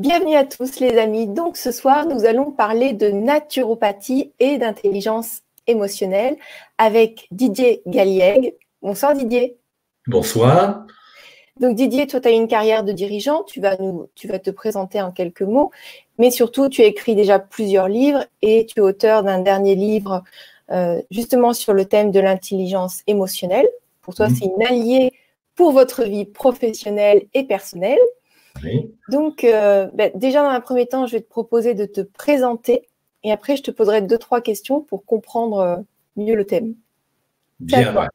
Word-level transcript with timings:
Bienvenue 0.00 0.34
à 0.34 0.46
tous 0.46 0.80
les 0.80 0.96
amis. 0.96 1.26
Donc 1.26 1.58
ce 1.58 1.70
soir, 1.70 2.06
nous 2.06 2.24
allons 2.24 2.52
parler 2.52 2.94
de 2.94 3.10
naturopathie 3.10 4.32
et 4.38 4.56
d'intelligence 4.56 5.42
émotionnelle 5.66 6.38
avec 6.78 7.28
Didier 7.30 7.82
Galliègue. 7.86 8.54
Bonsoir 8.80 9.12
Didier. 9.12 9.58
Bonsoir. 10.06 10.86
Donc 11.60 11.76
Didier, 11.76 12.06
toi 12.06 12.18
tu 12.18 12.28
as 12.28 12.30
une 12.30 12.48
carrière 12.48 12.82
de 12.82 12.92
dirigeant, 12.92 13.42
tu 13.42 13.60
vas, 13.60 13.76
nous, 13.76 14.08
tu 14.14 14.26
vas 14.26 14.38
te 14.38 14.48
présenter 14.48 15.02
en 15.02 15.12
quelques 15.12 15.42
mots, 15.42 15.70
mais 16.16 16.30
surtout 16.30 16.70
tu 16.70 16.80
as 16.80 16.86
écrit 16.86 17.14
déjà 17.14 17.38
plusieurs 17.38 17.88
livres 17.88 18.24
et 18.40 18.64
tu 18.64 18.78
es 18.78 18.82
auteur 18.82 19.22
d'un 19.22 19.40
dernier 19.40 19.74
livre 19.74 20.24
euh, 20.70 21.02
justement 21.10 21.52
sur 21.52 21.74
le 21.74 21.84
thème 21.84 22.10
de 22.10 22.20
l'intelligence 22.20 23.02
émotionnelle. 23.06 23.68
Pour 24.00 24.14
toi, 24.14 24.30
mhm. 24.30 24.34
c'est 24.34 24.46
une 24.46 24.66
alliée 24.66 25.12
pour 25.56 25.72
votre 25.72 26.04
vie 26.04 26.24
professionnelle 26.24 27.26
et 27.34 27.44
personnelle. 27.44 27.98
Donc, 29.08 29.44
euh, 29.44 29.88
ben, 29.94 30.10
déjà 30.14 30.42
dans 30.42 30.50
un 30.50 30.60
premier 30.60 30.86
temps, 30.86 31.06
je 31.06 31.12
vais 31.12 31.20
te 31.20 31.28
proposer 31.28 31.74
de 31.74 31.86
te 31.86 32.00
présenter 32.00 32.88
et 33.22 33.32
après, 33.32 33.56
je 33.56 33.62
te 33.62 33.70
poserai 33.70 34.02
deux, 34.02 34.18
trois 34.18 34.40
questions 34.40 34.80
pour 34.80 35.04
comprendre 35.04 35.58
euh, 35.58 35.76
mieux 36.16 36.34
le 36.34 36.44
thème. 36.44 36.74
Bien, 37.58 38.08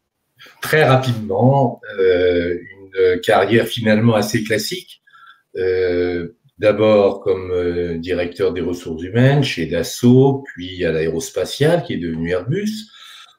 très 0.62 0.84
rapidement, 0.84 1.80
euh, 2.00 2.58
une 3.04 3.22
carrière 3.22 3.68
finalement 3.68 4.16
assez 4.16 4.44
classique. 4.44 5.02
D'abord 6.58 7.20
comme 7.20 7.98
directeur 8.00 8.54
des 8.54 8.62
ressources 8.62 9.04
humaines 9.04 9.44
chez 9.44 9.66
Dassault, 9.66 10.44
puis 10.46 10.86
à 10.86 10.92
l'aérospatiale 10.92 11.84
qui 11.84 11.94
est 11.94 11.98
devenu 11.98 12.32
Airbus. 12.32 12.72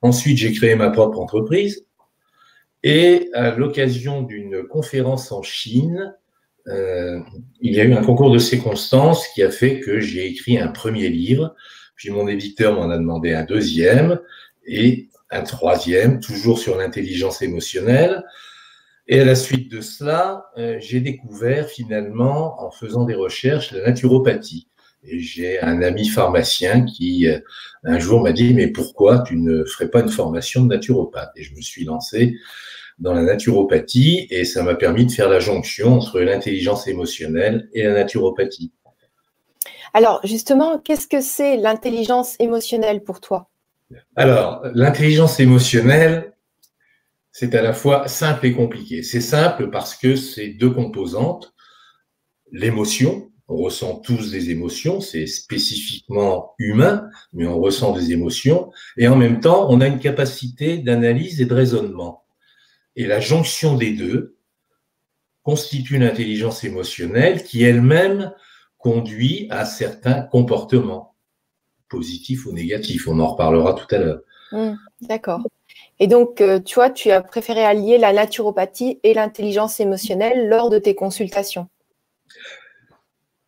Ensuite, 0.03 0.37
j'ai 0.37 0.53
créé 0.53 0.75
ma 0.77 0.91
propre 0.91 1.19
entreprise. 1.19 1.87
Et 2.83 3.31
à 3.33 3.51
l'occasion 3.56 4.23
d'une 4.23 4.65
conférence 4.65 5.33
en 5.33 5.42
Chine, 5.42 6.15
euh, 6.69 7.20
il 7.61 7.75
y 7.75 7.80
a 7.80 7.84
eu 7.84 7.95
un 7.95 8.02
concours 8.02 8.33
de 8.33 8.38
circonstances 8.38 9.27
qui 9.29 9.43
a 9.43 9.51
fait 9.51 9.80
que 9.80 10.01
j'ai 10.01 10.27
écrit 10.27 10.59
un 10.59 10.69
premier 10.69 11.09
livre, 11.09 11.55
puis 11.95 12.11
mon 12.11 12.28
éditeur 12.28 12.75
m'en 12.75 12.91
a 12.91 12.98
demandé 12.98 13.33
un 13.33 13.45
deuxième 13.45 14.20
et 14.67 15.09
un 15.31 15.42
troisième, 15.42 16.20
toujours 16.20 16.59
sur 16.59 16.77
l'intelligence 16.77 17.42
émotionnelle. 17.42 18.25
Et 19.09 19.20
à 19.20 19.25
la 19.25 19.37
suite 19.37 19.70
de 19.70 19.81
cela, 19.81 20.47
euh, 20.59 20.78
j'ai 20.81 21.00
découvert 21.00 21.69
finalement, 21.69 22.61
en 22.62 22.70
faisant 22.70 23.05
des 23.05 23.14
recherches, 23.14 23.72
la 23.72 23.87
naturopathie. 23.87 24.69
Et 25.05 25.20
j'ai 25.20 25.61
un 25.61 25.83
ami 25.83 26.09
pharmacien 26.09 26.84
qui, 26.84 27.28
euh, 27.28 27.39
un 27.84 28.00
jour, 28.00 28.22
m'a 28.22 28.33
dit, 28.33 28.53
mais 28.55 28.67
pourquoi 28.67 29.20
tu 29.20 29.37
ne 29.37 29.64
ferais 29.64 29.89
pas 29.89 30.00
une 30.00 30.09
formation 30.09 30.64
de 30.64 30.69
naturopathe? 30.69 31.31
Et 31.37 31.44
je 31.44 31.55
me 31.55 31.61
suis 31.61 31.84
lancé 31.84 32.34
dans 32.98 33.12
la 33.12 33.22
naturopathie 33.22 34.27
et 34.30 34.44
ça 34.44 34.62
m'a 34.62 34.75
permis 34.75 35.06
de 35.06 35.12
faire 35.12 35.28
la 35.28 35.41
jonction 35.41 35.94
entre 35.94 36.20
l'intelligence 36.20 36.89
émotionnelle 36.89 37.69
et 37.72 37.83
la 37.83 37.92
naturopathie. 37.92 38.72
Alors 39.94 40.20
justement, 40.25 40.78
qu'est-ce 40.78 41.06
que 41.06 41.20
c'est 41.20 41.56
l'intelligence 41.56 42.36
émotionnelle 42.38 43.03
pour 43.03 43.20
toi? 43.20 43.50
Alors, 44.16 44.62
l'intelligence 44.75 45.38
émotionnelle, 45.41 46.33
c'est 47.30 47.55
à 47.55 47.62
la 47.62 47.72
fois 47.72 48.08
simple 48.08 48.47
et 48.47 48.53
compliqué. 48.53 49.03
C'est 49.03 49.20
simple 49.20 49.70
parce 49.70 49.94
que 49.94 50.16
c'est 50.16 50.48
deux 50.48 50.70
composantes. 50.70 51.55
L'émotion, 52.50 53.31
on 53.48 53.56
ressent 53.56 54.00
tous 54.00 54.31
des 54.33 54.50
émotions, 54.50 55.00
c'est 55.00 55.27
spécifiquement 55.27 56.55
humain, 56.58 57.08
mais 57.33 57.47
on 57.47 57.60
ressent 57.60 57.92
des 57.92 58.12
émotions, 58.12 58.72
et 58.97 59.06
en 59.06 59.16
même 59.16 59.41
temps, 59.41 59.69
on 59.70 59.81
a 59.81 59.86
une 59.86 60.00
capacité 60.00 60.78
d'analyse 60.78 61.41
et 61.41 61.44
de 61.44 61.55
raisonnement. 61.55 62.25
Et 62.97 63.06
la 63.06 63.20
jonction 63.20 63.77
des 63.77 63.92
deux 63.92 64.36
constitue 65.42 65.94
une 65.94 66.02
intelligence 66.02 66.64
émotionnelle 66.64 67.44
qui 67.44 67.62
elle-même 67.62 68.33
conduit 68.78 69.47
à 69.50 69.64
certains 69.64 70.22
comportements, 70.22 71.14
positifs 71.88 72.47
ou 72.47 72.53
négatifs. 72.53 73.06
On 73.06 73.20
en 73.20 73.28
reparlera 73.28 73.75
tout 73.75 73.94
à 73.94 73.98
l'heure. 73.98 74.20
Hmm, 74.53 74.75
d'accord. 75.03 75.43
Et 75.98 76.06
donc, 76.06 76.41
euh, 76.41 76.60
tu 76.60 76.76
vois, 76.76 76.91
tu 76.91 77.10
as 77.10 77.22
préféré 77.22 77.65
allier 77.65 77.98
la 77.98 78.12
naturopathie 78.12 79.00
et 79.03 79.15
l'intelligence 79.15 79.81
émotionnelle 79.81 80.48
lors 80.48 80.71
de 80.71 80.78
tes 80.78 80.94
consultations. 80.94 81.69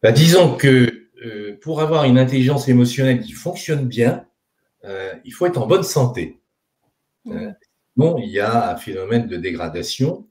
Bah, 0.03 0.13
disons 0.13 0.57
que 0.57 1.09
euh, 1.25 1.59
pour 1.61 1.81
avoir 1.81 2.05
une 2.05 2.19
intelligence 2.19 2.69
émotionnelle 2.69 3.21
qui 3.21 3.33
fonctionne 3.33 3.87
bien, 3.87 4.25
euh, 4.85 5.13
il 5.25 5.33
faut 5.33 5.47
être 5.47 5.61
en 5.61 5.67
bonne 5.67 5.83
santé. 5.83 6.41
Hmm 7.99 8.15
il 8.19 8.31
y 8.31 8.39
a 8.39 8.73
un 8.73 8.77
phénomène 8.77 9.27
de 9.27 9.37
dégradation. 9.37 10.27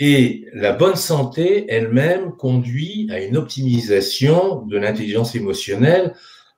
Et 0.00 0.46
la 0.52 0.72
bonne 0.72 0.96
santé 0.96 1.66
elle-même 1.68 2.32
conduit 2.32 3.08
à 3.10 3.20
une 3.20 3.36
optimisation 3.36 4.62
de 4.62 4.76
l'intelligence 4.76 5.34
émotionnelle. 5.34 6.14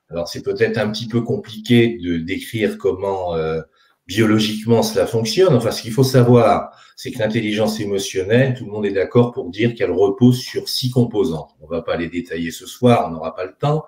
Alors 0.09 0.27
c'est 0.27 0.43
peut-être 0.43 0.77
un 0.77 0.91
petit 0.91 1.07
peu 1.07 1.21
compliqué 1.21 1.99
de 2.03 2.17
décrire 2.17 2.77
comment 2.77 3.35
euh, 3.35 3.61
biologiquement 4.07 4.83
cela 4.83 5.05
fonctionne. 5.07 5.53
Enfin, 5.53 5.71
ce 5.71 5.83
qu'il 5.83 5.93
faut 5.93 6.03
savoir, 6.03 6.71
c'est 6.95 7.11
que 7.11 7.19
l'intelligence 7.19 7.79
émotionnelle, 7.79 8.55
tout 8.55 8.65
le 8.65 8.71
monde 8.71 8.85
est 8.85 8.91
d'accord 8.91 9.31
pour 9.31 9.49
dire 9.49 9.73
qu'elle 9.73 9.91
repose 9.91 10.39
sur 10.39 10.67
six 10.67 10.91
composantes. 10.91 11.51
On 11.61 11.65
ne 11.65 11.71
va 11.71 11.81
pas 11.81 11.95
les 11.95 12.09
détailler 12.09 12.51
ce 12.51 12.65
soir, 12.65 13.07
on 13.07 13.11
n'aura 13.11 13.35
pas 13.35 13.45
le 13.45 13.53
temps. 13.59 13.85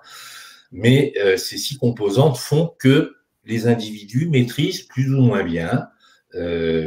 Mais 0.72 1.12
euh, 1.18 1.36
ces 1.36 1.58
six 1.58 1.76
composantes 1.76 2.36
font 2.36 2.72
que 2.78 3.14
les 3.44 3.66
individus 3.66 4.28
maîtrisent 4.28 4.82
plus 4.82 5.12
ou 5.14 5.20
moins 5.20 5.44
bien 5.44 5.88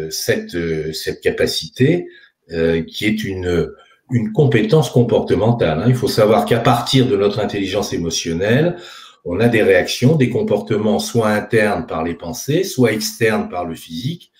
cette, 0.09 0.55
euh, 0.55 0.91
cette 0.93 1.21
capacité 1.21 2.07
euh, 2.51 2.83
qui 2.83 3.05
est 3.05 3.23
une, 3.23 3.71
une 4.11 4.31
compétence 4.31 4.89
comportementale. 4.89 5.79
Hein. 5.79 5.85
Il 5.87 5.95
faut 5.95 6.07
savoir 6.07 6.45
qu'à 6.45 6.59
partir 6.59 7.07
de 7.07 7.15
notre 7.15 7.39
intelligence 7.39 7.93
émotionnelle, 7.93 8.77
on 9.25 9.39
a 9.39 9.47
des 9.49 9.63
réactions, 9.63 10.15
des 10.15 10.29
comportements 10.29 10.99
soit 10.99 11.29
internes 11.29 11.85
par 11.85 12.03
les 12.03 12.15
pensées, 12.15 12.63
soit 12.63 12.93
externes 12.93 13.49
par 13.49 13.65
le 13.65 13.75
physique, 13.75 14.31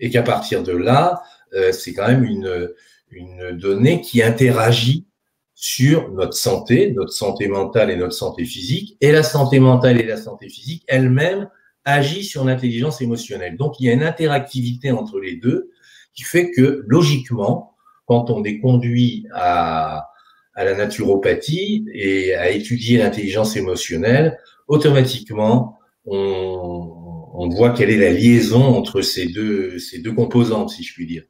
et 0.00 0.10
qu'à 0.10 0.22
partir 0.22 0.64
de 0.64 0.72
là, 0.72 1.22
c'est 1.70 1.92
quand 1.92 2.08
même 2.08 2.24
une, 2.24 2.68
une 3.12 3.52
donnée 3.52 4.00
qui 4.00 4.24
interagit 4.24 5.06
sur 5.54 6.10
notre 6.10 6.34
santé, 6.34 6.90
notre 6.90 7.12
santé 7.12 7.46
mentale 7.46 7.90
et 7.90 7.96
notre 7.96 8.14
santé 8.14 8.44
physique, 8.44 8.96
et 9.00 9.12
la 9.12 9.22
santé 9.22 9.60
mentale 9.60 10.00
et 10.00 10.04
la 10.04 10.16
santé 10.16 10.48
physique 10.48 10.82
elles-mêmes 10.88 11.48
agit 11.84 12.24
sur 12.24 12.44
l'intelligence 12.44 13.00
émotionnelle. 13.00 13.56
Donc, 13.56 13.78
il 13.78 13.86
y 13.86 13.90
a 13.90 13.92
une 13.92 14.02
interactivité 14.02 14.90
entre 14.90 15.20
les 15.20 15.36
deux 15.36 15.70
qui 16.14 16.22
fait 16.22 16.50
que, 16.50 16.84
logiquement, 16.86 17.74
quand 18.06 18.30
on 18.30 18.44
est 18.44 18.60
conduit 18.60 19.26
à, 19.32 20.08
à 20.54 20.64
la 20.64 20.74
naturopathie 20.74 21.86
et 21.92 22.34
à 22.34 22.50
étudier 22.50 22.98
l'intelligence 22.98 23.56
émotionnelle, 23.56 24.38
automatiquement, 24.68 25.78
on, 26.06 27.30
on, 27.34 27.48
voit 27.48 27.70
quelle 27.70 27.90
est 27.90 27.98
la 27.98 28.10
liaison 28.10 28.62
entre 28.62 29.00
ces 29.00 29.26
deux, 29.26 29.78
ces 29.78 29.98
deux 29.98 30.12
composantes, 30.12 30.70
si 30.70 30.82
je 30.82 30.92
puis 30.94 31.06
dire. 31.06 31.24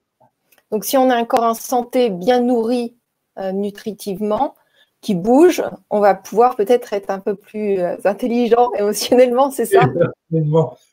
Donc, 0.70 0.84
si 0.84 0.96
on 0.96 1.10
a 1.10 1.16
un 1.16 1.24
corps 1.24 1.44
en 1.44 1.54
santé 1.54 2.10
bien 2.10 2.40
nourri 2.40 2.96
euh, 3.38 3.52
nutritivement, 3.52 4.54
qui 5.04 5.14
bouge, 5.14 5.62
on 5.90 6.00
va 6.00 6.14
pouvoir 6.14 6.56
peut-être 6.56 6.94
être 6.94 7.10
un 7.10 7.20
peu 7.20 7.34
plus 7.36 7.78
euh, 7.78 7.94
intelligent 8.04 8.72
émotionnellement, 8.78 9.50
c'est 9.50 9.66
ça? 9.66 9.86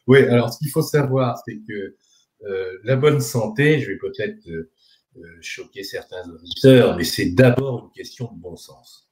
Oui, 0.05 0.19
alors 0.25 0.53
ce 0.53 0.59
qu'il 0.59 0.69
faut 0.69 0.81
savoir, 0.81 1.41
c'est 1.45 1.59
que 1.67 1.95
euh, 2.43 2.79
la 2.83 2.97
bonne 2.97 3.21
santé, 3.21 3.79
je 3.79 3.91
vais 3.91 3.97
peut-être 3.97 4.47
euh, 4.49 4.69
choquer 5.39 5.83
certains 5.83 6.29
auditeurs, 6.29 6.97
mais 6.97 7.05
c'est 7.05 7.29
d'abord 7.29 7.85
une 7.85 7.91
question 7.91 8.29
de 8.33 8.39
bon 8.39 8.57
sens. 8.57 9.07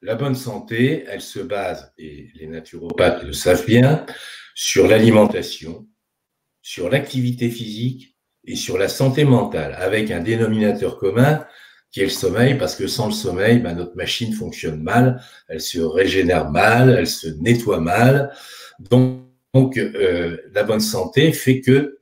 La 0.00 0.14
bonne 0.14 0.36
santé, 0.36 1.04
elle 1.08 1.20
se 1.20 1.40
base, 1.40 1.92
et 1.98 2.30
les 2.34 2.46
naturopathes 2.46 3.22
le 3.24 3.32
savent 3.32 3.66
bien, 3.66 4.06
sur 4.54 4.86
l'alimentation, 4.86 5.88
sur 6.62 6.88
l'activité 6.88 7.48
physique 7.50 8.16
et 8.44 8.54
sur 8.54 8.78
la 8.78 8.88
santé 8.88 9.24
mentale, 9.24 9.74
avec 9.74 10.10
un 10.10 10.20
dénominateur 10.20 10.98
commun 10.98 11.44
qui 11.90 12.00
est 12.00 12.04
le 12.04 12.10
sommeil, 12.10 12.56
parce 12.58 12.76
que 12.76 12.86
sans 12.86 13.06
le 13.06 13.12
sommeil, 13.12 13.58
ben, 13.60 13.74
notre 13.74 13.96
machine 13.96 14.32
fonctionne 14.32 14.82
mal, 14.82 15.22
elle 15.48 15.60
se 15.60 15.78
régénère 15.80 16.50
mal, 16.50 16.90
elle 16.90 17.06
se 17.06 17.28
nettoie 17.28 17.80
mal. 17.80 18.34
Donc, 18.78 19.22
donc 19.54 19.78
euh, 19.78 20.36
la 20.52 20.64
bonne 20.64 20.80
santé 20.80 21.32
fait 21.32 21.60
que 21.60 22.00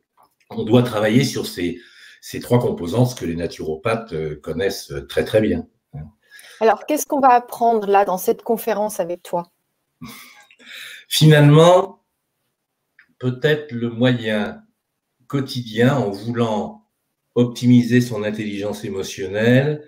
on 0.51 0.65
doit 0.65 0.83
travailler 0.83 1.25
sur 1.25 1.47
ces, 1.47 1.81
ces 2.21 2.41
trois 2.41 2.59
composantes 2.59 3.17
que 3.17 3.25
les 3.25 3.37
naturopathes 3.37 4.13
euh, 4.13 4.37
connaissent 4.43 4.93
très 5.09 5.25
très 5.25 5.41
bien. 5.41 5.67
Alors, 6.61 6.87
qu'est-ce 6.87 7.07
qu'on 7.07 7.21
va 7.21 7.35
apprendre 7.35 7.87
là 7.87 8.05
dans 8.05 8.19
cette 8.19 8.43
conférence 8.43 8.99
avec 8.99 9.23
toi? 9.23 9.51
Finalement, 11.09 12.03
peut-être 13.19 13.73
le 13.73 13.91
moyen 13.91 14.63
quotidien 15.27 15.97
en 15.97 16.11
voulant 16.11 16.86
optimiser 17.37 18.01
son 18.01 18.25
intelligence 18.25 18.85
émotionnelle, 18.85 19.85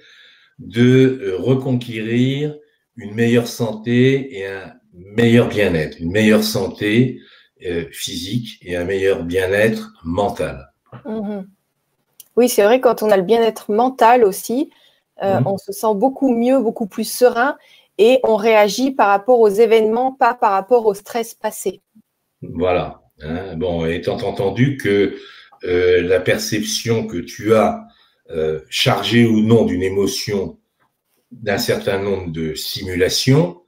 de 0.58 1.18
euh, 1.22 1.36
reconquérir 1.38 2.56
une 2.96 3.14
meilleure 3.14 3.48
santé 3.48 4.38
et 4.38 4.46
un 4.46 4.72
meilleur 4.92 5.48
bien-être, 5.48 5.98
une 5.98 6.10
meilleure 6.10 6.44
santé 6.44 7.20
euh, 7.66 7.86
physique 7.90 8.58
et 8.62 8.76
un 8.76 8.84
meilleur 8.84 9.24
bien-être 9.24 9.92
mental. 10.04 10.70
Mhm. 11.04 11.48
Oui, 12.36 12.48
c'est 12.48 12.62
vrai, 12.62 12.80
quand 12.80 13.02
on 13.02 13.10
a 13.10 13.16
le 13.16 13.22
bien-être 13.22 13.72
mental 13.72 14.24
aussi, 14.24 14.70
euh, 15.22 15.40
mhm. 15.40 15.46
on 15.46 15.58
se 15.58 15.72
sent 15.72 15.94
beaucoup 15.94 16.32
mieux, 16.32 16.60
beaucoup 16.60 16.86
plus 16.86 17.10
serein 17.10 17.56
et 17.96 18.20
on 18.22 18.36
réagit 18.36 18.90
par 18.90 19.08
rapport 19.08 19.40
aux 19.40 19.48
événements, 19.48 20.12
pas 20.12 20.34
par 20.34 20.52
rapport 20.52 20.86
au 20.86 20.94
stress 20.94 21.34
passé. 21.34 21.80
Voilà. 22.42 23.00
Hein. 23.22 23.56
Bon, 23.56 23.86
étant 23.86 24.18
entendu 24.18 24.76
que 24.76 25.16
euh, 25.64 26.02
la 26.02 26.20
perception 26.20 27.06
que 27.06 27.19
tu 27.19 27.55
as, 27.55 27.87
euh, 28.31 28.60
chargée 28.69 29.26
ou 29.26 29.40
non 29.40 29.64
d'une 29.64 29.82
émotion, 29.82 30.58
d'un 31.32 31.58
certain 31.58 32.02
nombre 32.02 32.31
de 32.31 32.55
simulations, 32.55 33.62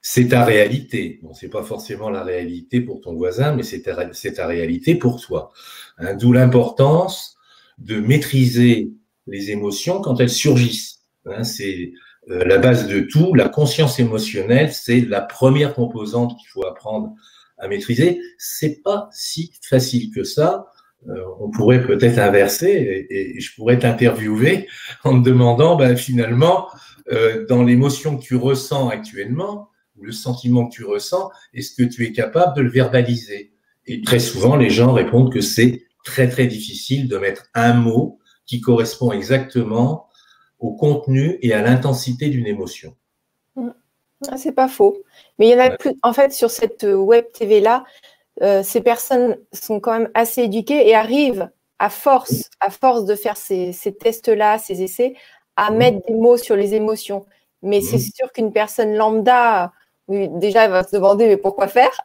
c'est 0.00 0.28
ta 0.28 0.44
réalité. 0.44 1.18
Bon, 1.22 1.34
c'est 1.34 1.48
pas 1.48 1.62
forcément 1.62 2.10
la 2.10 2.22
réalité 2.22 2.80
pour 2.80 3.00
ton 3.00 3.14
voisin, 3.14 3.54
mais 3.54 3.62
c'est 3.62 3.82
ta, 3.82 4.46
réalité 4.46 4.94
pour 4.94 5.20
toi. 5.20 5.52
Hein. 5.98 6.14
D'où 6.14 6.32
l'importance 6.32 7.36
de 7.78 8.00
maîtriser 8.00 8.92
les 9.26 9.50
émotions 9.50 10.00
quand 10.00 10.20
elles 10.20 10.30
surgissent. 10.30 11.00
Hein. 11.26 11.42
c'est 11.44 11.92
euh, 12.30 12.44
la 12.44 12.58
base 12.58 12.86
de 12.88 13.00
tout. 13.00 13.34
La 13.34 13.48
conscience 13.48 13.98
émotionnelle, 13.98 14.72
c'est 14.72 15.00
la 15.00 15.20
première 15.20 15.74
composante 15.74 16.36
qu'il 16.38 16.48
faut 16.48 16.64
apprendre 16.64 17.12
à 17.58 17.68
maîtriser. 17.68 18.20
C'est 18.38 18.82
pas 18.82 19.08
si 19.12 19.52
facile 19.62 20.10
que 20.14 20.24
ça. 20.24 20.66
Euh, 21.08 21.24
on 21.40 21.50
pourrait 21.50 21.82
peut-être 21.82 22.18
inverser 22.18 23.06
et, 23.10 23.40
je 23.40 23.54
pourrais 23.54 23.78
t'interviewer 23.78 24.66
en 25.04 25.20
te 25.20 25.28
demandant 25.28 25.76
ben, 25.76 25.96
finalement, 25.96 26.68
euh, 27.12 27.46
dans 27.46 27.62
l'émotion 27.62 28.16
que 28.16 28.22
tu 28.22 28.34
ressens 28.34 28.88
actuellement, 28.88 29.68
ou 29.96 30.04
le 30.04 30.12
sentiment 30.12 30.66
que 30.66 30.74
tu 30.74 30.84
ressens, 30.84 31.30
est-ce 31.54 31.74
que 31.74 31.84
tu 31.84 32.04
es 32.04 32.12
capable 32.12 32.56
de 32.56 32.62
le 32.62 32.70
verbaliser? 32.70 33.52
Et 33.86 34.02
très 34.02 34.18
souvent, 34.18 34.56
les 34.56 34.70
gens 34.70 34.92
répondent 34.92 35.32
que 35.32 35.40
c'est 35.40 35.84
très 36.04 36.28
très 36.28 36.46
difficile 36.46 37.08
de 37.08 37.18
mettre 37.18 37.46
un 37.54 37.74
mot 37.74 38.18
qui 38.44 38.60
correspond 38.60 39.12
exactement 39.12 40.08
au 40.58 40.74
contenu 40.74 41.38
et 41.42 41.52
à 41.52 41.62
l'intensité 41.62 42.28
d'une 42.28 42.46
émotion. 42.46 42.96
Mmh. 43.54 43.70
Ah, 44.28 44.38
c'est 44.38 44.52
pas 44.52 44.68
faux. 44.68 45.02
Mais 45.38 45.48
il 45.48 45.52
y 45.52 45.54
en 45.54 45.64
a 45.64 45.70
plus. 45.70 45.94
En 46.02 46.12
fait, 46.12 46.32
sur 46.32 46.50
cette 46.50 46.84
euh, 46.84 46.94
web 46.94 47.26
TV 47.32 47.60
là, 47.60 47.84
euh, 48.42 48.62
ces 48.62 48.80
personnes 48.80 49.36
sont 49.52 49.80
quand 49.80 49.92
même 49.92 50.10
assez 50.14 50.42
éduquées 50.42 50.88
et 50.88 50.94
arrivent 50.94 51.50
à 51.78 51.90
force, 51.90 52.50
à 52.60 52.70
force 52.70 53.04
de 53.04 53.14
faire 53.14 53.36
ces, 53.36 53.74
tests 54.00 54.28
là, 54.28 54.58
ces 54.58 54.82
essais, 54.82 55.14
à 55.56 55.70
mmh. 55.70 55.76
mettre 55.76 56.06
des 56.06 56.14
mots 56.14 56.36
sur 56.36 56.56
les 56.56 56.74
émotions. 56.74 57.26
Mais 57.62 57.80
c'est 57.80 57.96
mmh. 57.96 58.10
sûr 58.14 58.32
qu'une 58.32 58.52
personne 58.52 58.94
lambda, 58.94 59.72
déjà, 60.08 60.64
elle 60.64 60.70
va 60.70 60.84
se 60.84 60.94
demander 60.94 61.26
mais 61.26 61.36
pourquoi 61.36 61.68
faire? 61.68 61.98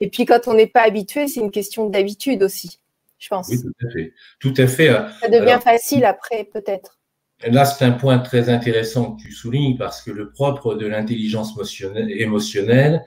Et 0.00 0.08
puis 0.10 0.24
quand 0.24 0.48
on 0.48 0.54
n'est 0.54 0.66
pas 0.66 0.82
habitué, 0.82 1.28
c'est 1.28 1.40
une 1.40 1.50
question 1.50 1.88
d'habitude 1.88 2.42
aussi 2.42 2.78
je 3.22 3.28
pense. 3.28 3.48
Oui, 3.48 3.62
tout 3.62 3.86
à 3.86 3.90
fait. 3.90 4.12
Tout 4.40 4.54
à 4.56 4.66
fait. 4.66 4.88
Ça 5.20 5.28
devient 5.28 5.60
facile 5.62 6.04
après, 6.04 6.44
peut-être. 6.52 6.98
Là, 7.46 7.64
c'est 7.64 7.84
un 7.84 7.92
point 7.92 8.18
très 8.18 8.48
intéressant 8.48 9.12
que 9.12 9.22
tu 9.22 9.32
soulignes 9.32 9.76
parce 9.76 10.02
que 10.02 10.10
le 10.10 10.30
propre 10.30 10.74
de 10.74 10.86
l'intelligence 10.86 11.54
émotionnelle, 11.94 13.04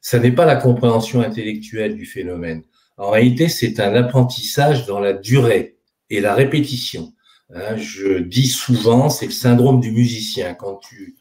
ça 0.00 0.18
n'est 0.18 0.32
pas 0.32 0.46
la 0.46 0.56
compréhension 0.56 1.20
intellectuelle 1.20 1.96
du 1.96 2.06
phénomène. 2.06 2.62
En 2.96 3.10
réalité, 3.10 3.48
c'est 3.48 3.80
un 3.80 3.94
apprentissage 3.94 4.86
dans 4.86 5.00
la 5.00 5.12
durée 5.12 5.76
et 6.10 6.20
la 6.20 6.34
répétition. 6.34 7.12
Hein, 7.54 7.76
je 7.76 8.18
dis 8.18 8.46
souvent, 8.46 9.08
c'est 9.08 9.26
le 9.26 9.32
syndrome 9.32 9.80
du 9.80 9.90
musicien. 9.90 10.54
Quand 10.54 10.76
tu 10.76 11.16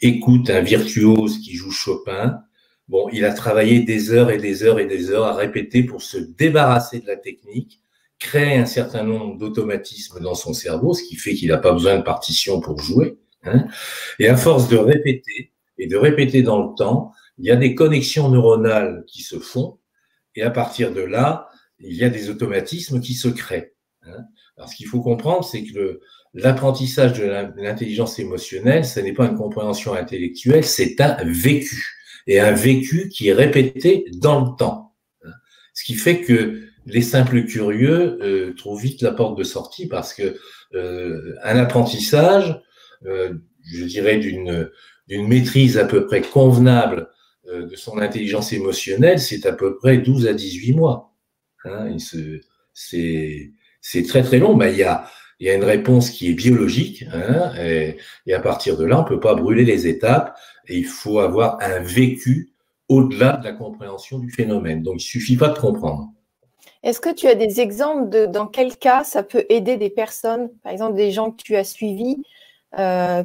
écoutes 0.00 0.50
un 0.50 0.60
virtuose 0.60 1.38
qui 1.38 1.54
joue 1.54 1.70
Chopin, 1.70 2.40
Bon, 2.88 3.08
il 3.12 3.24
a 3.24 3.32
travaillé 3.32 3.80
des 3.80 4.12
heures 4.12 4.30
et 4.30 4.36
des 4.36 4.62
heures 4.62 4.78
et 4.78 4.86
des 4.86 5.10
heures 5.10 5.24
à 5.24 5.34
répéter 5.34 5.84
pour 5.84 6.02
se 6.02 6.18
débarrasser 6.18 7.00
de 7.00 7.06
la 7.06 7.16
technique, 7.16 7.80
créer 8.18 8.56
un 8.56 8.66
certain 8.66 9.04
nombre 9.04 9.38
d'automatismes 9.38 10.20
dans 10.20 10.34
son 10.34 10.52
cerveau, 10.52 10.92
ce 10.92 11.02
qui 11.02 11.16
fait 11.16 11.34
qu'il 11.34 11.48
n'a 11.48 11.58
pas 11.58 11.72
besoin 11.72 11.96
de 11.96 12.02
partition 12.02 12.60
pour 12.60 12.80
jouer. 12.80 13.16
Hein. 13.44 13.66
Et 14.18 14.28
à 14.28 14.36
force 14.36 14.68
de 14.68 14.76
répéter 14.76 15.52
et 15.78 15.86
de 15.86 15.96
répéter 15.96 16.42
dans 16.42 16.62
le 16.62 16.74
temps, 16.76 17.12
il 17.38 17.46
y 17.46 17.50
a 17.50 17.56
des 17.56 17.74
connexions 17.74 18.28
neuronales 18.28 19.04
qui 19.06 19.22
se 19.22 19.38
font, 19.38 19.78
et 20.36 20.42
à 20.42 20.50
partir 20.50 20.92
de 20.92 21.00
là, 21.00 21.48
il 21.78 21.96
y 21.96 22.04
a 22.04 22.08
des 22.08 22.30
automatismes 22.30 23.00
qui 23.00 23.14
se 23.14 23.28
créent. 23.28 23.74
Hein. 24.02 24.24
Alors, 24.56 24.68
ce 24.68 24.76
qu'il 24.76 24.86
faut 24.86 25.00
comprendre, 25.00 25.44
c'est 25.44 25.64
que 25.64 26.00
l'apprentissage 26.32 27.18
de 27.18 27.24
l'intelligence 27.60 28.18
émotionnelle, 28.18 28.84
ce 28.84 29.00
n'est 29.00 29.12
pas 29.12 29.26
une 29.26 29.36
compréhension 29.36 29.94
intellectuelle, 29.94 30.64
c'est 30.64 31.00
un 31.00 31.16
vécu 31.24 31.84
et 32.26 32.40
un 32.40 32.52
vécu 32.52 33.08
qui 33.08 33.28
est 33.28 33.32
répété 33.32 34.04
dans 34.14 34.40
le 34.40 34.56
temps. 34.56 34.94
Ce 35.74 35.84
qui 35.84 35.94
fait 35.94 36.20
que 36.20 36.62
les 36.86 37.02
simples 37.02 37.44
curieux 37.44 38.18
euh, 38.22 38.54
trouvent 38.54 38.80
vite 38.80 39.02
la 39.02 39.10
porte 39.10 39.36
de 39.36 39.44
sortie 39.44 39.88
parce 39.88 40.14
que 40.14 40.36
euh, 40.74 41.34
un 41.42 41.56
apprentissage, 41.56 42.60
euh, 43.06 43.34
je 43.64 43.84
dirais 43.84 44.18
d'une 44.18 44.70
d'une 45.08 45.28
maîtrise 45.28 45.76
à 45.76 45.84
peu 45.84 46.06
près 46.06 46.22
convenable 46.22 47.10
de 47.46 47.76
son 47.76 47.98
intelligence 47.98 48.52
émotionnelle, 48.52 49.20
c'est 49.20 49.46
à 49.46 49.52
peu 49.52 49.76
près 49.76 49.98
12 49.98 50.26
à 50.26 50.32
18 50.32 50.72
mois. 50.74 51.14
Hein, 51.64 51.96
c'est 52.72 54.06
très 54.06 54.22
très 54.22 54.38
long. 54.38 54.56
mais 54.56 54.72
il 54.72 54.78
y 54.78 55.50
a 55.50 55.54
une 55.54 55.64
réponse 55.64 56.10
qui 56.10 56.30
est 56.30 56.34
biologique, 56.34 57.04
hein, 57.12 57.52
et, 57.58 57.96
à 58.32 58.40
partir 58.40 58.76
de 58.76 58.84
là, 58.84 59.00
on 59.00 59.04
peut 59.04 59.20
pas 59.20 59.34
brûler 59.34 59.64
les 59.64 59.86
étapes, 59.86 60.36
et 60.68 60.78
il 60.78 60.86
faut 60.86 61.18
avoir 61.18 61.58
un 61.60 61.80
vécu 61.80 62.52
au-delà 62.88 63.36
de 63.38 63.44
la 63.44 63.52
compréhension 63.52 64.18
du 64.18 64.30
phénomène. 64.30 64.82
Donc, 64.82 65.02
il 65.02 65.06
suffit 65.06 65.36
pas 65.36 65.48
de 65.48 65.58
comprendre. 65.58 66.10
Est-ce 66.82 67.00
que 67.00 67.12
tu 67.12 67.26
as 67.26 67.34
des 67.34 67.60
exemples 67.60 68.10
de 68.10 68.26
dans 68.26 68.46
quel 68.46 68.76
cas 68.76 69.04
ça 69.04 69.22
peut 69.22 69.46
aider 69.48 69.78
des 69.78 69.88
personnes, 69.88 70.50
par 70.62 70.70
exemple 70.70 70.94
des 70.94 71.12
gens 71.12 71.30
que 71.30 71.42
tu 71.42 71.56
as 71.56 71.64
suivis, 71.64 72.22
euh, 72.78 73.24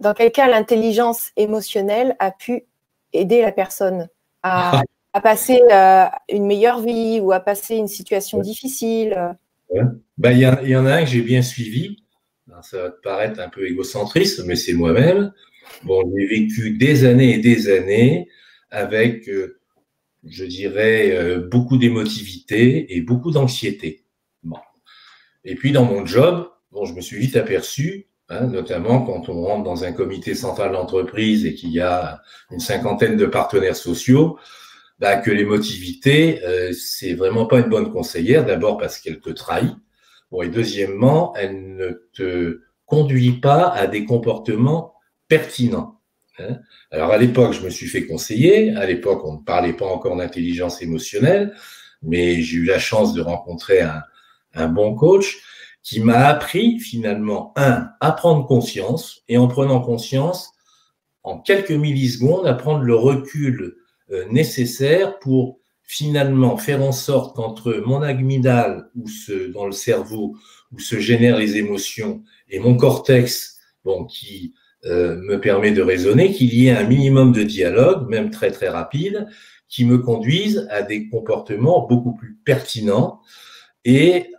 dans 0.00 0.12
quel 0.12 0.32
cas 0.32 0.48
l'intelligence 0.48 1.30
émotionnelle 1.36 2.16
a 2.18 2.32
pu 2.32 2.64
aider 3.12 3.40
la 3.42 3.52
personne 3.52 4.08
à, 4.42 4.82
à 5.12 5.20
passer 5.20 5.60
euh, 5.72 6.06
une 6.28 6.46
meilleure 6.46 6.80
vie 6.80 7.20
ou 7.20 7.32
à 7.32 7.40
passer 7.40 7.76
une 7.76 7.88
situation 7.88 8.40
difficile 8.40 9.36
ben, 10.18 10.32
il 10.32 10.38
y, 10.38 10.70
y, 10.70 10.76
en 10.76 10.86
a 10.86 10.94
un 10.94 11.04
que 11.04 11.10
j'ai 11.10 11.22
bien 11.22 11.42
suivi. 11.42 11.96
ça 12.62 12.82
va 12.82 12.90
te 12.90 13.00
paraître 13.00 13.40
un 13.40 13.48
peu 13.48 13.66
égocentriste, 13.66 14.44
mais 14.46 14.56
c'est 14.56 14.72
moi-même. 14.74 15.32
Bon, 15.82 16.02
j'ai 16.16 16.26
vécu 16.26 16.76
des 16.76 17.04
années 17.04 17.34
et 17.34 17.38
des 17.38 17.68
années 17.68 18.28
avec, 18.70 19.28
euh, 19.28 19.58
je 20.24 20.44
dirais, 20.44 21.10
euh, 21.12 21.48
beaucoup 21.48 21.76
d'émotivité 21.76 22.96
et 22.96 23.00
beaucoup 23.00 23.30
d'anxiété. 23.30 24.04
Bon. 24.42 24.58
Et 25.44 25.54
puis 25.54 25.72
dans 25.72 25.84
mon 25.84 26.06
job, 26.06 26.48
bon, 26.70 26.84
je 26.84 26.94
me 26.94 27.00
suis 27.00 27.18
vite 27.18 27.36
aperçu, 27.36 28.06
hein, 28.28 28.46
notamment 28.46 29.02
quand 29.02 29.28
on 29.28 29.42
rentre 29.42 29.64
dans 29.64 29.84
un 29.84 29.92
comité 29.92 30.34
central 30.34 30.72
d'entreprise 30.72 31.44
et 31.46 31.54
qu'il 31.54 31.70
y 31.70 31.80
a 31.80 32.20
une 32.50 32.60
cinquantaine 32.60 33.16
de 33.16 33.26
partenaires 33.26 33.76
sociaux, 33.76 34.38
bah, 34.98 35.16
que 35.16 35.30
l'émotivité, 35.30 36.42
euh, 36.44 36.72
c'est 36.72 37.14
vraiment 37.14 37.46
pas 37.46 37.58
une 37.58 37.68
bonne 37.68 37.92
conseillère. 37.92 38.46
D'abord 38.46 38.78
parce 38.78 38.98
qu'elle 38.98 39.20
te 39.20 39.30
trahit. 39.30 39.76
Bon, 40.30 40.42
et 40.42 40.48
deuxièmement, 40.48 41.34
elle 41.36 41.76
ne 41.76 41.90
te 42.12 42.60
conduit 42.86 43.32
pas 43.32 43.68
à 43.68 43.86
des 43.86 44.04
comportements 44.04 44.94
pertinents. 45.28 46.00
Hein. 46.38 46.58
Alors 46.90 47.10
à 47.10 47.18
l'époque, 47.18 47.52
je 47.52 47.62
me 47.62 47.70
suis 47.70 47.86
fait 47.86 48.06
conseiller. 48.06 48.74
À 48.74 48.86
l'époque, 48.86 49.22
on 49.24 49.34
ne 49.34 49.44
parlait 49.44 49.72
pas 49.72 49.86
encore 49.86 50.16
d'intelligence 50.16 50.82
émotionnelle, 50.82 51.54
mais 52.02 52.40
j'ai 52.42 52.58
eu 52.58 52.64
la 52.64 52.78
chance 52.78 53.12
de 53.12 53.20
rencontrer 53.20 53.80
un, 53.80 54.02
un 54.54 54.68
bon 54.68 54.94
coach 54.94 55.38
qui 55.86 56.00
m'a 56.00 56.26
appris 56.26 56.80
finalement, 56.80 57.52
un, 57.54 57.90
à 58.00 58.10
prendre 58.10 58.44
conscience, 58.44 59.22
et 59.28 59.38
en 59.38 59.46
prenant 59.46 59.80
conscience, 59.80 60.50
en 61.22 61.38
quelques 61.38 61.70
millisecondes, 61.70 62.44
à 62.48 62.54
prendre 62.54 62.82
le 62.82 62.96
recul 62.96 63.76
euh, 64.10 64.24
nécessaire 64.28 65.20
pour 65.20 65.60
finalement 65.84 66.56
faire 66.56 66.82
en 66.82 66.90
sorte 66.90 67.36
qu'entre 67.36 67.84
mon 67.86 68.02
amygdale, 68.02 68.90
ou 68.96 69.08
ce, 69.08 69.52
dans 69.52 69.64
le 69.64 69.70
cerveau, 69.70 70.34
où 70.72 70.80
se 70.80 70.98
génèrent 70.98 71.38
les 71.38 71.56
émotions, 71.56 72.24
et 72.48 72.58
mon 72.58 72.76
cortex, 72.76 73.56
bon, 73.84 74.06
qui 74.06 74.54
euh, 74.86 75.20
me 75.22 75.40
permet 75.40 75.70
de 75.70 75.82
raisonner, 75.82 76.32
qu'il 76.32 76.52
y 76.52 76.66
ait 76.66 76.76
un 76.76 76.82
minimum 76.82 77.30
de 77.30 77.44
dialogue, 77.44 78.08
même 78.08 78.30
très 78.30 78.50
très 78.50 78.68
rapide, 78.68 79.28
qui 79.68 79.84
me 79.84 79.98
conduise 79.98 80.66
à 80.68 80.82
des 80.82 81.08
comportements 81.08 81.86
beaucoup 81.86 82.16
plus 82.16 82.36
pertinents. 82.44 83.20
Et 83.84 84.32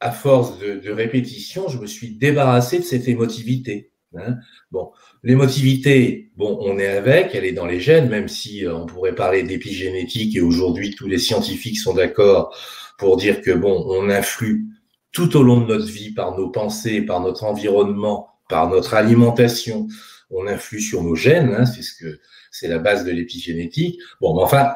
à 0.00 0.10
force 0.10 0.58
de, 0.58 0.78
de 0.78 0.90
répétition, 0.90 1.68
je 1.68 1.78
me 1.78 1.86
suis 1.86 2.16
débarrassé 2.16 2.78
de 2.78 2.84
cette 2.84 3.08
émotivité. 3.08 3.92
Hein. 4.16 4.36
Bon, 4.70 4.90
l'émotivité, 5.22 6.30
bon, 6.36 6.58
on 6.62 6.78
est 6.78 6.86
avec, 6.86 7.34
elle 7.34 7.44
est 7.44 7.52
dans 7.52 7.66
les 7.66 7.80
gènes, 7.80 8.08
même 8.08 8.28
si 8.28 8.64
euh, 8.64 8.74
on 8.74 8.86
pourrait 8.86 9.14
parler 9.14 9.42
d'épigénétique 9.42 10.36
et 10.36 10.40
aujourd'hui 10.40 10.94
tous 10.94 11.08
les 11.08 11.18
scientifiques 11.18 11.78
sont 11.78 11.94
d'accord 11.94 12.56
pour 12.98 13.16
dire 13.16 13.42
que 13.42 13.50
bon, 13.50 13.84
on 13.88 14.08
influe 14.08 14.66
tout 15.12 15.36
au 15.36 15.42
long 15.42 15.60
de 15.60 15.66
notre 15.66 15.86
vie 15.86 16.12
par 16.12 16.36
nos 16.36 16.50
pensées, 16.50 17.02
par 17.02 17.20
notre 17.20 17.44
environnement, 17.44 18.28
par 18.48 18.68
notre 18.68 18.94
alimentation, 18.94 19.88
on 20.30 20.46
influe 20.46 20.80
sur 20.80 21.02
nos 21.02 21.14
gènes, 21.14 21.54
hein, 21.54 21.64
c'est 21.66 21.82
ce 21.82 21.94
que 21.94 22.20
c'est 22.50 22.68
la 22.68 22.78
base 22.78 23.04
de 23.04 23.10
l'épigénétique. 23.10 24.00
Bon, 24.20 24.34
mais 24.34 24.42
enfin, 24.42 24.72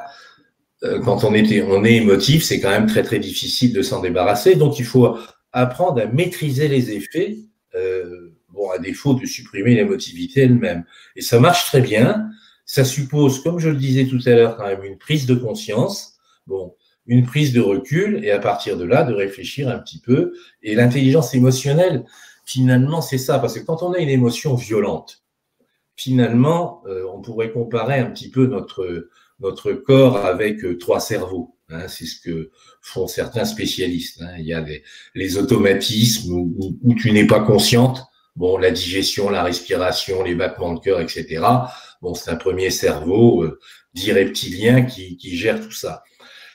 quand 1.04 1.24
on 1.24 1.34
est, 1.34 1.62
on 1.62 1.84
est 1.84 1.94
émotif, 1.94 2.42
c'est 2.42 2.60
quand 2.60 2.70
même 2.70 2.86
très 2.86 3.02
très 3.02 3.18
difficile 3.18 3.72
de 3.72 3.82
s'en 3.82 4.00
débarrasser, 4.00 4.56
donc 4.56 4.78
il 4.78 4.84
faut 4.84 5.16
apprendre 5.52 6.00
à 6.00 6.06
maîtriser 6.06 6.68
les 6.68 6.92
effets 6.92 7.38
bon, 8.52 8.70
à 8.70 8.78
défaut 8.78 9.14
de 9.14 9.26
supprimer 9.26 9.74
l'émotivité 9.74 10.42
elle-même. 10.42 10.84
Et 11.16 11.22
ça 11.22 11.40
marche 11.40 11.66
très 11.66 11.80
bien. 11.80 12.28
Ça 12.64 12.84
suppose, 12.84 13.42
comme 13.42 13.58
je 13.58 13.68
le 13.68 13.76
disais 13.76 14.06
tout 14.06 14.20
à 14.26 14.30
l'heure, 14.30 14.56
quand 14.56 14.66
même 14.66 14.84
une 14.84 14.98
prise 14.98 15.26
de 15.26 15.34
conscience, 15.34 16.18
bon, 16.46 16.74
une 17.06 17.24
prise 17.24 17.52
de 17.52 17.60
recul, 17.60 18.24
et 18.24 18.30
à 18.30 18.38
partir 18.38 18.76
de 18.76 18.84
là, 18.84 19.02
de 19.02 19.12
réfléchir 19.12 19.68
un 19.68 19.78
petit 19.78 20.00
peu. 20.00 20.34
Et 20.62 20.74
l'intelligence 20.74 21.34
émotionnelle, 21.34 22.04
finalement, 22.44 23.00
c'est 23.00 23.18
ça, 23.18 23.38
parce 23.38 23.58
que 23.58 23.64
quand 23.64 23.82
on 23.82 23.92
a 23.92 23.98
une 23.98 24.08
émotion 24.08 24.54
violente, 24.54 25.22
finalement, 25.96 26.82
euh, 26.86 27.04
on 27.12 27.20
pourrait 27.20 27.52
comparer 27.52 27.98
un 27.98 28.10
petit 28.10 28.30
peu 28.30 28.46
notre, 28.46 29.08
notre 29.42 29.72
corps 29.72 30.24
avec 30.24 30.64
euh, 30.64 30.78
trois 30.78 31.00
cerveaux. 31.00 31.56
Hein, 31.68 31.88
c'est 31.88 32.06
ce 32.06 32.20
que 32.20 32.50
font 32.80 33.06
certains 33.06 33.44
spécialistes. 33.44 34.22
Hein. 34.22 34.36
Il 34.38 34.46
y 34.46 34.54
a 34.54 34.64
les 35.14 35.36
automatismes 35.36 36.32
où, 36.32 36.94
tu 36.94 37.12
n'es 37.12 37.26
pas 37.26 37.40
consciente. 37.40 38.02
Bon, 38.36 38.56
la 38.56 38.70
digestion, 38.70 39.28
la 39.28 39.42
respiration, 39.42 40.22
les 40.22 40.34
battements 40.34 40.72
de 40.72 40.80
cœur, 40.80 41.00
etc. 41.00 41.44
Bon, 42.00 42.14
c'est 42.14 42.30
un 42.30 42.36
premier 42.36 42.70
cerveau 42.70 43.42
euh, 43.42 43.58
dit 43.94 44.12
reptilien 44.12 44.82
qui, 44.82 45.18
gère 45.36 45.60
tout 45.60 45.72
ça. 45.72 46.02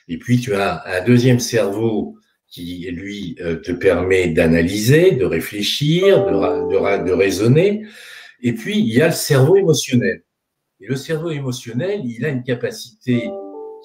Et 0.07 0.17
puis, 0.17 0.39
tu 0.39 0.55
as 0.55 0.83
un 0.87 1.03
deuxième 1.03 1.39
cerveau 1.39 2.17
qui, 2.49 2.89
lui, 2.91 3.35
euh, 3.41 3.57
te 3.57 3.71
permet 3.71 4.29
d'analyser, 4.29 5.11
de 5.11 5.25
réfléchir, 5.25 6.25
de 6.25 7.11
raisonner. 7.11 7.85
Et 8.41 8.53
puis, 8.53 8.79
il 8.79 8.93
y 8.93 9.01
a 9.01 9.07
le 9.07 9.13
cerveau 9.13 9.55
émotionnel. 9.57 10.23
Et 10.79 10.87
le 10.87 10.95
cerveau 10.95 11.31
émotionnel, 11.31 12.01
il 12.05 12.25
a 12.25 12.29
une 12.29 12.43
capacité 12.43 13.29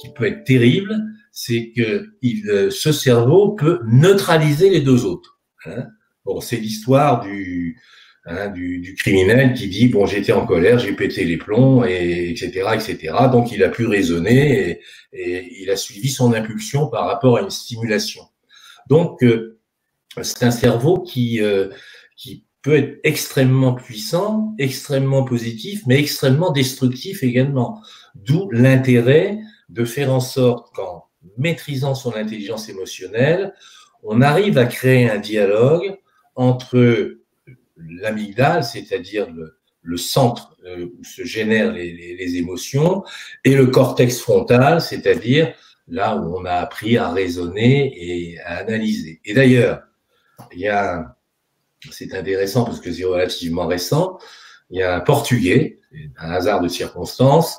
qui 0.00 0.12
peut 0.12 0.26
être 0.26 0.44
terrible, 0.44 0.96
c'est 1.32 1.72
que 1.76 2.08
il, 2.20 2.48
euh, 2.48 2.70
ce 2.70 2.92
cerveau 2.92 3.52
peut 3.52 3.80
neutraliser 3.86 4.68
les 4.68 4.80
deux 4.80 5.04
autres. 5.04 5.40
Hein. 5.64 5.86
Bon, 6.24 6.40
c'est 6.40 6.56
l'histoire 6.56 7.20
du, 7.20 7.80
hein, 8.26 8.48
du, 8.48 8.80
du, 8.80 8.94
criminel 8.94 9.54
qui 9.54 9.68
dit 9.68 9.88
bon 9.88 10.06
j'étais 10.06 10.32
en 10.32 10.46
colère, 10.46 10.78
j'ai 10.78 10.92
pété 10.92 11.24
les 11.24 11.36
plombs 11.36 11.84
et 11.84 12.30
etc 12.30 12.68
etc. 12.74 13.14
Donc 13.32 13.50
il 13.52 13.62
a 13.64 13.68
pu 13.68 13.86
raisonner 13.86 14.80
et, 15.12 15.62
il 15.62 15.70
a 15.70 15.76
suivi 15.76 16.10
son 16.10 16.32
impulsion 16.32 16.88
par 16.88 17.06
rapport 17.06 17.38
à 17.38 17.42
une 17.42 17.50
stimulation. 17.50 18.22
Donc 18.88 19.22
euh, 19.22 19.58
c'est 20.22 20.44
un 20.44 20.50
cerveau 20.50 21.00
qui 21.00 21.40
euh, 21.40 21.70
qui 22.16 22.44
peut 22.62 22.76
être 22.76 23.00
extrêmement 23.02 23.74
puissant, 23.74 24.54
extrêmement 24.58 25.24
positif, 25.24 25.82
mais 25.86 25.98
extrêmement 25.98 26.52
destructif 26.52 27.22
également. 27.22 27.82
D'où 28.14 28.50
l'intérêt 28.50 29.38
de 29.68 29.84
faire 29.84 30.12
en 30.12 30.20
sorte 30.20 30.74
qu'en 30.74 31.06
maîtrisant 31.36 31.94
son 31.94 32.14
intelligence 32.14 32.68
émotionnelle, 32.68 33.54
on 34.02 34.20
arrive 34.20 34.58
à 34.58 34.66
créer 34.66 35.10
un 35.10 35.18
dialogue 35.18 35.96
entre 36.34 37.18
l'amygdale, 37.76 38.64
c'est-à-dire 38.64 39.28
le, 39.82 39.96
centre 39.96 40.56
euh, 40.64 40.86
où 40.98 41.04
se 41.04 41.24
génèrent 41.24 41.72
les, 41.72 42.36
émotions, 42.36 43.02
et 43.44 43.54
le 43.54 43.66
cortex 43.66 44.20
frontal, 44.20 44.80
c'est-à-dire 44.80 45.52
là 45.88 46.16
où 46.16 46.36
on 46.36 46.44
a 46.44 46.54
appris 46.54 46.96
à 46.96 47.10
raisonner 47.10 47.92
et 47.96 48.38
à 48.40 48.58
analyser. 48.58 49.20
Et 49.24 49.34
d'ailleurs, 49.34 49.82
il 50.52 50.60
y 50.60 50.68
a, 50.68 51.16
c'est 51.90 52.14
intéressant 52.14 52.64
parce 52.64 52.80
que 52.80 52.92
c'est 52.92 53.04
relativement 53.04 53.66
récent, 53.66 54.18
il 54.70 54.78
y 54.78 54.82
a 54.82 54.96
un 54.96 55.00
Portugais, 55.00 55.78
un 56.18 56.30
hasard 56.30 56.60
de 56.60 56.68
circonstance, 56.68 57.58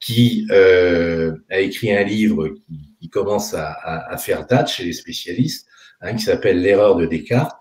qui 0.00 0.46
euh, 0.50 1.32
a 1.50 1.60
écrit 1.60 1.92
un 1.94 2.02
livre 2.02 2.54
qui, 3.00 3.08
commence 3.08 3.54
à, 3.54 4.16
faire 4.16 4.46
date 4.46 4.68
chez 4.68 4.84
les 4.84 4.92
spécialistes, 4.92 5.66
hein, 6.00 6.14
qui 6.14 6.24
s'appelle 6.24 6.62
L'erreur 6.62 6.96
de 6.96 7.06
Descartes, 7.06 7.60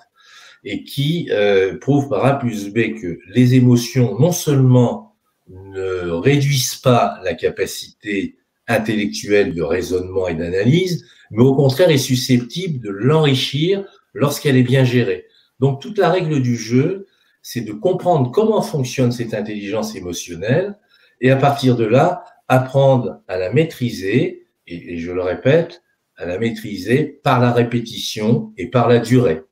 et 0.64 0.84
qui 0.84 1.28
euh, 1.32 1.78
prouve 1.78 2.10
par 2.10 2.26
A 2.26 2.40
plus 2.40 2.70
B 2.70 3.00
que 3.00 3.20
les 3.28 3.56
émotions 3.56 4.18
non 4.20 4.32
seulement 4.32 5.16
ne 5.50 6.10
réduisent 6.12 6.76
pas 6.76 7.20
la 7.24 7.34
capacité 7.34 8.38
intellectuelle 8.68 9.54
de 9.54 9.62
raisonnement 9.62 10.28
et 10.28 10.36
d'analyse, 10.36 11.06
mais 11.32 11.44
au 11.44 11.56
contraire 11.56 11.90
est 11.90 11.98
susceptible 11.98 12.80
de 12.80 12.90
l'enrichir 12.90 13.86
lorsqu'elle 14.14 14.58
est 14.58 14.64
bien 14.64 14.84
gérée. 14.84 15.26
Donc 15.62 15.80
toute 15.80 16.00
la 16.00 16.10
règle 16.10 16.42
du 16.42 16.58
jeu, 16.58 17.08
c'est 17.44 17.62
de 17.62 17.72
comprendre 17.72 18.32
comment 18.32 18.64
fonctionne 18.64 19.12
cette 19.12 19.36
intelligence 19.36 19.96
émotionnelle 19.96 20.78
et 21.22 21.30
à 21.30 21.36
partir 21.36 21.76
de 21.76 21.86
là, 21.86 22.24
apprendre 22.48 23.22
à 23.28 23.38
la 23.38 23.54
maîtriser, 23.54 24.48
et, 24.66 24.98
je 24.98 25.12
le 25.12 25.22
répète, 25.22 25.84
à 26.18 26.26
la 26.26 26.40
maîtriser 26.40 27.06
par 27.24 27.40
la 27.40 27.52
répétition 27.52 28.52
et 28.58 28.70
par 28.70 28.90
la 28.90 28.98
durée. 29.00 29.44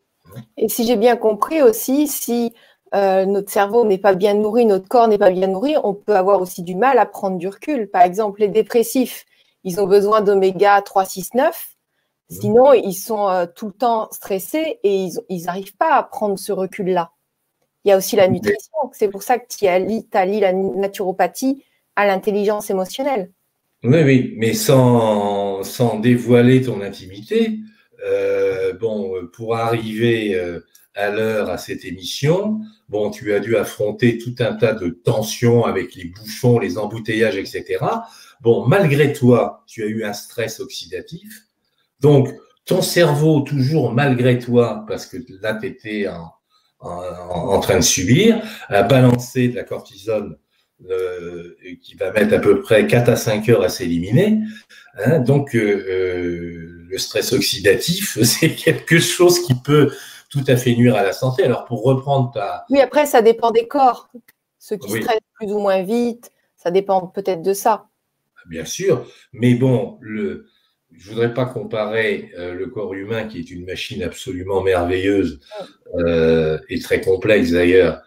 Et 0.57 0.67
si 0.67 0.85
j'ai 0.85 0.95
bien 0.95 1.15
compris 1.15 1.61
aussi, 1.61 2.07
si 2.07 2.53
euh, 2.95 3.25
notre 3.25 3.51
cerveau 3.51 3.85
n'est 3.85 3.99
pas 3.99 4.15
bien 4.15 4.33
nourri, 4.33 4.65
notre 4.65 4.87
corps 4.87 5.07
n'est 5.07 5.17
pas 5.19 5.29
bien 5.29 5.47
nourri, 5.47 5.75
on 5.83 5.93
peut 5.93 6.15
avoir 6.15 6.41
aussi 6.41 6.63
du 6.63 6.75
mal 6.75 6.97
à 6.97 7.05
prendre 7.05 7.37
du 7.37 7.47
recul. 7.47 7.87
Par 7.87 8.01
exemple, 8.01 8.41
les 8.41 8.47
dépressifs, 8.47 9.25
ils 9.63 9.79
ont 9.79 9.87
besoin 9.87 10.21
d'oméga 10.21 10.81
3, 10.81 11.05
6, 11.05 11.33
9. 11.35 11.78
Sinon, 12.29 12.73
ils 12.73 12.93
sont 12.93 13.27
euh, 13.27 13.45
tout 13.53 13.67
le 13.67 13.73
temps 13.73 14.07
stressés 14.11 14.79
et 14.83 15.07
ils 15.29 15.43
n'arrivent 15.45 15.75
pas 15.75 15.95
à 15.95 16.03
prendre 16.03 16.37
ce 16.37 16.51
recul-là. 16.51 17.11
Il 17.83 17.89
y 17.89 17.91
a 17.91 17.97
aussi 17.97 18.15
la 18.15 18.27
nutrition. 18.27 18.77
C'est 18.91 19.07
pour 19.07 19.23
ça 19.23 19.39
que 19.39 19.47
tu 19.47 19.65
allies, 19.65 20.07
allies 20.13 20.39
la 20.39 20.53
naturopathie 20.53 21.63
à 21.95 22.05
l'intelligence 22.05 22.69
émotionnelle. 22.69 23.31
Oui, 23.83 24.03
oui, 24.03 24.33
mais 24.37 24.53
sans, 24.53 25.63
sans 25.63 25.99
dévoiler 25.99 26.61
ton 26.61 26.81
intimité, 26.81 27.59
euh, 28.05 28.73
bon, 28.73 29.27
pour 29.33 29.55
arriver 29.55 30.35
euh, 30.35 30.59
à 30.95 31.09
l'heure 31.09 31.49
à 31.49 31.57
cette 31.57 31.85
émission, 31.85 32.59
bon, 32.89 33.09
tu 33.09 33.33
as 33.33 33.39
dû 33.39 33.55
affronter 33.55 34.17
tout 34.17 34.35
un 34.39 34.53
tas 34.53 34.73
de 34.73 34.89
tensions 34.89 35.63
avec 35.63 35.95
les 35.95 36.05
bouchons, 36.05 36.59
les 36.59 36.77
embouteillages, 36.77 37.37
etc. 37.37 37.85
Bon, 38.41 38.67
malgré 38.67 39.13
toi, 39.13 39.63
tu 39.65 39.83
as 39.83 39.87
eu 39.87 40.03
un 40.03 40.13
stress 40.13 40.59
oxydatif. 40.59 41.48
Donc, 41.99 42.29
ton 42.65 42.81
cerveau, 42.81 43.41
toujours 43.41 43.91
malgré 43.91 44.39
toi, 44.39 44.85
parce 44.87 45.05
que 45.05 45.17
là, 45.41 45.55
tu 45.55 45.67
étais 45.67 46.07
en, 46.07 46.31
en, 46.79 47.59
train 47.59 47.77
de 47.77 47.83
subir, 47.83 48.41
a 48.67 48.83
balancé 48.83 49.49
de 49.49 49.55
la 49.55 49.63
cortisone 49.63 50.37
euh, 50.89 51.55
qui 51.81 51.95
va 51.95 52.11
mettre 52.11 52.33
à 52.33 52.39
peu 52.39 52.61
près 52.61 52.87
4 52.87 53.09
à 53.09 53.15
5 53.15 53.49
heures 53.49 53.63
à 53.63 53.69
s'éliminer. 53.69 54.39
Hein, 54.97 55.19
donc, 55.19 55.55
euh, 55.55 55.59
euh, 55.59 56.85
le 56.89 56.97
stress 56.97 57.33
oxydatif, 57.33 58.17
c'est 58.23 58.55
quelque 58.55 58.99
chose 58.99 59.41
qui 59.41 59.55
peut 59.55 59.91
tout 60.29 60.43
à 60.47 60.55
fait 60.55 60.75
nuire 60.75 60.95
à 60.95 61.03
la 61.03 61.11
santé. 61.11 61.43
Alors, 61.43 61.65
pour 61.65 61.83
reprendre 61.83 62.31
ta... 62.31 62.65
Oui, 62.69 62.79
après, 62.79 63.05
ça 63.05 63.21
dépend 63.21 63.51
des 63.51 63.67
corps. 63.67 64.09
Ceux 64.57 64.77
qui 64.77 64.89
stressent 64.89 65.19
plus 65.33 65.51
ou 65.51 65.59
moins 65.59 65.81
vite, 65.81 66.31
ça 66.55 66.71
dépend 66.71 67.07
peut-être 67.07 67.41
de 67.41 67.53
ça. 67.53 67.87
Bien 68.47 68.65
sûr, 68.65 69.05
mais 69.33 69.55
bon, 69.55 69.97
le, 70.01 70.47
je 70.99 71.09
voudrais 71.09 71.33
pas 71.33 71.45
comparer 71.45 72.31
euh, 72.37 72.53
le 72.53 72.67
corps 72.67 72.93
humain, 72.93 73.23
qui 73.23 73.39
est 73.39 73.49
une 73.49 73.65
machine 73.65 74.03
absolument 74.03 74.61
merveilleuse 74.61 75.39
euh, 75.97 76.59
et 76.67 76.79
très 76.79 76.99
complexe 76.99 77.51
d'ailleurs, 77.51 78.01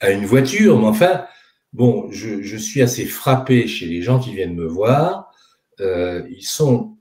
à 0.00 0.10
une 0.10 0.26
voiture, 0.26 0.78
mais 0.78 0.86
enfin, 0.86 1.24
bon, 1.72 2.10
je, 2.10 2.56
suis 2.56 2.82
assez 2.82 3.06
frappé 3.06 3.66
chez 3.66 3.86
les 3.86 4.02
gens 4.02 4.18
qui 4.18 4.34
viennent 4.34 4.54
me 4.54 4.66
voir. 4.66 5.32
Euh, 5.80 6.22
ils 6.30 6.44
sont 6.44 6.96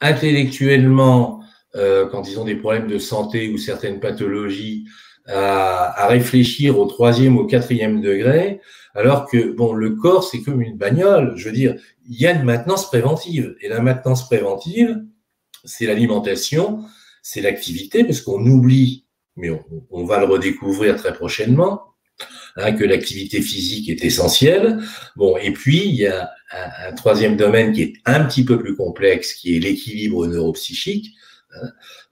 intellectuellement, 0.00 1.40
quand 1.74 2.28
ils 2.28 2.38
ont 2.38 2.44
des 2.44 2.56
problèmes 2.56 2.88
de 2.88 2.98
santé 2.98 3.48
ou 3.48 3.56
certaines 3.56 3.98
pathologies, 3.98 4.84
à, 5.26 6.02
à, 6.02 6.06
réfléchir 6.08 6.78
au 6.78 6.86
troisième, 6.86 7.38
au 7.38 7.46
quatrième 7.46 8.02
degré, 8.02 8.60
alors 8.94 9.28
que 9.28 9.52
bon, 9.52 9.72
le 9.72 9.96
corps 9.96 10.24
c'est 10.24 10.42
comme 10.42 10.62
une 10.62 10.76
bagnole. 10.76 11.34
Je 11.36 11.48
veux 11.48 11.54
dire, 11.54 11.76
il 12.08 12.20
y 12.20 12.26
a 12.26 12.32
une 12.32 12.44
maintenance 12.44 12.88
préventive, 12.88 13.56
et 13.60 13.68
la 13.68 13.80
maintenance 13.80 14.26
préventive, 14.26 15.02
c'est 15.64 15.86
l'alimentation, 15.86 16.84
c'est 17.22 17.40
l'activité, 17.40 18.04
parce 18.04 18.20
qu'on 18.20 18.44
oublie, 18.46 19.06
mais 19.36 19.50
on, 19.90 20.04
va 20.04 20.18
le 20.18 20.26
redécouvrir 20.26 20.96
très 20.96 21.14
prochainement, 21.14 21.82
hein, 22.56 22.72
que 22.72 22.84
l'activité 22.84 23.40
physique 23.40 23.88
est 23.88 24.04
essentielle. 24.04 24.80
Bon, 25.16 25.36
et 25.36 25.52
puis 25.52 25.86
il 25.86 25.94
y 25.94 26.06
a 26.06 26.30
un, 26.50 26.92
troisième 26.92 27.36
domaine 27.36 27.72
qui 27.72 27.82
est 27.82 27.92
un 28.04 28.24
petit 28.24 28.44
peu 28.44 28.58
plus 28.58 28.76
complexe, 28.76 29.34
qui 29.34 29.56
est 29.56 29.60
l'équilibre 29.60 30.26
neuropsychique. 30.26 31.14
Hein, 31.54 31.68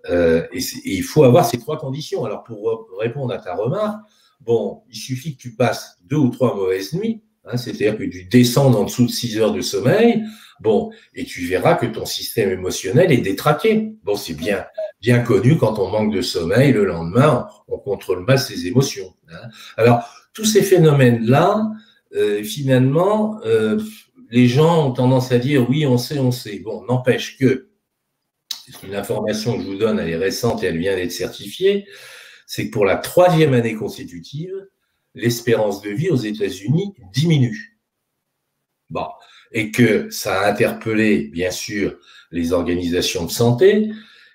euh, 0.08 0.46
et, 0.52 0.60
il 0.84 1.02
faut 1.02 1.25
avoir 1.25 1.44
ces 1.44 1.58
trois 1.58 1.78
conditions. 1.78 2.25
Alors 2.25 2.44
pour 2.44 2.88
répondre 2.99 3.34
à 3.34 3.38
ta 3.38 3.54
remarque, 3.54 4.00
bon, 4.40 4.82
il 4.90 4.97
suffit 4.97 5.37
que 5.37 5.42
tu 5.42 5.54
passes 5.54 5.97
deux 6.04 6.16
ou 6.16 6.30
trois 6.30 6.54
mauvaises 6.54 6.92
nuits, 6.92 7.23
hein, 7.44 7.56
c'est-à-dire 7.56 7.97
que 7.97 8.04
tu 8.04 8.25
descendes 8.25 8.76
en 8.76 8.85
dessous 8.85 9.06
de 9.06 9.11
six 9.11 9.38
heures 9.38 9.52
de 9.52 9.61
sommeil, 9.61 10.25
bon, 10.61 10.90
et 11.14 11.25
tu 11.25 11.47
verras 11.47 11.75
que 11.75 11.87
ton 11.87 12.04
système 12.04 12.50
émotionnel 12.50 13.12
est 13.12 13.18
détraqué. 13.18 13.94
Bon, 14.02 14.16
c'est 14.16 14.35
bien, 14.35 14.64
bien 15.00 15.20
connu 15.20 15.56
quand 15.56 15.78
on 15.78 15.90
manque 15.90 16.12
de 16.14 16.23
sommeil, 16.23 16.73
le 16.73 16.85
lendemain, 16.85 17.47
on, 17.68 17.78
contrôle 17.78 18.25
mal 18.25 18.38
ses 18.38 18.66
émotions. 18.66 19.14
Hein. 19.30 19.49
Alors, 19.76 20.09
tous 20.35 20.44
ces 20.44 20.62
phénomènes-là, 20.62 21.70
euh, 22.14 22.42
finalement, 22.42 23.40
euh, 23.44 23.80
les 24.30 24.49
gens 24.49 24.88
ont 24.88 24.92
tendance 24.92 25.32
à 25.32 25.38
dire 25.38 25.68
oui, 25.68 25.87
on 25.87 25.99
sait, 25.99 26.18
on 26.18 26.30
sait. 26.30 26.61
Bon, 26.61 26.85
n'empêche 26.85 27.37
que, 27.38 27.68
une 28.85 28.94
information 28.94 29.56
que 29.56 29.64
je 29.64 29.66
vous 29.66 29.76
donne, 29.76 29.99
elle 29.99 30.11
est 30.11 30.16
récente 30.16 30.62
et 30.62 30.66
elle 30.66 30.78
vient 30.78 30.94
d'être 30.94 31.12
certifiée, 31.12 31.87
c'est 32.50 32.66
que 32.66 32.73
pour 32.73 32.85
la 32.85 32.97
troisième 32.97 33.54
année 33.54 33.76
consécutive, 33.76 34.52
l'espérance 35.14 35.83
de 35.83 35.90
vie 35.90 36.11
aux 36.11 36.16
États-Unis 36.16 36.95
diminue. 37.12 37.78
Bon, 38.90 39.07
et 39.52 39.71
que 39.71 40.11
ça 40.11 40.40
a 40.40 40.50
interpellé, 40.50 41.28
bien 41.28 41.52
sûr, 41.52 41.97
les 42.33 42.52
organisations 42.52 43.25
de 43.25 43.30
santé, 43.30 43.92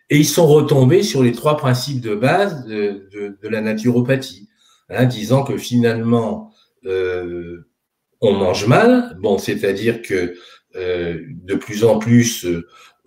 et 0.10 0.18
ils 0.18 0.26
sont 0.26 0.48
retombés 0.48 1.04
sur 1.04 1.24
les 1.24 1.34
trois 1.34 1.58
principes 1.58 2.00
de 2.00 2.16
base 2.16 2.66
de, 2.66 3.38
la 3.44 3.60
naturopathie, 3.60 4.48
hein, 4.88 5.04
disant 5.04 5.44
que 5.44 5.58
finalement, 5.58 6.54
euh, 6.86 7.68
on 8.22 8.32
mange 8.32 8.66
mal, 8.66 9.18
bon, 9.20 9.38
c'est-à-dire 9.38 10.02
que 10.02 10.38
euh, 10.78 11.20
de 11.44 11.56
plus 11.56 11.84
en 11.84 12.00
plus, 12.00 12.48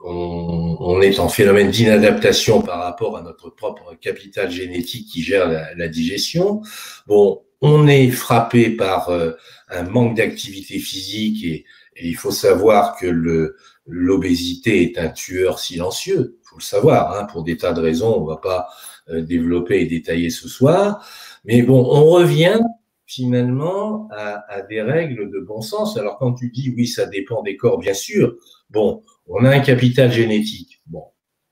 on, 0.04 0.76
on, 0.80 1.00
est 1.00 1.18
en 1.18 1.28
phénomène 1.28 1.70
d'inadaptation 1.70 2.62
par 2.62 2.80
rapport 2.80 3.16
à 3.16 3.22
notre 3.22 3.50
propre 3.50 3.94
capital 4.00 4.50
génétique 4.50 5.08
qui 5.08 5.22
gère 5.22 5.48
la, 5.48 5.74
la 5.74 5.88
digestion. 5.88 6.62
Bon, 7.06 7.42
on 7.60 7.88
est 7.88 8.10
frappé 8.10 8.70
par 8.70 9.08
euh, 9.08 9.32
un 9.68 9.82
manque 9.82 10.16
d'activité 10.16 10.78
physique 10.78 11.44
et, 11.44 11.64
et, 11.96 12.08
il 12.08 12.16
faut 12.16 12.30
savoir 12.30 12.96
que 12.96 13.54
l'obésité 13.86 14.82
est 14.82 14.98
un 14.98 15.08
tueur 15.08 15.58
silencieux, 15.58 16.38
il 16.42 16.48
faut 16.48 16.58
le 16.58 16.62
savoir, 16.62 17.16
hein, 17.16 17.24
pour 17.24 17.42
des 17.42 17.56
tas 17.56 17.72
de 17.72 17.80
raisons, 17.80 18.16
on 18.16 18.24
va 18.24 18.36
pas 18.36 18.68
euh, 19.10 19.22
développer 19.22 19.80
et 19.80 19.86
détailler 19.86 20.30
ce 20.30 20.48
soir. 20.48 21.04
Mais 21.44 21.62
bon, 21.62 21.84
on 21.90 22.04
revient 22.04 22.60
finalement 23.06 24.06
à, 24.12 24.44
à, 24.52 24.62
des 24.62 24.82
règles 24.82 25.30
de 25.30 25.40
bon 25.40 25.62
sens. 25.62 25.96
Alors 25.96 26.18
quand 26.18 26.34
tu 26.34 26.50
dis 26.50 26.72
oui, 26.76 26.86
ça 26.86 27.06
dépend 27.06 27.42
des 27.42 27.56
corps, 27.56 27.78
bien 27.78 27.94
sûr. 27.94 28.36
Bon, 28.70 29.02
on 29.28 29.44
a 29.44 29.50
un 29.50 29.60
capital 29.60 30.10
génétique. 30.10 30.82
Bon, 30.86 31.04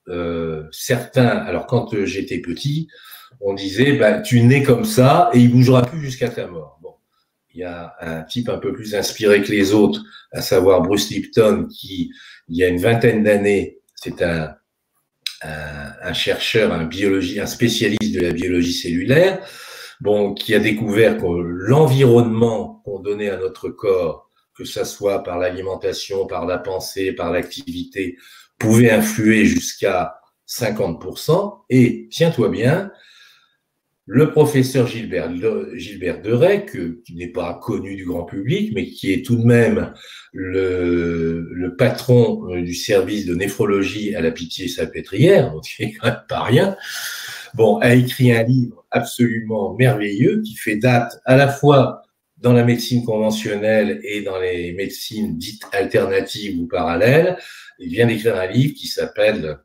euh, 0.08 0.64
certains. 0.72 1.28
Alors 1.28 1.66
quand 1.66 1.94
euh, 1.94 2.06
j'étais 2.06 2.38
petit, 2.38 2.88
on 3.40 3.54
disait 3.54 3.92
bah, 3.92 4.20
tu 4.20 4.42
nais 4.42 4.62
comme 4.62 4.84
ça 4.84 5.30
et 5.32 5.40
il 5.40 5.50
bougera 5.50 5.82
plus 5.82 6.00
jusqu'à 6.00 6.28
ta 6.28 6.46
mort. 6.46 6.78
Bon, 6.82 6.94
il 7.54 7.60
y 7.60 7.64
a 7.64 7.94
un 8.00 8.22
type 8.22 8.48
un 8.48 8.58
peu 8.58 8.72
plus 8.72 8.94
inspiré 8.94 9.42
que 9.42 9.50
les 9.50 9.74
autres, 9.74 10.02
à 10.32 10.42
savoir 10.42 10.82
Bruce 10.82 11.10
Lipton, 11.10 11.68
qui 11.70 12.10
il 12.48 12.56
y 12.56 12.64
a 12.64 12.68
une 12.68 12.78
vingtaine 12.78 13.24
d'années, 13.24 13.78
c'est 13.94 14.22
un, 14.22 14.54
un, 15.42 15.92
un, 16.02 16.12
chercheur, 16.12 16.72
un 16.72 16.84
biologie, 16.84 17.40
un 17.40 17.46
spécialiste 17.46 18.14
de 18.14 18.20
la 18.20 18.32
biologie 18.32 18.72
cellulaire, 18.72 19.44
bon, 20.00 20.34
qui 20.34 20.54
a 20.54 20.60
découvert 20.60 21.18
que 21.18 21.26
l'environnement 21.26 22.82
qu'on 22.84 23.00
donnait 23.00 23.30
à 23.30 23.36
notre 23.36 23.68
corps, 23.68 24.25
que 24.56 24.64
ça 24.64 24.84
soit 24.84 25.22
par 25.22 25.38
l'alimentation, 25.38 26.26
par 26.26 26.46
la 26.46 26.58
pensée, 26.58 27.12
par 27.12 27.30
l'activité, 27.30 28.16
pouvait 28.58 28.90
influer 28.90 29.44
jusqu'à 29.44 30.16
50%. 30.48 31.64
Et 31.70 32.08
tiens-toi 32.10 32.48
bien, 32.48 32.90
le 34.08 34.30
professeur 34.30 34.86
Gilbert, 34.86 35.32
Gilbert 35.74 36.22
Deray, 36.22 36.64
qui 36.64 37.14
n'est 37.14 37.32
pas 37.32 37.54
connu 37.60 37.96
du 37.96 38.06
grand 38.06 38.24
public, 38.24 38.72
mais 38.72 38.86
qui 38.86 39.12
est 39.12 39.26
tout 39.26 39.34
de 39.36 39.44
même 39.44 39.92
le, 40.32 41.48
le 41.50 41.76
patron 41.76 42.48
euh, 42.50 42.62
du 42.62 42.74
service 42.74 43.26
de 43.26 43.34
néphrologie 43.34 44.14
à 44.14 44.20
la 44.20 44.30
Pitié-Salpêtrière, 44.30 45.52
donc 45.52 45.64
c'est 45.66 45.92
quand 45.92 46.14
pas 46.28 46.44
rien, 46.44 46.76
bon, 47.54 47.78
a 47.78 47.94
écrit 47.94 48.30
un 48.32 48.44
livre 48.44 48.84
absolument 48.92 49.74
merveilleux 49.74 50.40
qui 50.42 50.54
fait 50.54 50.76
date 50.76 51.20
à 51.24 51.36
la 51.36 51.48
fois 51.48 52.02
dans 52.38 52.52
la 52.52 52.64
médecine 52.64 53.04
conventionnelle 53.04 54.00
et 54.04 54.22
dans 54.22 54.38
les 54.38 54.72
médecines 54.72 55.38
dites 55.38 55.62
alternatives 55.72 56.58
ou 56.58 56.66
parallèles. 56.66 57.38
Il 57.78 57.88
vient 57.88 58.06
d'écrire 58.06 58.36
un 58.36 58.46
livre 58.46 58.74
qui 58.74 58.86
s'appelle 58.86 59.58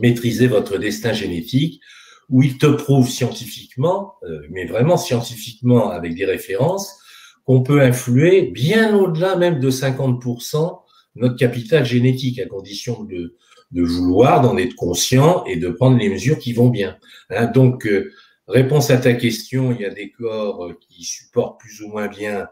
Maîtriser 0.00 0.48
votre 0.48 0.76
destin 0.76 1.12
génétique, 1.12 1.80
où 2.28 2.42
il 2.42 2.58
te 2.58 2.66
prouve 2.66 3.08
scientifiquement, 3.08 4.14
euh, 4.24 4.40
mais 4.50 4.66
vraiment 4.66 4.98
scientifiquement 4.98 5.90
avec 5.90 6.14
des 6.14 6.26
références, 6.26 6.98
qu'on 7.44 7.62
peut 7.62 7.80
influer 7.80 8.42
bien 8.42 8.94
au-delà 8.94 9.36
même 9.36 9.60
de 9.60 9.70
50% 9.70 10.80
notre 11.14 11.36
capital 11.36 11.84
génétique, 11.84 12.38
à 12.38 12.46
condition 12.46 13.02
de, 13.04 13.36
de 13.70 13.82
vouloir, 13.82 14.40
d'en 14.40 14.56
être 14.56 14.74
conscient 14.74 15.44
et 15.46 15.56
de 15.56 15.68
prendre 15.68 15.96
les 15.96 16.08
mesures 16.08 16.38
qui 16.38 16.52
vont 16.52 16.68
bien. 16.68 16.96
Hein, 17.30 17.46
donc, 17.46 17.86
euh, 17.86 18.12
réponse 18.48 18.90
à 18.90 18.98
ta 18.98 19.14
question, 19.14 19.72
il 19.72 19.80
y 19.80 19.84
a 19.84 19.90
des 19.90 20.10
corps 20.10 20.66
euh, 20.66 20.78
qui 20.80 21.04
supportent 21.04 21.60
plus 21.60 21.82
ou 21.82 21.88
moins 21.88 22.08
bien 22.08 22.48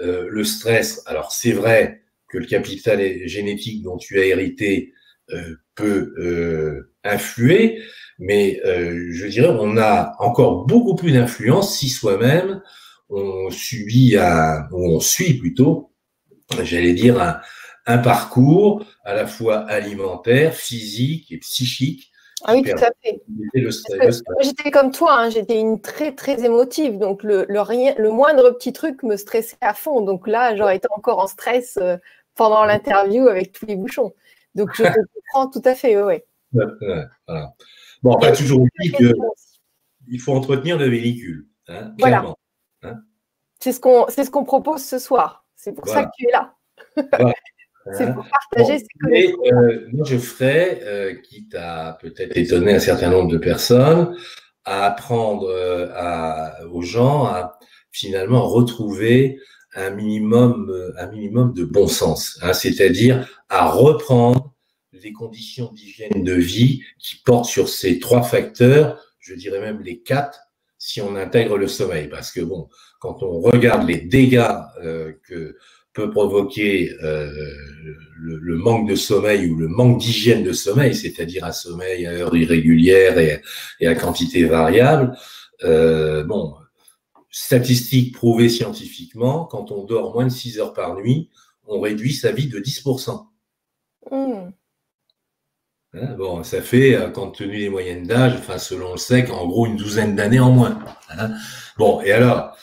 euh, 0.00 0.26
le 0.30 0.42
stress. 0.44 1.02
Alors, 1.06 1.32
c'est 1.32 1.52
vrai 1.52 2.02
que 2.28 2.38
le 2.38 2.46
capital 2.46 3.00
génétique 3.26 3.82
dont 3.82 3.98
tu 3.98 4.18
as 4.18 4.24
hérité 4.24 4.94
euh, 5.30 5.56
peut 5.74 6.14
euh, 6.18 6.92
influer, 7.04 7.82
mais 8.18 8.60
je 8.64 9.26
dirais 9.26 9.48
on 9.48 9.76
a 9.76 10.14
encore 10.18 10.66
beaucoup 10.66 10.94
plus 10.94 11.12
d'influence 11.12 11.76
si 11.76 11.88
soi-même 11.88 12.62
on 13.08 13.50
subit 13.50 14.16
un, 14.16 14.68
ou 14.70 14.94
on 14.94 15.00
suit 15.00 15.34
plutôt, 15.34 15.92
j'allais 16.62 16.94
dire 16.94 17.20
un, 17.20 17.40
un 17.86 17.98
parcours 17.98 18.84
à 19.04 19.14
la 19.14 19.26
fois 19.26 19.60
alimentaire, 19.68 20.54
physique 20.54 21.32
et 21.32 21.38
psychique. 21.38 22.11
Ah 22.44 22.54
oui, 22.54 22.62
tout 22.62 22.84
à 22.84 22.90
fait. 23.02 23.22
J'étais 24.40 24.70
comme 24.70 24.90
toi, 24.90 25.18
hein, 25.18 25.30
j'étais 25.30 25.60
une 25.60 25.80
très 25.80 26.12
très 26.14 26.44
émotive, 26.44 26.98
donc 26.98 27.22
le, 27.22 27.46
le, 27.48 27.60
rien, 27.60 27.94
le 27.98 28.10
moindre 28.10 28.50
petit 28.50 28.72
truc 28.72 29.02
me 29.02 29.16
stressait 29.16 29.56
à 29.60 29.74
fond. 29.74 30.00
Donc 30.00 30.26
là, 30.26 30.56
j'aurais 30.56 30.76
été 30.76 30.88
encore 30.90 31.18
en 31.18 31.26
stress 31.26 31.78
euh, 31.80 31.96
pendant 32.34 32.64
l'interview 32.64 33.28
avec 33.28 33.52
tous 33.52 33.66
les 33.66 33.76
bouchons. 33.76 34.12
Donc 34.54 34.70
je 34.74 34.82
te 34.82 34.88
comprends 35.32 35.50
tout 35.50 35.62
à 35.64 35.74
fait, 35.74 36.00
oui. 36.02 36.14
Ouais, 36.52 36.64
voilà. 37.26 37.52
Bon, 38.02 38.18
pas 38.18 38.32
toujours 38.32 38.66
dit 38.80 38.92
qu'il 38.92 40.20
faut 40.20 40.34
entretenir 40.34 40.78
le 40.78 40.88
véhicule. 40.88 41.46
Hein, 41.68 41.94
voilà. 41.98 42.34
Hein. 42.82 43.00
C'est 43.60 43.72
ce 43.72 43.80
qu'on 43.80 44.08
ce 44.08 44.28
qu'on 44.28 44.44
propose 44.44 44.84
ce 44.84 44.98
soir. 44.98 45.46
C'est 45.54 45.72
pour 45.72 45.86
ça 45.86 46.04
que 46.04 46.10
tu 46.16 46.26
es 46.26 46.32
là. 46.32 46.54
C'est 47.90 48.14
pour 48.14 48.24
partager 48.28 48.78
ces. 48.78 49.34
Euh, 49.52 49.88
moi, 49.92 50.06
je 50.06 50.16
ferais, 50.16 50.80
euh, 50.84 51.14
quitte 51.14 51.54
à 51.54 51.98
peut-être 52.00 52.36
étonner 52.36 52.74
un 52.74 52.78
certain 52.78 53.10
nombre 53.10 53.30
de 53.30 53.38
personnes, 53.38 54.16
à 54.64 54.86
apprendre 54.86 55.48
euh, 55.48 55.88
à, 55.94 56.64
aux 56.70 56.82
gens 56.82 57.24
à 57.24 57.58
finalement 57.90 58.46
retrouver 58.46 59.40
un 59.74 59.90
minimum, 59.90 60.92
un 60.98 61.06
minimum 61.08 61.52
de 61.54 61.64
bon 61.64 61.88
sens, 61.88 62.38
hein, 62.42 62.52
c'est-à-dire 62.52 63.26
à 63.48 63.68
reprendre 63.68 64.54
les 64.92 65.12
conditions 65.12 65.72
d'hygiène 65.72 66.22
de 66.22 66.34
vie 66.34 66.82
qui 66.98 67.16
portent 67.16 67.46
sur 67.46 67.68
ces 67.68 67.98
trois 67.98 68.22
facteurs, 68.22 69.02
je 69.18 69.34
dirais 69.34 69.60
même 69.60 69.80
les 69.80 70.00
quatre, 70.00 70.40
si 70.78 71.00
on 71.00 71.16
intègre 71.16 71.56
le 71.56 71.68
sommeil. 71.68 72.08
Parce 72.08 72.30
que 72.30 72.40
bon, 72.40 72.68
quand 73.00 73.22
on 73.22 73.40
regarde 73.40 73.88
les 73.88 74.00
dégâts 74.00 74.52
que 75.22 75.56
peut 75.92 76.10
provoquer 76.10 76.94
euh, 77.02 77.30
le, 78.16 78.38
le, 78.38 78.56
manque 78.56 78.88
de 78.88 78.94
sommeil 78.94 79.46
ou 79.48 79.56
le 79.56 79.68
manque 79.68 79.98
d'hygiène 79.98 80.42
de 80.42 80.52
sommeil, 80.52 80.94
c'est-à-dire 80.94 81.44
un 81.44 81.52
sommeil 81.52 82.06
à 82.06 82.12
heure 82.12 82.36
irrégulière 82.36 83.18
et, 83.18 83.42
et 83.80 83.86
à 83.86 83.94
quantité 83.94 84.44
variable. 84.44 85.16
Euh, 85.64 86.24
bon, 86.24 86.54
statistiques 87.30 88.14
prouvées 88.14 88.48
scientifiquement, 88.48 89.44
quand 89.44 89.70
on 89.70 89.84
dort 89.84 90.14
moins 90.14 90.24
de 90.24 90.32
6 90.32 90.58
heures 90.60 90.72
par 90.72 90.94
nuit, 90.96 91.30
on 91.66 91.80
réduit 91.80 92.14
sa 92.14 92.32
vie 92.32 92.48
de 92.48 92.58
10%. 92.58 93.26
Mmh. 94.10 94.50
Hein, 95.94 96.14
bon, 96.16 96.42
ça 96.42 96.62
fait, 96.62 96.94
euh, 96.94 97.10
compte 97.10 97.36
tenu 97.36 97.58
des 97.58 97.68
moyennes 97.68 98.06
d'âge, 98.06 98.34
enfin 98.38 98.58
selon 98.58 98.92
le 98.92 98.98
SEC, 98.98 99.30
en 99.30 99.46
gros 99.46 99.66
une 99.66 99.76
douzaine 99.76 100.16
d'années 100.16 100.40
en 100.40 100.50
moins. 100.50 100.78
Hein. 101.10 101.32
Bon, 101.76 102.00
et 102.00 102.12
alors, 102.12 102.56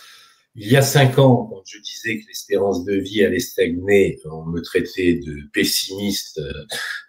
il 0.55 0.71
y 0.71 0.75
a 0.75 0.81
cinq 0.81 1.19
ans, 1.19 1.45
quand 1.45 1.48
je 1.69 1.77
disais 1.79 2.19
que 2.19 2.27
l'espérance 2.27 2.84
de 2.84 2.95
vie 2.95 3.23
allait 3.23 3.39
stagner, 3.39 4.19
on 4.25 4.43
me 4.45 4.60
traitait 4.62 5.19
de 5.23 5.38
pessimiste 5.53 6.41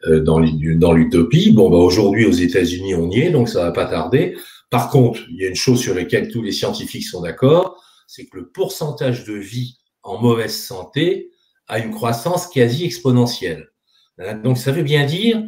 euh, 0.07 0.21
dans 0.21 0.39
l'utopie. 0.39 1.53
Bon, 1.53 1.71
bah 1.71 1.79
aujourd'hui 1.79 2.27
aux 2.27 2.33
États-Unis, 2.33 2.95
on 2.95 3.11
y 3.11 3.21
est, 3.21 3.31
donc 3.31 3.49
ça 3.49 3.65
va 3.65 3.73
pas 3.73 3.87
tarder. 3.87 4.37
Par 4.69 4.91
contre, 4.91 5.21
il 5.31 5.41
y 5.41 5.47
a 5.47 5.49
une 5.49 5.55
chose 5.55 5.81
sur 5.81 5.95
laquelle 5.95 6.31
tous 6.31 6.43
les 6.43 6.53
scientifiques 6.53 7.07
sont 7.07 7.23
d'accord, 7.23 7.83
c'est 8.07 8.27
que 8.27 8.37
le 8.37 8.51
pourcentage 8.51 9.25
de 9.25 9.33
vie 9.33 9.79
en 10.03 10.21
mauvaise 10.21 10.57
santé 10.57 11.31
a 11.67 11.79
une 11.79 11.93
croissance 11.93 12.47
quasi 12.47 12.85
exponentielle. 12.85 13.71
Hein, 14.19 14.35
donc 14.35 14.59
ça 14.59 14.73
veut 14.73 14.83
bien 14.83 15.07
dire 15.07 15.43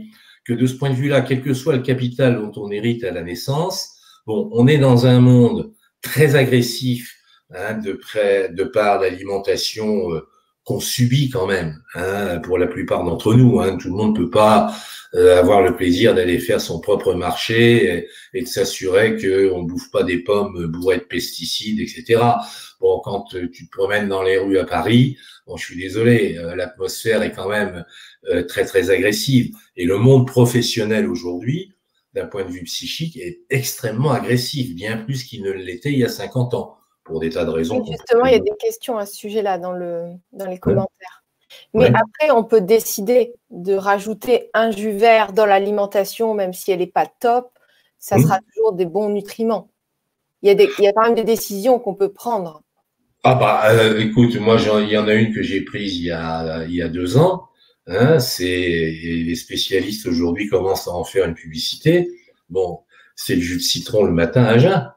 que 0.44 0.54
de 0.54 0.66
ce 0.66 0.74
point 0.74 0.90
de 0.90 0.94
vue-là, 0.94 1.20
quel 1.20 1.42
que 1.42 1.52
soit 1.52 1.76
le 1.76 1.82
capital 1.82 2.36
dont 2.36 2.52
on 2.56 2.70
hérite 2.70 3.04
à 3.04 3.10
la 3.10 3.22
naissance, 3.22 3.90
bon, 4.26 4.48
on 4.52 4.66
est 4.66 4.78
dans 4.78 5.06
un 5.06 5.20
monde 5.20 5.74
très 6.00 6.34
agressif 6.34 7.18
hein, 7.54 7.74
de 7.74 7.92
près, 7.92 8.48
de 8.48 8.64
par 8.64 9.00
l'alimentation 9.00 10.12
euh, 10.14 10.28
qu'on 10.64 10.80
subit 10.80 11.30
quand 11.30 11.46
même, 11.46 11.82
hein, 11.94 12.38
pour 12.40 12.58
la 12.58 12.66
plupart 12.66 13.04
d'entre 13.04 13.34
nous. 13.34 13.60
Hein, 13.60 13.76
tout 13.78 13.88
le 13.88 13.94
monde 13.94 14.16
ne 14.16 14.24
peut 14.24 14.30
pas 14.30 14.74
euh, 15.14 15.38
avoir 15.38 15.62
le 15.62 15.74
plaisir 15.76 16.14
d'aller 16.14 16.38
faire 16.38 16.60
son 16.60 16.80
propre 16.80 17.14
marché 17.14 18.08
et, 18.34 18.42
de 18.42 18.46
s'assurer 18.46 19.16
qu'on 19.16 19.62
ne 19.62 19.66
bouffe 19.66 19.90
pas 19.90 20.04
des 20.04 20.18
pommes 20.18 20.66
bourrées 20.66 20.98
de 20.98 21.04
pesticides, 21.04 21.80
etc. 21.80 22.22
Bon, 22.80 23.00
quand 23.00 23.26
tu 23.30 23.50
te 23.50 23.70
promènes 23.70 24.08
dans 24.08 24.22
les 24.22 24.38
rues 24.38 24.58
à 24.58 24.64
Paris, 24.64 25.16
bon, 25.46 25.56
je 25.56 25.64
suis 25.64 25.76
désolé, 25.76 26.36
euh, 26.38 26.54
l'atmosphère 26.54 27.22
est 27.22 27.32
quand 27.32 27.48
même 27.48 27.84
très 28.46 28.64
très 28.64 28.90
agressive. 28.90 29.52
Et 29.76 29.84
le 29.84 29.98
monde 29.98 30.28
professionnel 30.28 31.08
aujourd'hui 31.08 31.72
d'un 32.14 32.26
point 32.26 32.44
de 32.44 32.50
vue 32.50 32.64
psychique, 32.64 33.16
est 33.16 33.40
extrêmement 33.50 34.12
agressif, 34.12 34.74
bien 34.74 34.98
plus 34.98 35.24
qu'il 35.24 35.42
ne 35.42 35.50
l'était 35.50 35.92
il 35.92 35.98
y 35.98 36.04
a 36.04 36.08
50 36.08 36.54
ans, 36.54 36.76
pour 37.12 37.20
des 37.20 37.30
tas 37.30 37.44
de 37.44 37.50
raisons. 37.50 37.84
justement, 37.84 38.24
il 38.24 38.32
y 38.32 38.36
a 38.36 38.40
des 38.40 38.56
questions 38.58 38.96
à 38.96 39.06
ce 39.06 39.14
sujet-là 39.14 39.58
dans, 39.58 39.72
le, 39.72 40.06
dans 40.32 40.46
les 40.46 40.58
commentaires. 40.58 41.22
Mais 41.74 41.86
après, 41.86 42.30
on 42.30 42.44
peut 42.44 42.62
décider 42.62 43.34
de 43.50 43.74
rajouter 43.74 44.50
un 44.54 44.70
jus 44.70 44.92
vert 44.92 45.34
dans 45.34 45.46
l'alimentation, 45.46 46.34
même 46.34 46.54
si 46.54 46.72
elle 46.72 46.78
n'est 46.78 46.86
pas 46.86 47.06
top, 47.06 47.50
ça 47.98 48.18
sera 48.18 48.38
toujours 48.52 48.72
des 48.72 48.86
bons 48.86 49.10
nutriments. 49.10 49.70
Il 50.40 50.48
y, 50.48 50.50
a 50.50 50.54
des, 50.54 50.68
il 50.78 50.84
y 50.84 50.88
a 50.88 50.92
quand 50.92 51.02
même 51.02 51.14
des 51.14 51.24
décisions 51.24 51.78
qu'on 51.78 51.94
peut 51.94 52.12
prendre. 52.12 52.62
Ah 53.22 53.34
bah, 53.36 53.62
euh, 53.70 54.00
écoute, 54.00 54.34
moi, 54.36 54.56
il 54.58 54.88
y 54.88 54.96
en 54.96 55.06
a 55.06 55.14
une 55.14 55.32
que 55.32 55.42
j'ai 55.42 55.60
prise 55.60 55.98
il 55.98 56.06
y 56.06 56.10
a, 56.10 56.64
il 56.64 56.74
y 56.74 56.82
a 56.82 56.88
deux 56.88 57.16
ans. 57.16 57.48
Hein, 57.86 58.18
c'est 58.18 58.46
les 58.48 59.34
spécialistes 59.34 60.06
aujourd'hui 60.06 60.48
commencent 60.48 60.88
à 60.88 60.92
en 60.92 61.04
faire 61.04 61.26
une 61.26 61.34
publicité. 61.34 62.08
Bon, 62.48 62.80
c'est 63.14 63.36
le 63.36 63.42
jus 63.42 63.56
de 63.56 63.62
citron 63.62 64.04
le 64.04 64.12
matin 64.12 64.44
à 64.44 64.58
jeun. 64.58 64.92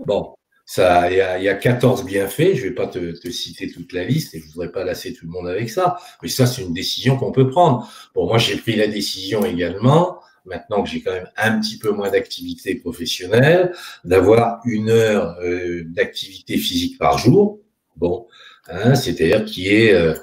Bon, 0.00 0.34
ça, 0.74 1.10
il 1.10 1.18
y 1.18 1.20
a, 1.20 1.38
y 1.38 1.50
a 1.50 1.54
14 1.54 2.06
bienfaits. 2.06 2.54
Je 2.54 2.62
vais 2.62 2.70
pas 2.70 2.86
te, 2.86 3.12
te, 3.12 3.30
citer 3.30 3.70
toute 3.70 3.92
la 3.92 4.04
liste 4.04 4.34
et 4.34 4.40
je 4.40 4.46
voudrais 4.46 4.72
pas 4.72 4.84
lasser 4.84 5.12
tout 5.12 5.26
le 5.26 5.30
monde 5.30 5.46
avec 5.46 5.68
ça. 5.68 5.98
Mais 6.22 6.30
ça, 6.30 6.46
c'est 6.46 6.62
une 6.62 6.72
décision 6.72 7.18
qu'on 7.18 7.30
peut 7.30 7.50
prendre. 7.50 7.86
Bon, 8.14 8.26
moi, 8.26 8.38
j'ai 8.38 8.56
pris 8.56 8.74
la 8.76 8.86
décision 8.86 9.44
également 9.44 10.20
maintenant 10.46 10.82
que 10.82 10.88
j'ai 10.88 11.02
quand 11.02 11.12
même 11.12 11.28
un 11.36 11.60
petit 11.60 11.76
peu 11.76 11.90
moins 11.90 12.10
d'activité 12.10 12.74
professionnelle, 12.74 13.74
d'avoir 14.04 14.62
une 14.64 14.88
heure 14.88 15.36
euh, 15.42 15.82
d'activité 15.88 16.56
physique 16.56 16.96
par 16.98 17.18
jour. 17.18 17.60
Bon, 17.96 18.26
hein, 18.68 18.94
c'est-à-dire 18.94 19.44
qui 19.44 19.68
est 19.68 19.92
euh, 19.92 20.14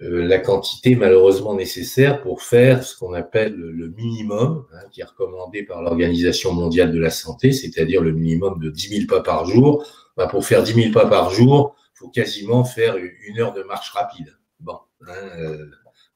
la 0.00 0.38
quantité 0.38 0.94
malheureusement 0.94 1.54
nécessaire 1.54 2.22
pour 2.22 2.42
faire 2.42 2.82
ce 2.82 2.96
qu'on 2.96 3.12
appelle 3.12 3.54
le 3.54 3.88
minimum, 3.88 4.66
hein, 4.72 4.86
qui 4.90 5.02
est 5.02 5.04
recommandé 5.04 5.62
par 5.62 5.82
l'Organisation 5.82 6.52
mondiale 6.52 6.90
de 6.90 6.98
la 6.98 7.10
santé, 7.10 7.52
c'est-à-dire 7.52 8.00
le 8.00 8.12
minimum 8.12 8.58
de 8.58 8.70
10 8.70 8.88
000 8.88 9.06
pas 9.06 9.20
par 9.20 9.44
jour. 9.44 9.84
Bah, 10.16 10.26
pour 10.26 10.44
faire 10.44 10.62
10 10.62 10.74
000 10.74 10.92
pas 10.92 11.06
par 11.06 11.30
jour, 11.30 11.76
il 11.94 11.98
faut 11.98 12.08
quasiment 12.08 12.64
faire 12.64 12.96
une 12.96 13.38
heure 13.38 13.52
de 13.52 13.62
marche 13.62 13.90
rapide. 13.90 14.36
Bon, 14.58 14.78
hein, 15.06 15.12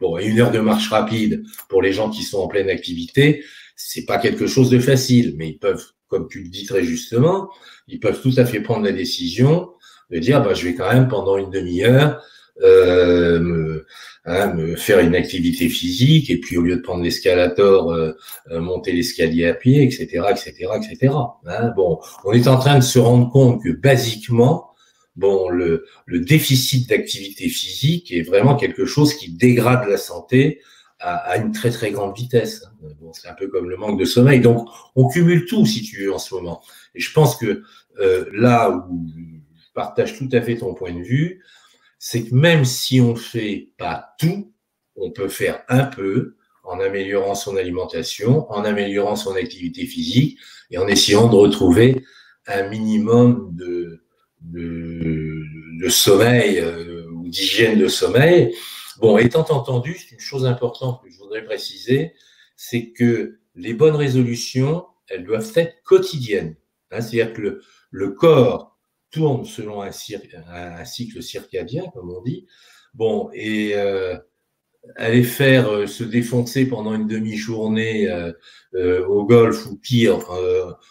Bon, 0.00 0.18
une 0.18 0.40
heure 0.40 0.50
de 0.50 0.58
marche 0.58 0.90
rapide 0.90 1.44
pour 1.68 1.80
les 1.80 1.92
gens 1.92 2.10
qui 2.10 2.24
sont 2.24 2.38
en 2.38 2.48
pleine 2.48 2.68
activité, 2.68 3.44
c'est 3.76 4.04
pas 4.04 4.18
quelque 4.18 4.46
chose 4.46 4.70
de 4.70 4.78
facile, 4.78 5.34
mais 5.36 5.48
ils 5.48 5.58
peuvent, 5.58 5.84
comme 6.08 6.28
tu 6.28 6.42
le 6.42 6.48
dis 6.48 6.66
très 6.66 6.82
justement, 6.82 7.48
ils 7.86 8.00
peuvent 8.00 8.20
tout 8.20 8.34
à 8.36 8.44
fait 8.44 8.60
prendre 8.60 8.84
la 8.84 8.92
décision 8.92 9.70
de 10.10 10.18
dire, 10.18 10.42
bah, 10.42 10.52
je 10.52 10.64
vais 10.64 10.74
quand 10.74 10.92
même 10.92 11.08
pendant 11.08 11.36
une 11.36 11.50
demi-heure 11.50 12.22
euh, 12.62 13.40
me, 13.40 13.86
hein, 14.24 14.54
me, 14.54 14.76
faire 14.76 15.00
une 15.00 15.14
activité 15.14 15.68
physique, 15.68 16.30
et 16.30 16.38
puis 16.38 16.56
au 16.56 16.62
lieu 16.62 16.76
de 16.76 16.80
prendre 16.80 17.02
l'escalator, 17.02 17.92
euh, 17.92 18.12
euh, 18.50 18.60
monter 18.60 18.92
l'escalier 18.92 19.46
à 19.46 19.54
pied, 19.54 19.82
etc., 19.82 20.22
etc., 20.30 20.68
etc. 20.76 21.12
Hein, 21.46 21.72
bon, 21.76 21.98
on 22.24 22.32
est 22.32 22.48
en 22.48 22.58
train 22.58 22.78
de 22.78 22.84
se 22.84 22.98
rendre 22.98 23.30
compte 23.30 23.62
que 23.62 23.70
basiquement, 23.70 24.70
bon, 25.16 25.48
le, 25.48 25.86
le 26.06 26.20
déficit 26.20 26.88
d'activité 26.88 27.48
physique 27.48 28.12
est 28.12 28.22
vraiment 28.22 28.56
quelque 28.56 28.86
chose 28.86 29.14
qui 29.14 29.32
dégrade 29.32 29.88
la 29.88 29.96
santé 29.96 30.60
à, 31.00 31.16
à 31.16 31.36
une 31.36 31.52
très 31.52 31.70
très 31.70 31.90
grande 31.90 32.16
vitesse. 32.16 32.64
Bon, 33.00 33.12
c'est 33.12 33.28
un 33.28 33.34
peu 33.34 33.48
comme 33.48 33.68
le 33.68 33.76
manque 33.76 33.98
de 33.98 34.04
sommeil. 34.04 34.40
Donc, 34.40 34.68
on 34.96 35.08
cumule 35.08 35.46
tout, 35.46 35.66
si 35.66 35.82
tu 35.82 36.04
veux, 36.04 36.12
en 36.12 36.18
ce 36.18 36.34
moment. 36.34 36.62
Et 36.94 37.00
je 37.00 37.12
pense 37.12 37.36
que 37.36 37.62
euh, 38.00 38.24
là 38.32 38.70
où 38.90 39.06
je 39.14 39.72
partage 39.74 40.16
tout 40.16 40.28
à 40.32 40.40
fait 40.40 40.56
ton 40.56 40.74
point 40.74 40.92
de 40.92 41.02
vue, 41.02 41.42
c'est 42.06 42.26
que 42.26 42.34
même 42.34 42.66
si 42.66 43.00
on 43.00 43.12
ne 43.12 43.18
fait 43.18 43.70
pas 43.78 44.14
tout, 44.18 44.52
on 44.94 45.10
peut 45.10 45.28
faire 45.28 45.62
un 45.70 45.84
peu 45.86 46.36
en 46.62 46.78
améliorant 46.78 47.34
son 47.34 47.56
alimentation, 47.56 48.46
en 48.52 48.62
améliorant 48.62 49.16
son 49.16 49.34
activité 49.36 49.86
physique 49.86 50.38
et 50.70 50.76
en 50.76 50.86
essayant 50.86 51.28
de 51.28 51.34
retrouver 51.34 52.04
un 52.46 52.68
minimum 52.68 53.48
de, 53.52 54.04
de, 54.42 55.88
sommeil 55.88 56.58
euh, 56.58 57.10
ou 57.10 57.26
d'hygiène 57.30 57.78
de 57.78 57.88
sommeil. 57.88 58.54
Bon, 58.98 59.16
étant 59.16 59.46
entendu, 59.48 59.96
c'est 59.96 60.14
une 60.14 60.20
chose 60.20 60.44
importante 60.44 61.02
que 61.02 61.08
je 61.10 61.16
voudrais 61.16 61.46
préciser, 61.46 62.12
c'est 62.54 62.90
que 62.90 63.38
les 63.54 63.72
bonnes 63.72 63.96
résolutions, 63.96 64.84
elles 65.08 65.24
doivent 65.24 65.52
être 65.54 65.82
quotidiennes. 65.84 66.54
Hein, 66.90 67.00
C'est-à-dire 67.00 67.32
que 67.32 67.40
le, 67.40 67.62
le, 67.90 68.10
corps 68.10 68.73
tourne 69.14 69.44
selon 69.44 69.82
un, 69.82 69.90
cycle 70.84 71.22
circadien, 71.22 71.84
comme 71.94 72.10
on 72.10 72.22
dit. 72.22 72.46
Bon, 72.94 73.30
et 73.32 73.72
euh, 73.74 74.16
aller 74.96 75.22
faire 75.22 75.68
euh, 75.68 75.86
se 75.86 76.04
défoncer 76.04 76.66
pendant 76.66 76.94
une 76.94 77.06
demi-journée 77.06 78.08
euh, 78.08 78.32
euh, 78.74 79.06
au 79.06 79.24
golf 79.24 79.66
ou 79.66 79.76
pire 79.76 80.18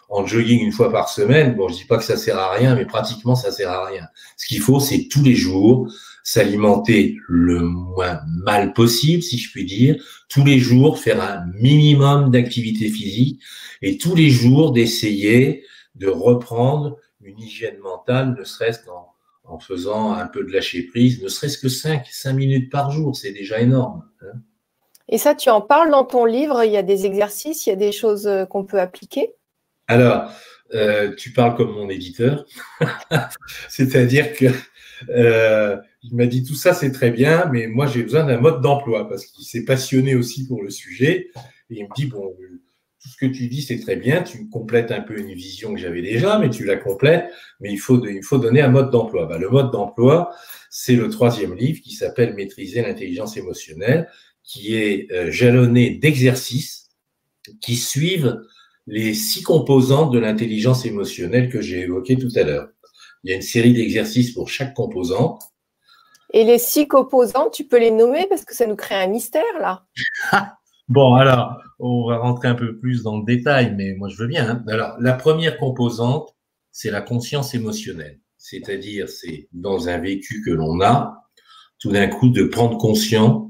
en 0.10 0.26
jogging 0.26 0.62
une 0.62 0.72
fois 0.72 0.92
par 0.92 1.10
semaine, 1.10 1.56
bon, 1.56 1.68
je 1.68 1.76
dis 1.76 1.86
pas 1.86 1.98
que 1.98 2.04
ça 2.04 2.18
sert 2.18 2.38
à 2.38 2.54
rien, 2.54 2.76
mais 2.76 2.86
pratiquement 2.86 3.36
ça 3.36 3.52
sert 3.52 3.70
à 3.70 3.86
rien. 3.86 4.06
Ce 4.38 4.48
qu'il 4.48 4.60
faut, 4.60 4.80
c'est 4.80 5.08
tous 5.10 5.24
les 5.24 5.36
jours 5.36 5.92
s'alimenter 6.24 7.18
le 7.28 7.60
moins 7.60 8.22
mal 8.46 8.72
possible, 8.74 9.22
si 9.22 9.38
je 9.38 9.52
puis 9.52 9.66
dire, 9.66 10.02
tous 10.30 10.46
les 10.46 10.60
jours 10.60 10.98
faire 10.98 11.22
un 11.22 11.46
minimum 11.60 12.32
d'activité 12.32 12.88
physique 12.90 13.42
et 13.82 13.98
tous 13.98 14.16
les 14.16 14.30
jours 14.30 14.72
d'essayer 14.72 15.66
de 15.96 16.08
reprendre 16.08 16.98
une 17.26 17.40
hygiène 17.40 17.78
mentale, 17.80 18.36
ne 18.38 18.44
serait-ce 18.44 18.86
qu'en 18.86 19.14
en 19.46 19.60
faisant 19.60 20.14
un 20.14 20.28
peu 20.28 20.44
de 20.44 20.52
lâcher 20.52 20.84
prise, 20.84 21.22
ne 21.22 21.28
serait-ce 21.28 21.58
que 21.58 21.68
5, 21.68 22.08
5 22.10 22.34
minutes 22.34 22.72
par 22.72 22.92
jour, 22.92 23.16
c'est 23.16 23.34
déjà 23.34 23.60
énorme. 23.60 24.04
Hein. 24.22 24.40
Et 25.10 25.18
ça, 25.18 25.36
tu 25.36 25.50
en 25.50 25.62
parles 25.62 25.92
dans 25.92 26.06
ton 26.06 26.26
livre, 26.26 26.64
il 26.64 26.72
y 26.72 26.78
a 26.78 26.84
des 26.84 27.06
exercices, 27.06 27.66
il 27.66 27.70
y 27.70 27.74
a 27.74 27.78
des 27.78 27.92
choses 27.92 28.26
euh, 28.26 28.46
qu'on 28.46 28.64
peut 28.64 28.80
appliquer? 28.80 29.34
Alors, 29.88 30.32
euh, 30.74 31.14
tu 31.16 31.34
parles 31.34 31.56
comme 31.56 31.74
mon 31.74 31.90
éditeur, 31.90 32.46
c'est-à-dire 33.70 34.34
que 34.34 34.46
euh, 35.10 35.78
il 36.04 36.16
m'a 36.16 36.26
dit 36.26 36.44
tout 36.44 36.56
ça 36.56 36.74
c'est 36.74 36.92
très 36.92 37.12
bien, 37.12 37.50
mais 37.52 37.68
moi 37.68 37.86
j'ai 37.86 38.02
besoin 38.02 38.24
d'un 38.24 38.40
mode 38.40 38.62
d'emploi 38.62 39.10
parce 39.10 39.26
qu'il 39.26 39.46
s'est 39.46 39.66
passionné 39.66 40.16
aussi 40.16 40.48
pour 40.48 40.64
le 40.64 40.70
sujet. 40.70 41.30
Et 41.70 41.80
il 41.80 41.84
me 41.84 41.96
dit 41.96 42.06
bon, 42.06 42.34
tout 43.04 43.10
ce 43.10 43.18
que 43.18 43.26
tu 43.26 43.48
dis, 43.48 43.62
c'est 43.62 43.80
très 43.82 43.98
bien, 43.98 44.24
tu 44.24 44.48
complètes 44.48 44.92
un 44.92 45.02
peu 45.02 45.20
une 45.20 45.34
vision 45.34 45.74
que 45.74 45.80
j'avais 45.80 46.02
déjà, 46.02 46.40
mais 46.40 46.50
tu 46.50 46.64
la 46.64 46.78
complètes, 46.78 47.30
mais 47.60 47.70
il 47.70 47.78
faut, 47.78 48.04
il 48.06 48.24
faut 48.24 48.38
donner 48.38 48.62
un 48.62 48.70
mode 48.70 48.92
d'emploi. 48.92 49.26
Bah, 49.26 49.38
le 49.38 49.50
mode 49.50 49.72
d'emploi, 49.72 50.34
c'est 50.70 50.96
le 50.96 51.10
troisième 51.10 51.54
livre 51.54 51.82
qui 51.82 51.92
s'appelle 51.92 52.34
Maîtriser 52.34 52.82
l'intelligence 52.82 53.36
émotionnelle, 53.36 54.10
qui 54.42 54.76
est 54.76 55.12
euh, 55.12 55.30
jalonné 55.32 55.90
d'exercices 55.92 56.92
qui 57.60 57.76
suivent 57.76 58.42
les 58.88 59.14
six 59.14 59.44
composantes 59.44 60.14
de 60.14 60.20
l'intelligence 60.20 60.86
émotionnelle 60.86 61.50
que 61.50 61.60
j'ai 61.60 61.82
évoquées 61.82 62.18
tout 62.18 62.32
à 62.36 62.44
l'heure. 62.44 62.70
Il 63.26 63.32
y 63.32 63.34
a 63.34 63.36
une 63.36 63.42
série 63.42 63.74
d'exercices 63.74 64.32
pour 64.32 64.50
chaque 64.50 64.74
composante. 64.74 65.42
Et 66.32 66.46
les 66.46 66.58
six 66.58 66.88
composantes, 66.88 67.52
tu 67.54 67.66
peux 67.66 67.80
les 67.80 67.92
nommer 67.92 68.28
parce 68.30 68.46
que 68.46 68.56
ça 68.56 68.66
nous 68.66 68.78
crée 68.78 68.96
un 68.96 69.08
mystère 69.08 69.44
là. 69.60 69.86
Bon, 70.90 71.16
alors, 71.16 71.58
on 71.80 72.08
va 72.08 72.18
rentrer 72.18 72.48
un 72.48 72.56
peu 72.56 72.78
plus 72.78 73.04
dans 73.04 73.18
le 73.18 73.26
détail, 73.26 73.74
mais 73.76 73.94
moi 73.96 74.10
je 74.10 74.18
veux 74.18 74.28
bien. 74.28 74.50
Hein. 74.50 74.64
Alors, 74.68 74.96
la 75.00 75.14
première 75.14 75.58
composante, 75.58 76.36
c'est 76.72 76.92
la 76.92 77.02
conscience 77.02 77.54
émotionnelle. 77.54 78.20
C'est-à-dire, 78.38 79.08
c'est 79.08 79.48
dans 79.54 79.88
un 79.88 80.00
vécu 80.00 80.42
que 80.44 80.52
l'on 80.52 80.82
a, 80.82 81.24
tout 81.80 81.92
d'un 81.92 82.08
coup, 82.08 82.30
de 82.30 82.44
prendre 82.44 82.78
conscience 82.78 83.50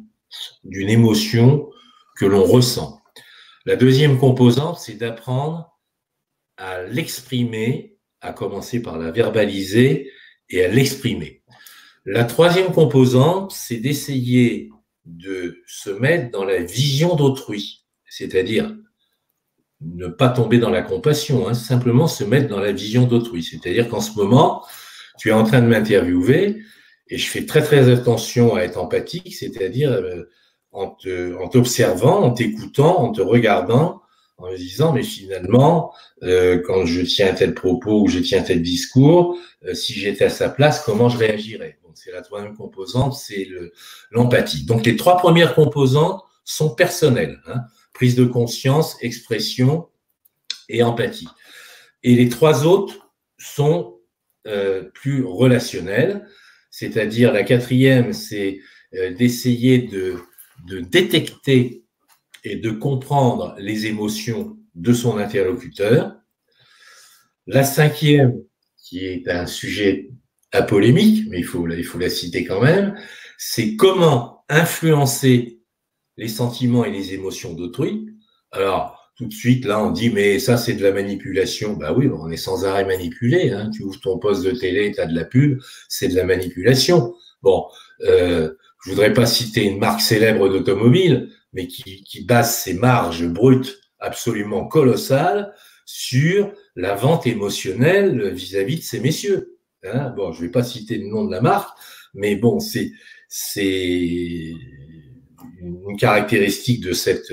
d'une 0.63 0.89
émotion 0.89 1.69
que 2.17 2.25
l'on 2.25 2.43
ressent. 2.43 3.01
La 3.65 3.75
deuxième 3.75 4.19
composante, 4.19 4.79
c'est 4.79 4.95
d'apprendre 4.95 5.79
à 6.57 6.83
l'exprimer, 6.83 7.97
à 8.21 8.33
commencer 8.33 8.81
par 8.81 8.97
la 8.97 9.11
verbaliser 9.11 10.11
et 10.49 10.63
à 10.63 10.67
l'exprimer. 10.67 11.43
La 12.05 12.25
troisième 12.25 12.73
composante, 12.73 13.51
c'est 13.51 13.77
d'essayer 13.77 14.69
de 15.05 15.61
se 15.67 15.89
mettre 15.89 16.31
dans 16.31 16.43
la 16.43 16.61
vision 16.61 17.15
d'autrui, 17.15 17.82
c'est-à-dire 18.15 18.75
ne 19.81 20.07
pas 20.07 20.29
tomber 20.29 20.59
dans 20.59 20.69
la 20.69 20.83
compassion, 20.83 21.47
hein, 21.47 21.55
simplement 21.55 22.07
se 22.07 22.23
mettre 22.23 22.47
dans 22.47 22.59
la 22.59 22.71
vision 22.71 23.05
d'autrui. 23.05 23.41
C'est-à-dire 23.41 23.89
qu'en 23.89 24.01
ce 24.01 24.13
moment, 24.13 24.63
tu 25.17 25.29
es 25.29 25.31
en 25.31 25.43
train 25.43 25.61
de 25.61 25.67
m'interviewer 25.67 26.61
et 27.07 27.17
je 27.17 27.27
fais 27.27 27.47
très 27.47 27.63
très 27.63 27.89
attention 27.89 28.55
à 28.55 28.61
être 28.61 28.77
empathique, 28.77 29.33
c'est-à-dire 29.33 29.91
euh, 29.91 30.29
en 30.73 31.47
t'observant, 31.47 32.21
en 32.21 32.31
t'écoutant, 32.31 32.99
en 32.99 33.11
te 33.11 33.21
regardant, 33.21 34.03
en 34.37 34.51
me 34.51 34.57
disant 34.57 34.93
mais 34.93 35.01
finalement, 35.01 35.91
euh, 36.21 36.61
quand 36.63 36.85
je 36.85 37.01
tiens 37.01 37.33
tel 37.33 37.55
propos 37.55 38.03
ou 38.03 38.07
je 38.09 38.19
tiens 38.19 38.43
tel 38.43 38.61
discours, 38.61 39.39
euh, 39.65 39.73
si 39.73 39.93
j'étais 39.93 40.25
à 40.25 40.29
sa 40.29 40.49
place, 40.49 40.83
comment 40.85 41.09
je 41.09 41.17
réagirais? 41.17 41.79
C'est 41.95 42.11
la 42.11 42.21
troisième 42.21 42.55
composante, 42.55 43.13
c'est 43.13 43.47
l'empathie. 44.11 44.65
Donc 44.65 44.85
les 44.85 44.95
trois 44.95 45.17
premières 45.17 45.53
composantes 45.55 46.23
sont 46.43 46.73
personnelles. 46.75 47.39
Hein. 47.47 47.61
Prise 47.93 48.15
de 48.15 48.25
conscience, 48.25 48.97
expression 49.01 49.87
et 50.69 50.83
empathie. 50.83 51.27
Et 52.03 52.15
les 52.15 52.29
trois 52.29 52.65
autres 52.65 53.11
sont 53.37 53.99
euh, 54.47 54.83
plus 54.93 55.23
relationnelles, 55.23 56.27
c'est-à-dire 56.69 57.31
la 57.31 57.43
quatrième, 57.43 58.13
c'est 58.13 58.59
euh, 58.95 59.13
d'essayer 59.13 59.79
de, 59.79 60.17
détecter 60.65 61.83
et 62.43 62.55
de 62.55 62.71
comprendre 62.71 63.55
les 63.57 63.85
émotions 63.85 64.57
de 64.75 64.93
son 64.93 65.17
interlocuteur. 65.17 66.15
La 67.47 67.63
cinquième, 67.63 68.41
qui 68.77 69.05
est 69.05 69.27
un 69.27 69.45
sujet 69.45 70.09
à 70.51 70.61
polémique, 70.61 71.25
mais 71.29 71.39
il 71.39 71.45
faut 71.45 71.65
la 71.65 72.09
citer 72.09 72.45
quand 72.45 72.61
même, 72.61 72.95
c'est 73.37 73.75
comment 73.75 74.45
influencer 74.49 75.62
les 76.17 76.27
sentiments 76.27 76.85
et 76.85 76.91
les 76.91 77.13
émotions 77.13 77.53
d'autrui. 77.53 78.07
Alors, 78.51 79.11
tout 79.15 79.25
de 79.25 79.33
suite, 79.33 79.65
là, 79.65 79.83
on 79.83 79.91
dit, 79.91 80.09
mais 80.09 80.39
ça, 80.39 80.57
c'est 80.57 80.73
de 80.73 80.83
la 80.83 80.91
manipulation. 80.91 81.73
Bah 81.73 81.93
oui, 81.93 82.09
on 82.11 82.29
est 82.31 82.37
sans 82.37 82.65
arrêt 82.65 82.85
manipulé. 82.85 83.51
Hein. 83.51 83.69
Tu 83.69 83.83
ouvres 83.83 83.99
ton 83.99 84.17
poste 84.17 84.43
de 84.43 84.51
télé, 84.51 84.91
tu 84.91 84.99
as 84.99 85.05
de 85.05 85.15
la 85.15 85.25
pub, 85.25 85.59
c'est 85.87 86.07
de 86.07 86.15
la 86.15 86.23
manipulation. 86.23 87.13
Bon, 87.41 87.65
euh, 88.01 88.53
je 88.83 88.89
voudrais 88.89 89.13
pas 89.13 89.25
citer 89.25 89.63
une 89.63 89.77
marque 89.77 90.01
célèbre 90.01 90.49
d'automobile, 90.49 91.29
mais 91.53 91.67
qui, 91.67 92.03
qui 92.03 92.23
base 92.25 92.55
ses 92.55 92.73
marges 92.73 93.27
brutes 93.27 93.79
absolument 93.99 94.67
colossales 94.67 95.53
sur 95.85 96.51
la 96.75 96.95
vente 96.95 97.27
émotionnelle 97.27 98.33
vis-à-vis 98.33 98.77
de 98.77 98.83
ces 98.83 98.99
messieurs. 98.99 99.57
Hein. 99.83 100.13
bon, 100.15 100.31
je 100.31 100.41
vais 100.41 100.49
pas 100.49 100.63
citer 100.63 100.97
le 100.97 101.07
nom 101.07 101.25
de 101.25 101.31
la 101.31 101.41
marque, 101.41 101.77
mais 102.13 102.35
bon, 102.35 102.59
c'est 102.59 102.91
c'est 103.27 104.53
une 105.59 105.97
caractéristique 105.97 106.81
de 106.81 106.93
cette 106.93 107.31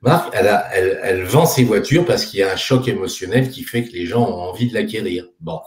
marque. 0.00 0.32
Elle, 0.34 0.48
a, 0.48 0.68
elle, 0.74 1.00
elle 1.02 1.24
vend 1.24 1.46
ses 1.46 1.64
voitures 1.64 2.04
parce 2.04 2.24
qu'il 2.24 2.40
y 2.40 2.42
a 2.42 2.52
un 2.52 2.56
choc 2.56 2.88
émotionnel 2.88 3.50
qui 3.50 3.62
fait 3.62 3.84
que 3.84 3.92
les 3.92 4.06
gens 4.06 4.22
ont 4.22 4.42
envie 4.42 4.68
de 4.68 4.74
l'acquérir. 4.74 5.26
Bon. 5.40 5.60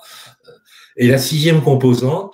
Et 0.97 1.07
la 1.07 1.17
sixième 1.17 1.61
composante, 1.61 2.33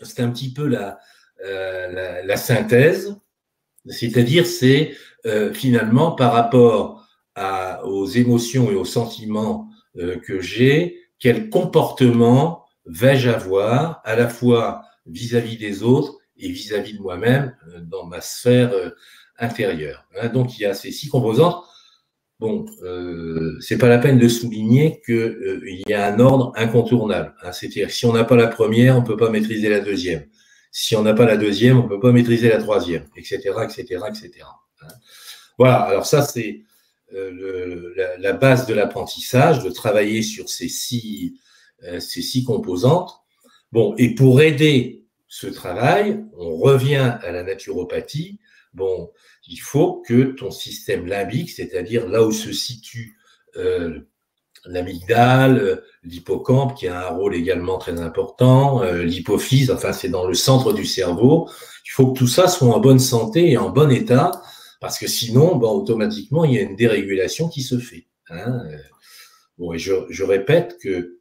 c'est 0.00 0.20
un 0.20 0.30
petit 0.30 0.52
peu 0.52 0.66
la, 0.66 0.98
euh, 1.44 2.22
la, 2.24 2.36
synthèse, 2.36 3.16
c'est-à-dire 3.86 4.46
c'est 4.46 4.96
euh, 5.26 5.52
finalement 5.52 6.12
par 6.12 6.32
rapport 6.32 7.04
à, 7.34 7.84
aux 7.84 8.06
émotions 8.06 8.70
et 8.70 8.74
aux 8.74 8.84
sentiments 8.84 9.68
euh, 9.96 10.18
que 10.18 10.40
j'ai, 10.40 11.00
quel 11.18 11.50
comportement 11.50 12.64
vais-je 12.86 13.28
avoir 13.28 14.00
à 14.04 14.14
la 14.14 14.28
fois 14.28 14.82
vis-à-vis 15.06 15.56
des 15.56 15.82
autres 15.82 16.18
et 16.42 16.50
vis-à-vis 16.50 16.94
de 16.94 17.00
moi-même 17.00 17.56
dans 17.82 18.06
ma 18.06 18.20
sphère 18.20 18.72
intérieure. 19.38 20.06
Hein. 20.16 20.28
donc 20.28 20.58
il 20.58 20.62
y 20.62 20.66
a 20.66 20.74
ces 20.74 20.92
six 20.92 21.08
composantes. 21.08 21.64
Bon, 22.42 22.66
euh, 22.82 23.56
c'est 23.60 23.78
pas 23.78 23.88
la 23.88 23.98
peine 23.98 24.18
de 24.18 24.26
souligner 24.26 25.00
qu'il 25.06 25.62
il 25.64 25.88
y 25.88 25.94
a 25.94 26.12
un 26.12 26.18
ordre 26.18 26.52
incontournable. 26.56 27.36
Hein. 27.42 27.52
C'est-à-dire 27.52 27.90
si 27.90 28.04
on 28.04 28.12
n'a 28.12 28.24
pas 28.24 28.34
la 28.34 28.48
première, 28.48 28.96
on 28.96 29.02
peut 29.04 29.16
pas 29.16 29.30
maîtriser 29.30 29.68
la 29.68 29.78
deuxième. 29.78 30.24
Si 30.72 30.96
on 30.96 31.02
n'a 31.02 31.14
pas 31.14 31.24
la 31.24 31.36
deuxième, 31.36 31.78
on 31.78 31.84
ne 31.84 31.88
peut 31.88 32.00
pas 32.00 32.10
maîtriser 32.10 32.48
la 32.48 32.58
troisième, 32.58 33.04
etc., 33.14 33.38
etc., 33.62 34.00
etc. 34.08 34.30
Voilà, 35.56 35.76
alors 35.82 36.06
ça, 36.06 36.22
c'est 36.22 36.62
euh, 37.14 37.94
la, 38.18 38.32
base 38.32 38.66
de 38.66 38.74
l'apprentissage, 38.74 39.62
de 39.62 39.70
travailler 39.70 40.22
sur 40.22 40.48
ces 40.48 40.68
six, 40.68 41.34
euh, 41.84 42.00
ces 42.00 42.22
six 42.22 42.42
composantes. 42.42 43.12
Bon, 43.70 43.94
et 43.98 44.14
pour 44.14 44.40
aider 44.40 45.01
ce 45.32 45.46
travail, 45.46 46.22
on 46.36 46.56
revient 46.56 47.16
à 47.22 47.32
la 47.32 47.42
naturopathie. 47.42 48.38
Bon, 48.74 49.10
il 49.48 49.56
faut 49.56 50.02
que 50.06 50.24
ton 50.24 50.50
système 50.50 51.06
limbique, 51.06 51.48
c'est-à-dire 51.48 52.06
là 52.06 52.22
où 52.22 52.32
se 52.32 52.52
situe 52.52 53.16
euh, 53.56 54.00
l'amygdale, 54.66 55.82
l'hippocampe 56.02 56.76
qui 56.76 56.86
a 56.86 57.08
un 57.08 57.08
rôle 57.08 57.34
également 57.34 57.78
très 57.78 57.98
important, 57.98 58.82
euh, 58.82 59.04
l'hypophyse, 59.04 59.70
enfin 59.70 59.94
c'est 59.94 60.10
dans 60.10 60.26
le 60.26 60.34
centre 60.34 60.74
du 60.74 60.84
cerveau. 60.84 61.48
Il 61.86 61.92
faut 61.92 62.12
que 62.12 62.18
tout 62.18 62.28
ça 62.28 62.46
soit 62.46 62.68
en 62.68 62.78
bonne 62.78 62.98
santé 62.98 63.52
et 63.52 63.56
en 63.56 63.70
bon 63.70 63.90
état, 63.90 64.32
parce 64.82 64.98
que 64.98 65.06
sinon, 65.06 65.56
bon, 65.56 65.70
automatiquement, 65.70 66.44
il 66.44 66.52
y 66.52 66.58
a 66.58 66.62
une 66.62 66.76
dérégulation 66.76 67.48
qui 67.48 67.62
se 67.62 67.78
fait. 67.78 68.06
Hein. 68.28 68.64
Bon, 69.56 69.72
et 69.72 69.78
je, 69.78 70.22
répète 70.24 70.76
que 70.78 71.20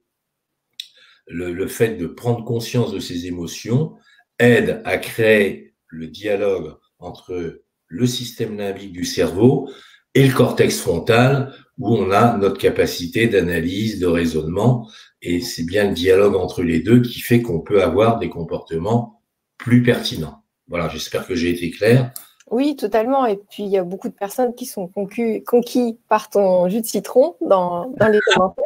le, 1.31 1.53
le 1.53 1.67
fait 1.67 1.95
de 1.95 2.07
prendre 2.07 2.43
conscience 2.43 2.91
de 2.91 2.99
ces 2.99 3.27
émotions 3.27 3.95
aide 4.39 4.81
à 4.85 4.97
créer 4.97 5.75
le 5.87 6.07
dialogue 6.07 6.75
entre 6.99 7.61
le 7.87 8.05
système 8.05 8.57
limbique 8.57 8.93
du 8.93 9.05
cerveau 9.05 9.69
et 10.13 10.27
le 10.27 10.33
cortex 10.33 10.79
frontal 10.79 11.53
où 11.77 11.95
on 11.95 12.11
a 12.11 12.37
notre 12.37 12.57
capacité 12.57 13.27
d'analyse, 13.27 13.99
de 13.99 14.07
raisonnement, 14.07 14.89
et 15.21 15.41
c'est 15.41 15.63
bien 15.63 15.87
le 15.87 15.93
dialogue 15.93 16.35
entre 16.35 16.63
les 16.63 16.79
deux 16.79 17.01
qui 17.01 17.19
fait 17.19 17.41
qu'on 17.41 17.61
peut 17.61 17.81
avoir 17.81 18.19
des 18.19 18.29
comportements 18.29 19.21
plus 19.57 19.83
pertinents. 19.83 20.43
Voilà, 20.67 20.89
j'espère 20.89 21.25
que 21.27 21.35
j'ai 21.35 21.49
été 21.49 21.71
clair. 21.71 22.11
Oui, 22.49 22.75
totalement. 22.75 23.25
Et 23.25 23.37
puis, 23.37 23.63
il 23.63 23.69
y 23.69 23.77
a 23.77 23.83
beaucoup 23.83 24.09
de 24.09 24.13
personnes 24.13 24.53
qui 24.53 24.65
sont 24.65 24.87
conquis, 24.87 25.43
conquis 25.43 25.97
par 26.07 26.29
ton 26.29 26.67
jus 26.69 26.81
de 26.81 26.85
citron 26.85 27.35
dans, 27.41 27.89
dans 27.97 28.07
les 28.07 28.19
commentaires. 28.33 28.63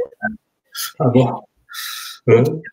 Ah 0.99 1.07
bon? 1.13 1.29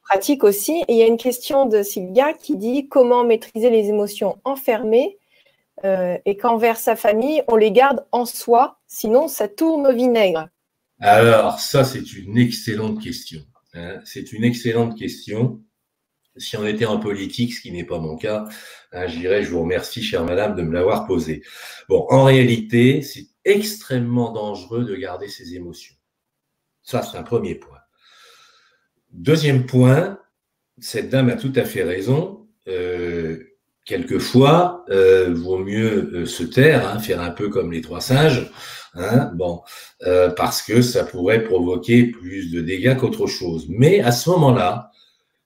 Pratique 0.08 0.44
aussi. 0.44 0.82
Et 0.88 0.94
il 0.94 0.96
y 0.96 1.02
a 1.02 1.06
une 1.06 1.18
question 1.18 1.66
de 1.66 1.82
Sylvia 1.82 2.32
qui 2.32 2.56
dit 2.56 2.88
comment 2.88 3.24
maîtriser 3.24 3.70
les 3.70 3.88
émotions 3.88 4.38
enfermées 4.44 5.18
euh, 5.84 6.16
et 6.24 6.36
qu'envers 6.36 6.76
sa 6.76 6.96
famille, 6.96 7.42
on 7.48 7.56
les 7.56 7.72
garde 7.72 8.06
en 8.12 8.24
soi, 8.24 8.78
sinon 8.86 9.28
ça 9.28 9.48
tourne 9.48 9.86
au 9.86 9.92
vinaigre 9.92 10.48
Alors, 11.00 11.58
ça, 11.58 11.84
c'est 11.84 12.12
une 12.12 12.38
excellente 12.38 13.02
question. 13.02 13.40
Hein. 13.74 14.00
C'est 14.04 14.32
une 14.32 14.44
excellente 14.44 14.98
question. 14.98 15.60
Si 16.36 16.56
on 16.56 16.66
était 16.66 16.86
en 16.86 16.98
politique, 16.98 17.52
ce 17.52 17.60
qui 17.60 17.72
n'est 17.72 17.84
pas 17.84 17.98
mon 17.98 18.16
cas, 18.16 18.46
hein, 18.92 19.06
je 19.06 19.18
dirais, 19.18 19.42
je 19.42 19.50
vous 19.50 19.62
remercie, 19.62 20.02
chère 20.02 20.24
madame, 20.24 20.54
de 20.54 20.62
me 20.62 20.72
l'avoir 20.72 21.06
posé. 21.06 21.42
Bon, 21.88 22.06
en 22.08 22.24
réalité, 22.24 23.02
c'est 23.02 23.26
extrêmement 23.44 24.32
dangereux 24.32 24.84
de 24.84 24.94
garder 24.94 25.28
ses 25.28 25.54
émotions. 25.54 25.94
Ça, 26.82 27.02
c'est 27.02 27.18
un 27.18 27.22
premier 27.22 27.54
point. 27.54 27.81
Deuxième 29.12 29.66
point, 29.66 30.18
cette 30.78 31.10
dame 31.10 31.28
a 31.28 31.36
tout 31.36 31.52
à 31.56 31.64
fait 31.64 31.82
raison. 31.82 32.46
Euh, 32.68 33.38
quelquefois, 33.84 34.84
euh, 34.90 35.34
vaut 35.34 35.58
mieux 35.58 36.10
euh, 36.14 36.26
se 36.26 36.44
taire, 36.44 36.88
hein, 36.88 36.98
faire 36.98 37.20
un 37.20 37.30
peu 37.30 37.48
comme 37.48 37.72
les 37.72 37.80
trois 37.80 38.00
singes, 38.00 38.50
hein, 38.94 39.30
bon, 39.34 39.60
euh, 40.06 40.30
parce 40.30 40.62
que 40.62 40.82
ça 40.82 41.04
pourrait 41.04 41.44
provoquer 41.44 42.06
plus 42.06 42.50
de 42.50 42.60
dégâts 42.60 42.96
qu'autre 42.96 43.26
chose. 43.26 43.66
Mais 43.68 44.00
à 44.00 44.12
ce 44.12 44.30
moment-là, 44.30 44.90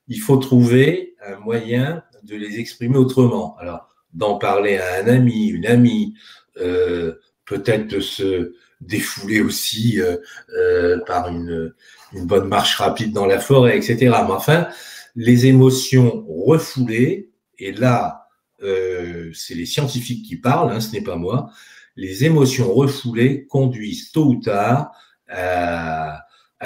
il 0.09 0.20
faut 0.20 0.37
trouver 0.37 1.16
un 1.26 1.38
moyen 1.38 2.02
de 2.22 2.37
les 2.37 2.59
exprimer 2.59 2.98
autrement. 2.98 3.57
Alors, 3.59 3.88
d'en 4.12 4.38
parler 4.38 4.79
à 4.79 5.02
un 5.02 5.09
ami, 5.09 5.48
une 5.48 5.66
amie, 5.66 6.14
peut-être 6.55 7.87
de 7.88 8.00
se 8.00 8.55
défouler 8.80 9.40
aussi 9.40 10.00
euh, 10.00 10.98
par 11.06 11.28
une, 11.28 11.74
une 12.12 12.26
bonne 12.26 12.48
marche 12.48 12.76
rapide 12.76 13.12
dans 13.12 13.26
la 13.26 13.38
forêt, 13.38 13.76
etc. 13.76 13.96
Mais 14.00 14.32
enfin, 14.32 14.68
les 15.16 15.46
émotions 15.46 16.24
refoulées, 16.28 17.30
et 17.58 17.72
là, 17.72 18.26
euh, 18.62 19.30
c'est 19.34 19.54
les 19.54 19.66
scientifiques 19.66 20.24
qui 20.24 20.36
parlent, 20.36 20.72
hein, 20.72 20.80
ce 20.80 20.92
n'est 20.92 21.02
pas 21.02 21.16
moi, 21.16 21.50
les 21.96 22.24
émotions 22.24 22.72
refoulées 22.72 23.46
conduisent 23.46 24.12
tôt 24.12 24.26
ou 24.26 24.36
tard 24.36 24.92
à, 25.28 26.22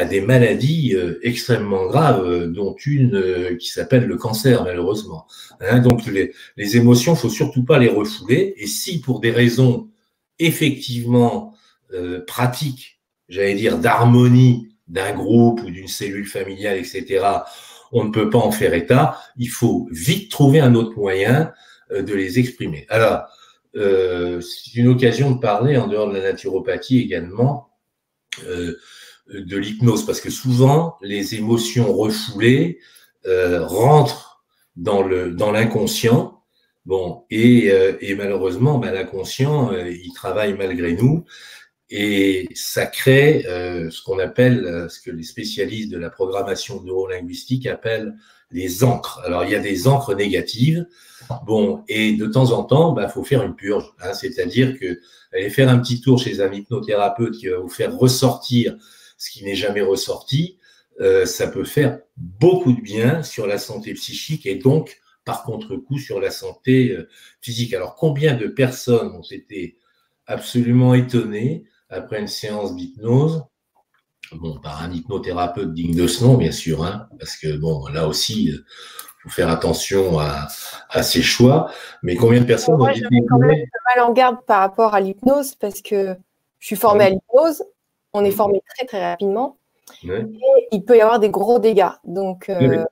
des 0.08 0.20
maladies 0.20 0.94
euh, 0.94 1.18
extrêmement 1.22 1.86
graves, 1.86 2.24
euh, 2.24 2.46
dont 2.46 2.74
une 2.86 3.56
qui 3.58 3.68
s'appelle 3.68 4.06
le 4.06 4.16
cancer, 4.16 4.64
malheureusement. 4.64 5.26
Hein, 5.60 5.80
donc 5.80 6.06
les, 6.06 6.32
les 6.56 6.76
émotions, 6.76 7.14
faut 7.14 7.28
surtout 7.28 7.64
pas 7.64 7.78
les 7.78 7.88
refouler. 7.88 8.54
Et 8.56 8.66
si 8.66 9.00
pour 9.00 9.20
des 9.20 9.30
raisons 9.30 9.88
effectivement 10.38 11.54
pratiques, 12.26 13.00
j'allais 13.28 13.54
dire 13.54 13.78
d'harmonie 13.78 14.68
d'un 14.88 15.12
groupe 15.14 15.62
ou 15.62 15.70
d'une 15.70 15.88
cellule 15.88 16.26
familiale, 16.26 16.78
etc., 16.78 17.24
on 17.92 18.04
ne 18.04 18.10
peut 18.10 18.30
pas 18.30 18.38
en 18.38 18.52
faire 18.52 18.74
état, 18.74 19.20
il 19.36 19.48
faut 19.48 19.88
vite 19.90 20.30
trouver 20.30 20.60
un 20.60 20.74
autre 20.74 20.96
moyen 20.96 21.52
euh, 21.92 22.02
de 22.02 22.14
les 22.14 22.38
exprimer. 22.38 22.86
Alors, 22.88 23.24
euh, 23.76 24.40
c'est 24.40 24.74
une 24.74 24.88
occasion 24.88 25.30
de 25.30 25.40
parler 25.40 25.76
en 25.76 25.86
dehors 25.86 26.08
de 26.08 26.16
la 26.16 26.22
naturopathie 26.22 27.00
également 27.00 27.70
euh, 28.46 28.76
de 29.32 29.56
l'hypnose, 29.56 30.06
parce 30.06 30.20
que 30.20 30.30
souvent 30.30 30.96
les 31.02 31.34
émotions 31.36 31.92
refoulées 31.92 32.80
rentrent 33.24 34.42
dans 34.76 35.02
le 35.02 35.30
dans 35.30 35.52
l'inconscient. 35.52 36.42
Bon, 36.86 37.26
et, 37.30 37.66
et 38.00 38.14
malheureusement, 38.16 38.78
ben, 38.78 38.92
l'inconscient, 38.92 39.70
il 39.72 40.12
travaille 40.14 40.54
malgré 40.54 40.94
nous, 40.94 41.26
et 41.90 42.48
ça 42.54 42.86
crée 42.86 43.42
ce 43.44 44.02
qu'on 44.02 44.18
appelle, 44.18 44.86
ce 44.88 45.00
que 45.00 45.10
les 45.10 45.24
spécialistes 45.24 45.90
de 45.90 45.98
la 45.98 46.10
programmation 46.10 46.82
neurolinguistique 46.82 47.66
appellent 47.66 48.14
les 48.52 48.84
encres. 48.84 49.20
Alors, 49.24 49.44
il 49.44 49.50
y 49.50 49.54
a 49.54 49.60
des 49.60 49.88
encres 49.88 50.14
négatives 50.14 50.86
Bon, 51.46 51.84
et 51.88 52.12
de 52.12 52.26
temps 52.26 52.52
en 52.52 52.64
temps, 52.64 52.92
il 52.92 52.96
bah, 52.96 53.08
faut 53.08 53.24
faire 53.24 53.42
une 53.42 53.54
purge. 53.54 53.92
Hein, 54.02 54.14
C'est-à-dire 54.14 54.78
que 54.78 55.00
aller 55.32 55.50
faire 55.50 55.68
un 55.68 55.78
petit 55.78 56.00
tour 56.00 56.18
chez 56.18 56.40
un 56.40 56.52
hypnothérapeute 56.52 57.36
qui 57.36 57.48
va 57.48 57.58
vous 57.58 57.68
faire 57.68 57.96
ressortir 57.96 58.76
ce 59.16 59.30
qui 59.30 59.44
n'est 59.44 59.54
jamais 59.54 59.82
ressorti, 59.82 60.58
euh, 61.00 61.26
ça 61.26 61.46
peut 61.46 61.64
faire 61.64 62.00
beaucoup 62.16 62.72
de 62.72 62.80
bien 62.80 63.22
sur 63.22 63.46
la 63.46 63.58
santé 63.58 63.94
psychique 63.94 64.46
et 64.46 64.56
donc, 64.56 65.00
par 65.24 65.44
contre-coup, 65.44 65.98
sur 65.98 66.20
la 66.20 66.30
santé 66.30 66.90
euh, 66.90 67.08
physique. 67.40 67.74
Alors, 67.74 67.94
combien 67.94 68.34
de 68.34 68.46
personnes 68.46 69.12
ont 69.14 69.22
été 69.30 69.78
absolument 70.26 70.94
étonnées 70.94 71.64
après 71.90 72.20
une 72.20 72.28
séance 72.28 72.74
d'hypnose, 72.74 73.44
bon, 74.32 74.58
par 74.60 74.82
un 74.82 74.90
hypnothérapeute 74.90 75.74
digne 75.74 75.94
de 75.94 76.06
ce 76.06 76.24
nom, 76.24 76.34
bien 76.34 76.52
sûr, 76.52 76.84
hein, 76.84 77.08
parce 77.18 77.36
que 77.36 77.56
bon, 77.56 77.86
là 77.88 78.06
aussi, 78.06 78.44
il 78.44 78.64
faut 79.22 79.28
faire 79.28 79.50
attention 79.50 80.18
à, 80.18 80.48
ses 81.02 81.22
choix. 81.22 81.70
Mais 82.02 82.16
combien 82.16 82.40
de 82.40 82.46
personnes 82.46 82.76
Moi, 82.76 82.92
je 82.92 83.02
quand 83.28 83.38
même 83.38 83.64
mal 83.94 84.04
en 84.04 84.12
garde 84.12 84.38
par 84.46 84.60
rapport 84.60 84.94
à 84.94 85.00
l'hypnose, 85.00 85.54
parce 85.54 85.82
que 85.82 86.16
je 86.58 86.66
suis 86.66 86.76
formée 86.76 87.04
à 87.04 87.10
l'hypnose, 87.10 87.64
on 88.12 88.24
est 88.24 88.30
formé 88.30 88.62
très 88.76 88.86
très 88.86 89.10
rapidement, 89.10 89.58
et 90.04 90.68
il 90.72 90.84
peut 90.84 90.96
y 90.96 91.00
avoir 91.00 91.18
des 91.18 91.30
gros 91.30 91.58
dégâts. 91.58 91.90
Donc, 92.04 92.48
euh, 92.48 92.84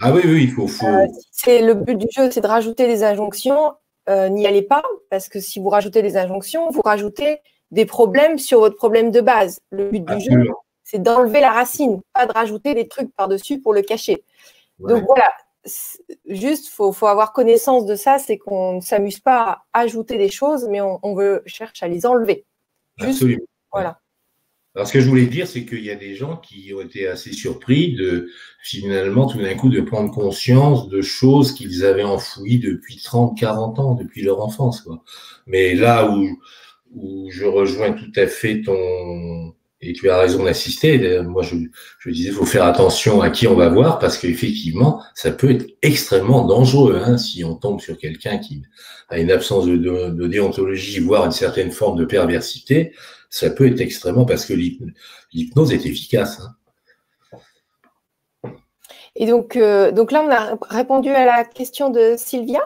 ah 0.00 0.12
oui, 0.12 0.22
oui, 0.24 0.44
il 0.44 0.50
faut. 0.50 0.68
Euh, 0.84 1.06
c'est 1.30 1.62
le 1.62 1.74
but 1.74 1.96
du 1.96 2.06
jeu, 2.10 2.30
c'est 2.30 2.40
de 2.40 2.46
rajouter 2.46 2.86
des 2.86 3.04
injonctions. 3.04 3.72
Euh, 4.08 4.28
n'y 4.28 4.46
allez 4.46 4.62
pas, 4.62 4.82
parce 5.10 5.28
que 5.28 5.38
si 5.38 5.60
vous 5.60 5.68
rajoutez 5.68 6.02
des 6.02 6.16
injonctions, 6.16 6.70
vous 6.70 6.82
rajoutez 6.82 7.38
des 7.72 7.86
problèmes 7.86 8.38
sur 8.38 8.60
votre 8.60 8.76
problème 8.76 9.10
de 9.10 9.20
base. 9.20 9.58
Le 9.70 9.90
but 9.90 10.04
du 10.04 10.20
jeu, 10.20 10.44
c'est 10.84 11.02
d'enlever 11.02 11.40
la 11.40 11.50
racine, 11.50 12.00
pas 12.12 12.26
de 12.26 12.32
rajouter 12.32 12.74
des 12.74 12.86
trucs 12.86 13.12
par-dessus 13.16 13.60
pour 13.60 13.72
le 13.72 13.82
cacher. 13.82 14.22
Donc 14.78 15.04
voilà, 15.06 15.30
juste, 16.26 16.68
faut, 16.68 16.92
faut 16.92 17.06
avoir 17.06 17.32
connaissance 17.32 17.86
de 17.86 17.94
ça, 17.94 18.18
c'est 18.18 18.38
qu'on 18.38 18.74
ne 18.74 18.80
s'amuse 18.80 19.20
pas 19.20 19.64
à 19.72 19.80
ajouter 19.80 20.18
des 20.18 20.30
choses, 20.30 20.66
mais 20.68 20.80
on, 20.80 21.14
veut 21.14 21.42
cherche 21.46 21.82
à 21.82 21.88
les 21.88 22.04
enlever. 22.04 22.44
Absolument. 23.00 23.42
Voilà. 23.72 23.98
Alors, 24.74 24.86
ce 24.86 24.94
que 24.94 25.00
je 25.00 25.08
voulais 25.08 25.26
dire, 25.26 25.46
c'est 25.46 25.66
qu'il 25.66 25.84
y 25.84 25.90
a 25.90 25.96
des 25.96 26.14
gens 26.14 26.38
qui 26.38 26.72
ont 26.74 26.80
été 26.80 27.06
assez 27.06 27.32
surpris 27.32 27.94
de 27.94 28.28
finalement 28.62 29.26
tout 29.26 29.38
d'un 29.38 29.54
coup 29.54 29.68
de 29.68 29.82
prendre 29.82 30.10
conscience 30.10 30.88
de 30.88 31.02
choses 31.02 31.52
qu'ils 31.52 31.84
avaient 31.84 32.02
enfouies 32.02 32.58
depuis 32.58 32.96
30, 33.02 33.38
40 33.38 33.78
ans, 33.78 33.94
depuis 33.94 34.22
leur 34.22 34.40
enfance. 34.40 34.80
Quoi. 34.80 35.04
Mais 35.46 35.74
là 35.74 36.10
où, 36.10 36.26
où 36.94 37.30
je 37.30 37.44
rejoins 37.44 37.92
tout 37.92 38.12
à 38.16 38.26
fait 38.26 38.62
ton, 38.62 39.54
et 39.80 39.92
tu 39.92 40.08
as 40.10 40.18
raison 40.18 40.44
d'assister. 40.44 41.20
Moi, 41.22 41.42
je, 41.42 42.10
disais, 42.10 42.28
il 42.28 42.34
faut 42.34 42.46
faire 42.46 42.64
attention 42.64 43.20
à 43.20 43.30
qui 43.30 43.48
on 43.48 43.54
va 43.54 43.68
voir 43.68 43.98
parce 43.98 44.18
qu'effectivement, 44.18 45.02
ça 45.14 45.32
peut 45.32 45.50
être 45.50 45.66
extrêmement 45.82 46.46
dangereux 46.46 47.00
hein, 47.04 47.18
si 47.18 47.44
on 47.44 47.56
tombe 47.56 47.80
sur 47.80 47.98
quelqu'un 47.98 48.38
qui 48.38 48.62
a 49.08 49.18
une 49.18 49.30
absence 49.30 49.66
de, 49.66 50.26
déontologie, 50.26 51.00
voire 51.00 51.26
une 51.26 51.32
certaine 51.32 51.72
forme 51.72 51.98
de 51.98 52.04
perversité 52.04 52.92
ça 53.32 53.48
peut 53.48 53.66
être 53.66 53.80
extrêmement 53.80 54.26
parce 54.26 54.44
que 54.44 54.52
l'hypnose 54.52 55.72
est 55.72 55.86
efficace. 55.86 56.40
Hein. 56.40 56.54
Et 59.16 59.26
donc, 59.26 59.56
euh, 59.56 59.90
donc 59.90 60.12
là, 60.12 60.22
on 60.22 60.30
a 60.30 60.58
répondu 60.68 61.08
à 61.08 61.24
la 61.24 61.44
question 61.44 61.88
de 61.88 62.14
Sylvia? 62.18 62.60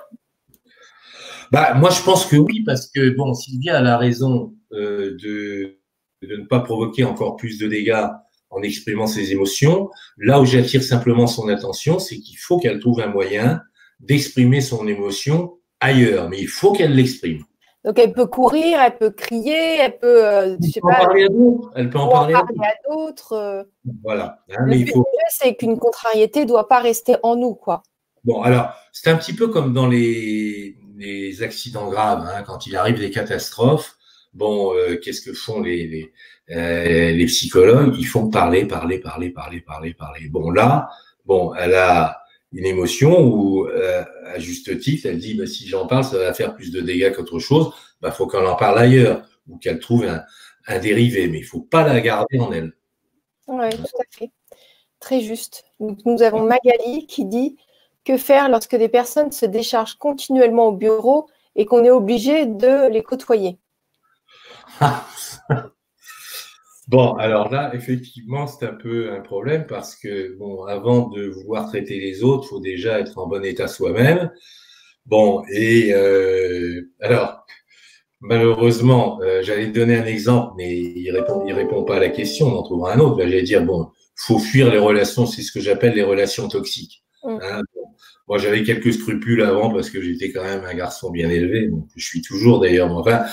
Bah, 1.53 1.75
Moi, 1.75 1.91
je 1.91 2.03
pense 2.03 2.27
que 2.27 2.37
oui, 2.37 2.63
parce 2.65 2.89
que 2.89 3.11
bon, 3.11 3.35
Sylvia 3.35 3.79
a 3.79 3.83
la 3.83 3.99
raison 3.99 4.55
euh, 4.73 5.17
de, 5.23 5.79
de, 6.23 6.37
ne 6.37 6.45
pas 6.45 6.61
provoquer 6.61 7.05
encore 7.05 7.37
plus 7.37 7.59
de 7.59 7.67
dégâts 7.67 8.07
en 8.51 8.63
exprimant 8.63 9.07
ses 9.07 9.33
émotions. 9.33 9.91
Là 10.19 10.41
où 10.41 10.45
j'attire 10.45 10.83
simplement 10.83 11.27
son 11.27 11.49
attention, 11.49 11.99
c'est 11.99 12.19
qu'il 12.19 12.39
faut 12.39 12.59
qu'elle 12.59 12.79
trouve 12.79 13.01
un 13.01 13.09
moyen 13.09 13.61
d'exprimer 14.01 14.61
son 14.61 14.87
émotion 14.87 15.59
ailleurs, 15.81 16.29
mais 16.29 16.41
il 16.41 16.49
faut 16.49 16.73
qu'elle 16.73 16.95
l'exprime. 16.95 17.43
Donc 17.85 18.01
elle 18.01 18.13
peut 18.13 18.27
courir, 18.27 18.81
elle 18.81 18.97
peut 18.97 19.11
crier, 19.11 19.77
elle 19.79 19.97
peut, 19.99 20.25
euh, 20.25 20.57
je 20.61 20.71
sais 20.71 20.81
pas, 20.81 20.89
en 20.89 21.07
parler 21.07 21.25
à 21.25 21.29
d'autres. 21.29 21.71
Elle 21.77 21.91
peut 21.91 21.99
en 21.99 22.09
parler, 22.09 22.35
à 22.35 22.45
d'autres. 22.91 23.33
Euh. 23.33 23.63
Voilà. 24.03 24.41
Hein, 24.51 24.65
le 24.67 24.79
but, 24.79 24.93
c'est 25.29 25.55
qu'une 25.55 25.79
contrariété 25.79 26.41
ne 26.41 26.47
doit 26.47 26.67
pas 26.67 26.81
rester 26.81 27.15
en 27.23 27.37
nous, 27.37 27.55
quoi. 27.55 27.85
Bon, 28.25 28.43
alors 28.43 28.71
c'est 28.93 29.09
un 29.09 29.17
petit 29.17 29.35
peu 29.35 29.47
comme 29.47 29.73
dans 29.73 29.87
les, 29.87 30.77
les 30.97 31.43
accidents 31.43 31.89
graves, 31.89 32.27
hein, 32.27 32.43
quand 32.47 32.67
il 32.67 32.77
arrive 32.77 32.99
des 32.99 33.11
catastrophes. 33.11 33.97
Bon, 34.35 34.75
euh, 34.75 34.97
qu'est-ce 34.97 35.23
que 35.23 35.33
font 35.33 35.61
les, 35.61 36.13
les, 36.49 37.13
les 37.15 37.27
psychologues? 37.27 37.95
Ils 37.99 38.07
font 38.07 38.29
parler, 38.29 38.67
parler, 38.67 38.99
parler, 38.99 39.31
parler, 39.31 39.61
parler, 39.61 39.95
parler. 39.95 40.29
Bon 40.29 40.51
là, 40.51 40.91
bon, 41.25 41.55
elle 41.55 41.75
a 41.75 42.21
une 42.53 42.67
émotion 42.67 43.21
où, 43.21 43.67
euh, 43.67 44.05
à 44.25 44.39
juste 44.39 44.79
titre, 44.81 45.07
elle 45.07 45.19
dit 45.19 45.35
bah, 45.35 45.47
si 45.47 45.69
j'en 45.69 45.87
parle, 45.87 46.05
ça 46.05 46.19
va 46.19 46.33
faire 46.33 46.55
plus 46.55 46.71
de 46.71 46.81
dégâts 46.81 47.13
qu'autre 47.13 47.39
chose. 47.39 47.73
Il 47.75 48.03
bah, 48.03 48.11
faut 48.13 48.27
qu'elle 48.27 48.47
en 48.47 48.57
parle 48.57 48.79
ailleurs 48.79 49.27
ou 49.49 49.59
qu'elle 49.59 49.79
trouve 49.79 50.05
un, 50.05 50.23
un, 50.67 50.79
dérivé, 50.79 51.29
mais 51.29 51.39
il 51.39 51.43
ne 51.43 51.47
faut 51.47 51.61
pas 51.61 51.87
la 51.87 52.01
garder 52.01 52.39
en 52.39 52.53
elle. 52.53 52.73
Oui, 53.47 53.71
tout 53.71 54.01
à 54.01 54.05
fait. 54.11 54.31
Très 55.01 55.21
juste. 55.21 55.65
nous 55.79 56.23
avons 56.23 56.43
Magali 56.43 57.07
qui 57.07 57.27
dit 57.27 57.57
que 58.07 58.17
faire 58.17 58.49
lorsque 58.49 58.77
des 58.77 58.89
personnes 58.89 59.33
se 59.33 59.45
déchargent 59.45 59.97
continuellement 59.97 60.69
au 60.69 60.73
bureau 60.73 61.29
et 61.57 61.67
qu'on 61.67 61.85
est 61.85 61.91
obligé 61.91 62.47
de 62.47 62.89
les 62.91 63.03
côtoyer? 63.03 63.59
Bon, 66.89 67.15
alors 67.15 67.51
là, 67.51 67.75
effectivement, 67.75 68.47
c'est 68.47 68.65
un 68.65 68.75
peu 68.75 69.11
un 69.11 69.21
problème 69.21 69.67
parce 69.67 69.97
que, 69.97 70.37
bon, 70.39 70.67
avant 70.67 71.09
de 71.09 71.27
vouloir 71.27 71.67
traiter 71.67 71.99
les 71.99 72.23
autres, 72.23 72.45
il 72.47 72.49
faut 72.49 72.61
déjà 72.61 73.01
être 73.01 73.19
en 73.19 73.27
bon 73.27 73.45
état 73.45 73.67
soi-même. 73.67 74.31
Bon, 75.05 75.43
et 75.53 75.93
euh, 75.93 76.83
alors, 77.01 77.45
malheureusement, 78.21 79.21
euh, 79.23 79.43
j'allais 79.43 79.67
te 79.73 79.77
donner 79.77 79.97
un 79.97 80.07
exemple, 80.07 80.55
mais 80.57 80.79
il 80.79 81.11
répond, 81.11 81.45
il 81.45 81.55
répond 81.55 81.83
pas 81.83 81.97
à 81.97 82.01
la 82.01 82.11
question, 82.11 82.47
on 82.47 82.59
en 82.59 82.63
trouvera 82.63 82.95
un 82.95 83.01
autre. 83.01 83.19
J'allais 83.21 83.43
dire, 83.43 83.65
bon, 83.65 83.89
faut 84.15 84.39
fuir 84.39 84.71
les 84.71 84.79
relations, 84.79 85.27
c'est 85.27 85.43
ce 85.43 85.51
que 85.51 85.61
j'appelle 85.61 85.95
les 85.95 86.05
relations 86.05 86.47
toxiques. 86.47 87.05
Mm. 87.25 87.39
Hein, 87.43 87.63
Moi, 88.29 88.39
j'avais 88.39 88.63
quelques 88.65 88.93
scrupules 88.93 89.43
avant 89.43 89.73
parce 89.73 89.91
que 89.91 90.01
j'étais 90.03 90.33
quand 90.33 90.43
même 90.43 90.65
un 90.65 90.75
garçon 90.75 91.11
bien 91.11 91.31
élevé, 91.31 91.71
je 91.95 92.05
suis 92.05 92.23
toujours 92.23 92.61
d'ailleurs. 92.61 92.91
Enfin, 92.93 93.25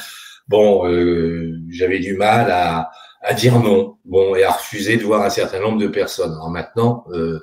bon, 0.47 0.87
euh, 0.87 1.59
j'avais 1.69 1.99
du 1.99 2.13
mal 2.13 2.51
à 2.51 3.33
dire 3.33 3.59
non, 3.59 3.97
bon, 4.05 4.35
et 4.35 4.43
à 4.43 4.51
refuser 4.51 4.97
de 4.97 5.03
voir 5.03 5.23
un 5.23 5.29
certain 5.29 5.59
nombre 5.59 5.79
de 5.79 5.87
personnes. 5.87 6.33
Alors 6.33 6.49
maintenant, 6.49 7.05
euh, 7.11 7.39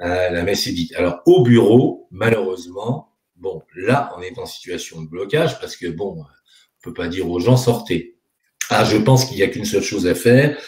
euh, 0.00 0.30
la 0.30 0.42
messe 0.42 0.66
est 0.66 0.72
dite. 0.72 0.94
Alors 0.94 1.20
au 1.26 1.42
bureau, 1.42 2.08
malheureusement, 2.10 3.12
bon, 3.36 3.62
là, 3.74 4.12
on 4.16 4.22
est 4.22 4.38
en 4.38 4.46
situation 4.46 5.02
de 5.02 5.08
blocage 5.08 5.58
parce 5.60 5.76
que 5.76 5.88
bon, 5.88 6.16
on 6.18 6.82
peut 6.82 6.94
pas 6.94 7.08
dire 7.08 7.28
aux 7.28 7.40
gens 7.40 7.56
sortez. 7.56 8.18
Ah, 8.70 8.84
je 8.84 8.96
pense 8.96 9.24
qu'il 9.24 9.36
n'y 9.36 9.42
a 9.42 9.48
qu'une 9.48 9.64
seule 9.64 9.82
chose 9.82 10.06
à 10.06 10.14
faire, 10.14 10.58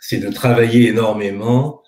c'est 0.00 0.18
de 0.18 0.30
travailler 0.30 0.88
énormément 0.88 1.82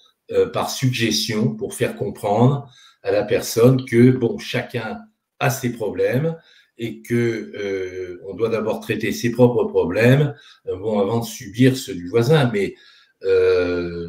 par 0.52 0.68
suggestion 0.68 1.54
pour 1.54 1.72
faire 1.72 1.96
comprendre 1.96 2.70
à 3.02 3.11
la 3.12 3.22
personne 3.22 3.84
que 3.84 4.11
bon, 4.11 4.38
chacun 4.38 4.98
a 5.38 5.50
ses 5.50 5.72
problèmes 5.72 6.37
et 6.78 7.02
que 7.02 7.52
euh, 7.54 8.20
on 8.28 8.34
doit 8.34 8.48
d'abord 8.48 8.80
traiter 8.80 9.12
ses 9.12 9.32
propres 9.32 9.64
problèmes, 9.64 10.34
euh, 10.68 10.76
bon, 10.76 11.00
avant 11.00 11.20
de 11.20 11.24
subir 11.24 11.76
ceux 11.76 11.94
du 11.94 12.08
voisin. 12.08 12.50
Mais 12.52 12.74
euh, 13.24 14.06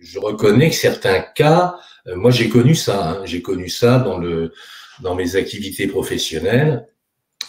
je 0.00 0.18
reconnais 0.18 0.70
que 0.70 0.76
certains 0.76 1.20
cas, 1.20 1.76
euh, 2.06 2.16
moi 2.16 2.30
j'ai 2.30 2.48
connu 2.48 2.74
ça, 2.74 3.10
hein, 3.10 3.22
j'ai 3.24 3.42
connu 3.42 3.68
ça 3.68 3.98
dans 3.98 4.18
le 4.18 4.52
dans 5.02 5.14
mes 5.14 5.36
activités 5.36 5.86
professionnelles. 5.88 6.86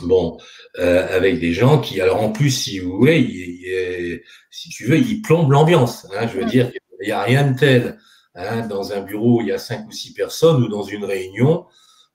Bon, 0.01 0.37
euh, 0.79 1.07
avec 1.15 1.39
des 1.39 1.53
gens 1.53 1.79
qui, 1.79 2.01
alors 2.01 2.21
en 2.21 2.31
plus, 2.31 2.49
si 2.49 2.79
vous 2.79 2.97
voulez, 2.97 4.23
si 4.49 4.69
tu 4.69 4.85
veux, 4.85 4.97
ils 4.97 5.21
plombent 5.21 5.51
l'ambiance. 5.51 6.07
Hein, 6.13 6.27
je 6.27 6.39
veux 6.39 6.45
dire, 6.45 6.71
il 7.01 7.05
n'y 7.05 7.11
a 7.11 7.21
rien 7.21 7.51
de 7.51 7.57
tel. 7.57 7.97
Hein, 8.35 8.67
dans 8.67 8.91
un 8.91 9.01
bureau, 9.01 9.41
il 9.41 9.47
y 9.47 9.51
a 9.51 9.57
cinq 9.57 9.87
ou 9.87 9.91
six 9.91 10.13
personnes 10.13 10.63
ou 10.63 10.67
dans 10.67 10.83
une 10.83 11.05
réunion, 11.05 11.65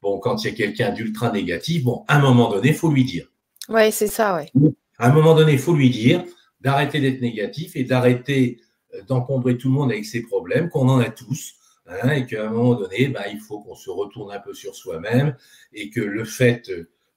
Bon, 0.03 0.19
quand 0.19 0.43
il 0.43 0.51
y 0.51 0.53
a 0.53 0.57
quelqu'un 0.57 0.93
d'ultra 0.93 1.31
négatif, 1.31 1.85
bon, 1.85 2.05
à 2.09 2.17
un 2.17 2.21
moment 2.21 2.51
donné, 2.51 2.69
il 2.69 2.75
faut 2.75 2.91
lui 2.91 3.05
dire. 3.05 3.27
Oui, 3.69 3.93
c'est 3.93 4.07
ça, 4.07 4.41
oui. 4.41 4.73
À 4.99 5.09
un 5.09 5.13
moment 5.13 5.35
donné, 5.35 5.53
il 5.53 5.59
faut 5.59 5.75
lui 5.75 5.91
dire 5.91 6.25
d'arrêter 6.61 7.01
d'être 7.01 7.21
négatif 7.21 7.77
et 7.77 7.85
d'arrêter 7.85 8.61
euh, 8.95 9.03
d'encombrer 9.03 9.57
tout 9.57 9.69
le 9.69 9.75
monde 9.75 9.93
avec 9.93 10.05
ses 10.05 10.23
problèmes, 10.23 10.69
qu'on 10.69 10.89
en 10.89 10.99
a 10.99 11.11
tous, 11.11 11.55
hein, 11.87 12.11
et 12.11 12.27
qu'à 12.27 12.47
un 12.47 12.51
moment 12.51 12.75
donné, 12.75 13.09
bah, 13.09 13.29
il 13.31 13.41
faut 13.41 13.61
qu'on 13.61 13.75
se 13.75 13.91
retourne 13.91 14.33
un 14.33 14.41
peu 14.41 14.55
sur 14.55 14.75
soi-même, 14.75 15.37
et 15.73 15.91
que 15.91 16.01
le 16.01 16.25
fait 16.25 16.71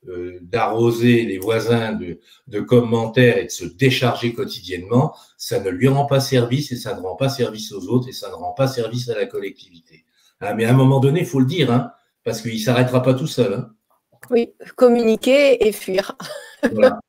euh, 0.08 0.40
d'arroser 0.42 1.24
les 1.24 1.38
voisins 1.38 1.94
de, 1.94 2.20
de, 2.48 2.60
commentaires 2.60 3.38
et 3.38 3.46
de 3.46 3.52
se 3.52 3.66
décharger 3.66 4.34
quotidiennement, 4.34 5.16
ça 5.38 5.60
ne 5.60 5.70
lui 5.70 5.88
rend 5.88 6.06
pas 6.06 6.20
service, 6.20 6.72
et 6.72 6.76
ça 6.76 6.96
ne 6.96 7.02
rend 7.02 7.16
pas 7.16 7.30
service 7.30 7.72
aux 7.72 7.88
autres, 7.88 8.10
et 8.10 8.14
ça 8.14 8.30
ne 8.30 8.36
rend 8.36 8.52
pas 8.52 8.68
service 8.68 9.10
à 9.10 9.16
la 9.16 9.26
collectivité. 9.26 10.06
Hein, 10.42 10.56
mais 10.56 10.66
à 10.66 10.72
un 10.72 10.74
moment 10.74 11.00
donné, 11.00 11.22
il 11.22 11.26
faut 11.26 11.40
le 11.40 11.46
dire, 11.46 11.72
hein, 11.72 11.92
parce 12.24 12.42
qu'il 12.42 12.54
ne 12.54 12.60
s'arrêtera 12.60 13.02
pas 13.02 13.14
tout 13.14 13.28
seul. 13.28 13.54
Hein. 13.54 13.70
Oui, 14.30 14.54
communiquer 14.76 15.66
et 15.68 15.72
fuir. 15.72 16.18
voilà. 16.72 17.00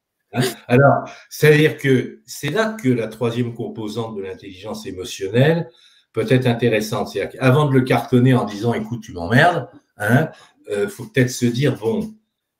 Alors, 0.67 1.09
c'est-à-dire 1.31 1.77
que 1.77 2.21
c'est 2.27 2.51
là 2.51 2.77
que 2.81 2.89
la 2.89 3.09
troisième 3.09 3.55
composante 3.55 4.17
de 4.17 4.23
l'intelligence 4.23 4.87
émotionnelle 4.87 5.71
peut 6.13 6.27
être 6.29 6.47
intéressante. 6.47 7.09
C'est-à-dire 7.09 7.39
qu'avant 7.39 7.67
de 7.67 7.73
le 7.73 7.83
cartonner 7.83 8.35
en 8.35 8.45
disant 8.45 8.75
écoute, 8.75 9.03
tu 9.03 9.13
m'emmerdes, 9.13 9.69
il 9.99 10.05
hein, 10.05 10.31
euh, 10.71 10.89
faut 10.89 11.05
peut-être 11.07 11.31
se 11.31 11.47
dire 11.47 11.77
bon, 11.79 12.15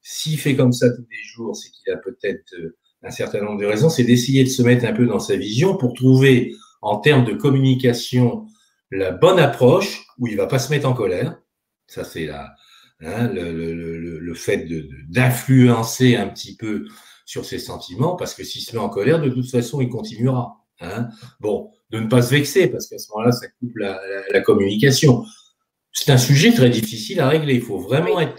s'il 0.05 0.39
fait 0.39 0.55
comme 0.55 0.73
ça 0.73 0.89
tous 0.91 1.07
les 1.11 1.25
jours, 1.25 1.57
c'est 1.57 1.71
qu'il 1.71 1.93
a 1.93 1.97
peut-être 1.97 2.55
euh, 2.55 2.77
un 3.03 3.11
certain 3.11 3.41
nombre 3.41 3.59
de 3.59 3.67
raisons. 3.67 3.89
C'est 3.89 4.05
d'essayer 4.05 4.45
de 4.45 4.49
se 4.49 4.63
mettre 4.63 4.85
un 4.85 4.93
peu 4.93 5.07
dans 5.07 5.19
sa 5.19 5.35
vision 5.35 5.77
pour 5.77 5.95
trouver, 5.95 6.55
en 6.83 6.99
termes 6.99 7.25
de 7.25 7.33
communication, 7.33 8.47
la 8.93 9.11
bonne 9.11 9.41
approche 9.41 10.07
où 10.19 10.29
il 10.29 10.37
va 10.37 10.47
pas 10.47 10.61
se 10.61 10.71
mettre 10.71 10.87
en 10.87 10.95
colère 10.95 11.37
ça, 11.87 12.05
c'est 12.05 12.27
la, 12.27 12.55
hein, 13.01 13.29
le, 13.33 14.35
fait 14.35 14.69
d'influencer 15.09 16.17
un 16.17 16.29
petit 16.29 16.57
peu 16.57 16.87
sur 17.25 17.45
ses 17.45 17.59
sentiments, 17.59 18.17
parce 18.17 18.35
que 18.35 18.43
s'il 18.43 18.63
se 18.63 18.75
met 18.75 18.83
en 18.83 18.89
colère, 18.89 19.21
de 19.21 19.31
toute 19.31 19.49
façon, 19.49 19.81
il 19.81 19.89
continuera. 19.89 20.61
Hein. 20.81 21.09
bon, 21.39 21.71
de 21.91 22.01
ne 22.01 22.09
pas 22.09 22.21
se 22.21 22.31
vexer, 22.31 22.67
parce 22.67 22.89
qu'à 22.89 22.99
ce 22.99 23.09
moment-là, 23.13 23.33
ça 23.33 23.47
coupe 23.61 23.77
la, 23.77 24.41
communication. 24.41 25.25
C'est 25.95 26.11
un 26.11 26.19
sujet 26.19 26.53
très 26.53 26.71
difficile 26.71 27.21
à 27.21 27.29
régler. 27.29 27.55
Il 27.55 27.63
faut 27.63 27.79
vraiment 27.79 28.19
être 28.21 28.37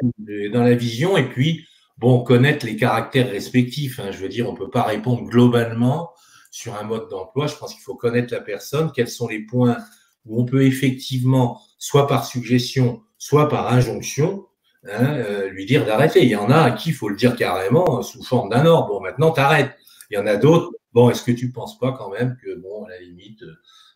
dans 0.51 0.61
la 0.61 0.75
vision 0.75 1.15
et 1.15 1.23
puis, 1.23 1.65
bon, 1.97 2.21
connaître 2.21 2.65
les 2.65 2.75
caractères 2.75 3.29
respectifs. 3.29 3.97
Hein. 3.99 4.11
Je 4.11 4.17
veux 4.17 4.27
dire, 4.27 4.47
on 4.49 4.51
ne 4.51 4.57
peut 4.57 4.69
pas 4.69 4.83
répondre 4.83 5.23
globalement 5.23 6.11
sur 6.51 6.75
un 6.75 6.83
mode 6.83 7.09
d'emploi. 7.09 7.47
Je 7.47 7.55
pense 7.55 7.73
qu'il 7.73 7.81
faut 7.81 7.95
connaître 7.95 8.33
la 8.33 8.41
personne, 8.41 8.91
quels 8.93 9.07
sont 9.07 9.29
les 9.29 9.39
points 9.39 9.77
où 10.25 10.41
on 10.41 10.45
peut 10.45 10.65
effectivement, 10.65 11.61
soit 11.77 12.07
par 12.07 12.25
suggestion, 12.25 13.03
soit 13.17 13.47
par 13.47 13.71
injonction, 13.71 14.45
hein, 14.83 15.15
euh, 15.15 15.49
lui 15.49 15.65
dire 15.65 15.85
d'arrêter. 15.85 16.23
Il 16.23 16.29
y 16.29 16.35
en 16.35 16.49
a 16.49 16.57
à 16.57 16.71
qui 16.71 16.89
il 16.89 16.95
faut 16.95 17.09
le 17.09 17.15
dire 17.15 17.37
carrément 17.37 18.01
sous 18.01 18.23
forme 18.23 18.49
d'un 18.49 18.65
ordre. 18.65 18.89
Bon, 18.89 19.01
maintenant, 19.01 19.31
t'arrêtes. 19.31 19.71
Il 20.11 20.15
y 20.15 20.17
en 20.17 20.27
a 20.27 20.35
d'autres. 20.35 20.71
Bon, 20.93 21.09
est-ce 21.09 21.23
que 21.23 21.31
tu 21.31 21.51
penses 21.51 21.79
pas 21.79 21.93
quand 21.93 22.09
même 22.09 22.37
que, 22.43 22.55
bon, 22.55 22.83
à 22.83 22.89
la 22.89 22.99
limite, 22.99 23.43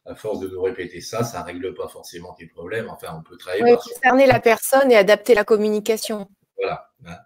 à 0.09 0.15
force 0.15 0.39
de 0.39 0.47
nous 0.47 0.61
répéter 0.61 1.01
ça, 1.01 1.23
ça 1.23 1.43
règle 1.43 1.73
pas 1.75 1.87
forcément 1.87 2.33
tes 2.33 2.47
problèmes. 2.47 2.89
Enfin, 2.89 3.15
on 3.17 3.21
peut 3.21 3.37
travailler. 3.37 3.63
Oui, 3.63 3.75
concerner 3.75 4.25
la 4.25 4.39
personne 4.39 4.91
et 4.91 4.95
adapter 4.95 5.35
la 5.35 5.43
communication. 5.43 6.27
Voilà. 6.57 6.89
Hein. 7.05 7.17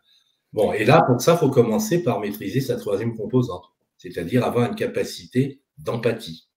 Bon, 0.51 0.73
et 0.73 0.86
là, 0.86 1.01
pour 1.07 1.19
ça, 1.21 1.34
il 1.34 1.38
faut 1.38 1.49
commencer 1.49 2.03
par 2.03 2.19
maîtriser 2.19 2.61
sa 2.61 2.75
troisième 2.75 3.15
composante, 3.15 3.63
c'est-à-dire 3.97 4.43
avoir 4.43 4.69
une 4.69 4.75
capacité 4.75 5.61
d'empathie, 5.77 6.49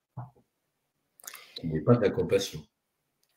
qui 1.55 1.69
n'est 1.69 1.81
pas 1.81 1.95
de 1.95 2.03
la 2.03 2.11
compassion. 2.11 2.61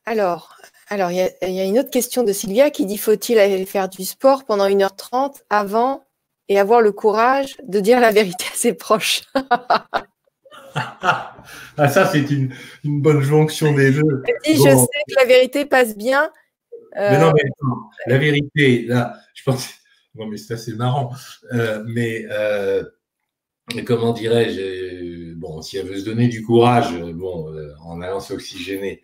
Alors, 0.05 0.57
alors, 0.87 1.11
il 1.11 1.17
y, 1.17 1.59
a 1.59 1.63
une 1.63 1.77
autre 1.77 1.91
question 1.91 2.23
de 2.23 2.33
Sylvia 2.33 2.71
qui 2.71 2.87
dit 2.87 2.97
faut-il 2.97 3.37
aller 3.37 3.65
faire 3.65 3.87
du 3.87 4.03
sport 4.03 4.43
pendant 4.43 4.67
1h30 4.67 5.43
avant 5.51 6.03
et 6.47 6.59
avoir 6.59 6.81
le 6.81 6.91
courage 6.91 7.55
de 7.63 7.79
dire 7.79 7.99
la 7.99 8.11
vérité 8.11 8.45
à 8.51 8.55
ses 8.55 8.73
proches? 8.73 9.21
Ah, 10.75 11.87
ça, 11.87 12.05
c'est 12.05 12.29
une, 12.29 12.51
bonne 12.83 13.21
jonction 13.21 13.73
des 13.73 13.91
deux. 13.91 14.23
Si 14.43 14.55
je 14.55 14.61
sais 14.61 15.03
que 15.07 15.15
la 15.17 15.25
vérité 15.25 15.65
passe 15.65 15.97
bien. 15.97 16.29
Mais 16.95 17.17
non, 17.19 17.29
euh, 17.29 17.33
mais 17.35 17.73
la 18.07 18.17
vérité, 18.17 18.85
là, 18.85 19.13
je 19.33 19.43
pense. 19.43 19.69
Non, 20.15 20.25
mais 20.25 20.37
c'est 20.37 20.75
marrant. 20.75 21.11
Euh, 21.53 21.83
mais, 21.87 22.25
euh, 22.31 22.83
mais, 23.75 23.83
comment 23.83 24.11
dirais-je 24.11 25.35
Bon, 25.35 25.61
si 25.61 25.77
elle 25.77 25.85
veut 25.85 25.99
se 25.99 26.03
donner 26.03 26.27
du 26.27 26.43
courage, 26.43 26.91
bon, 27.13 27.55
en 27.85 28.01
allant 28.01 28.19
s'oxygéner, 28.19 29.03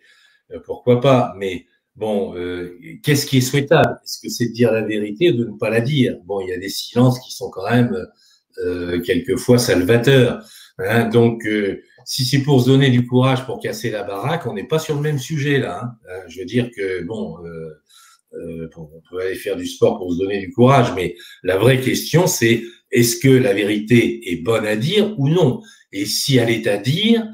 pourquoi 0.64 1.00
pas 1.00 1.32
Mais 1.38 1.66
Bon, 1.96 2.34
euh, 2.36 2.78
qu'est-ce 3.02 3.24
qui 3.24 3.38
est 3.38 3.40
souhaitable? 3.40 3.98
Est-ce 4.04 4.20
que 4.20 4.28
c'est 4.28 4.48
de 4.48 4.52
dire 4.52 4.70
la 4.70 4.82
vérité 4.82 5.30
ou 5.30 5.36
de 5.36 5.44
ne 5.46 5.56
pas 5.56 5.70
la 5.70 5.80
dire? 5.80 6.18
Bon, 6.24 6.40
il 6.40 6.48
y 6.48 6.52
a 6.52 6.58
des 6.58 6.68
silences 6.68 7.18
qui 7.20 7.32
sont 7.32 7.48
quand 7.48 7.68
même 7.70 7.96
euh, 8.58 9.00
quelquefois 9.00 9.58
salvateurs. 9.58 10.46
Hein 10.78 11.08
donc, 11.08 11.46
euh, 11.46 11.82
si 12.04 12.24
c'est 12.24 12.42
pour 12.42 12.60
se 12.60 12.66
donner 12.66 12.90
du 12.90 13.06
courage 13.06 13.46
pour 13.46 13.60
casser 13.60 13.90
la 13.90 14.02
baraque, 14.02 14.46
on 14.46 14.52
n'est 14.52 14.68
pas 14.68 14.78
sur 14.78 14.94
le 14.94 15.00
même 15.00 15.18
sujet 15.18 15.58
là. 15.58 15.80
Hein. 15.82 15.90
Euh, 16.10 16.20
je 16.28 16.40
veux 16.40 16.44
dire 16.44 16.70
que 16.76 17.02
bon, 17.02 17.38
on 18.32 19.02
peut 19.10 19.20
aller 19.22 19.34
faire 19.34 19.56
du 19.56 19.66
sport 19.66 19.98
pour 19.98 20.12
se 20.12 20.18
donner 20.18 20.40
du 20.40 20.52
courage, 20.52 20.92
mais 20.94 21.16
la 21.42 21.56
vraie 21.56 21.80
question 21.80 22.26
c'est 22.26 22.62
est-ce 22.90 23.16
que 23.16 23.28
la 23.28 23.52
vérité 23.52 24.30
est 24.30 24.36
bonne 24.36 24.66
à 24.66 24.76
dire 24.76 25.18
ou 25.18 25.28
non? 25.28 25.62
Et 25.92 26.04
si 26.04 26.36
elle 26.36 26.50
est 26.50 26.66
à 26.66 26.76
dire, 26.76 27.26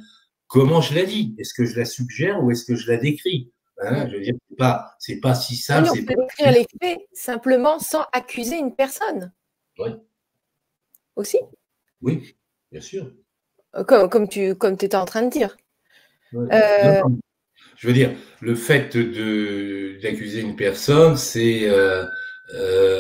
comment 0.47 0.81
je 0.81 0.95
la 0.95 1.05
dis? 1.05 1.35
Est-ce 1.39 1.55
que 1.55 1.65
je 1.65 1.79
la 1.79 1.85
suggère 1.85 2.43
ou 2.43 2.51
est-ce 2.51 2.65
que 2.65 2.75
je 2.75 2.91
la 2.91 2.97
décris? 2.97 3.51
Hein, 3.79 4.09
je 4.09 4.17
veux 4.17 4.23
dire, 4.23 4.35
c'est 4.49 4.57
pas, 4.57 4.95
c'est 4.99 5.21
pas 5.21 5.35
si 5.35 5.57
simple. 5.57 5.91
on 5.91 6.05
peut 6.05 6.15
décrire 6.15 6.53
les 6.53 6.67
faits 6.81 7.01
simplement 7.13 7.79
sans 7.79 8.05
accuser 8.13 8.57
une 8.57 8.75
personne. 8.75 9.33
Oui. 9.79 9.91
Aussi. 11.17 11.39
Oui, 12.01 12.37
bien 12.71 12.81
sûr. 12.81 13.13
Euh, 13.77 13.85
comme, 13.85 14.09
comme 14.09 14.29
tu 14.29 14.55
comme 14.55 14.75
étais 14.75 14.95
en 14.95 15.05
train 15.05 15.23
de 15.23 15.31
dire. 15.31 15.57
Euh, 16.35 17.01
je 17.77 17.87
veux 17.87 17.93
dire, 17.93 18.13
le 18.41 18.55
fait 18.55 18.97
d'accuser 20.03 20.41
une 20.41 20.57
personne, 20.57 21.17
c'est 21.17 21.69
euh, 21.69 22.05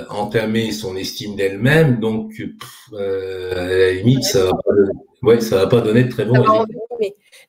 entamer 0.08 0.72
son 0.72 0.96
estime 0.96 1.36
d'elle-même, 1.36 2.00
donc 2.00 2.32
à 2.92 2.96
la 2.96 3.92
limite, 3.92 4.24
ça 4.24 4.50
ne 5.22 5.34
va, 5.34 5.36
va, 5.36 5.66
pas 5.66 5.80
donner 5.80 6.04
de 6.04 6.10
très 6.10 6.24
bons 6.24 6.42
résultats. 6.42 6.78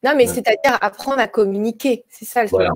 Non, 0.03 0.13
mais 0.15 0.27
c'est-à-dire 0.27 0.77
apprendre 0.81 1.19
à 1.19 1.27
communiquer, 1.27 2.05
c'est 2.09 2.25
ça 2.25 2.43
le 2.43 2.49
voilà. 2.49 2.71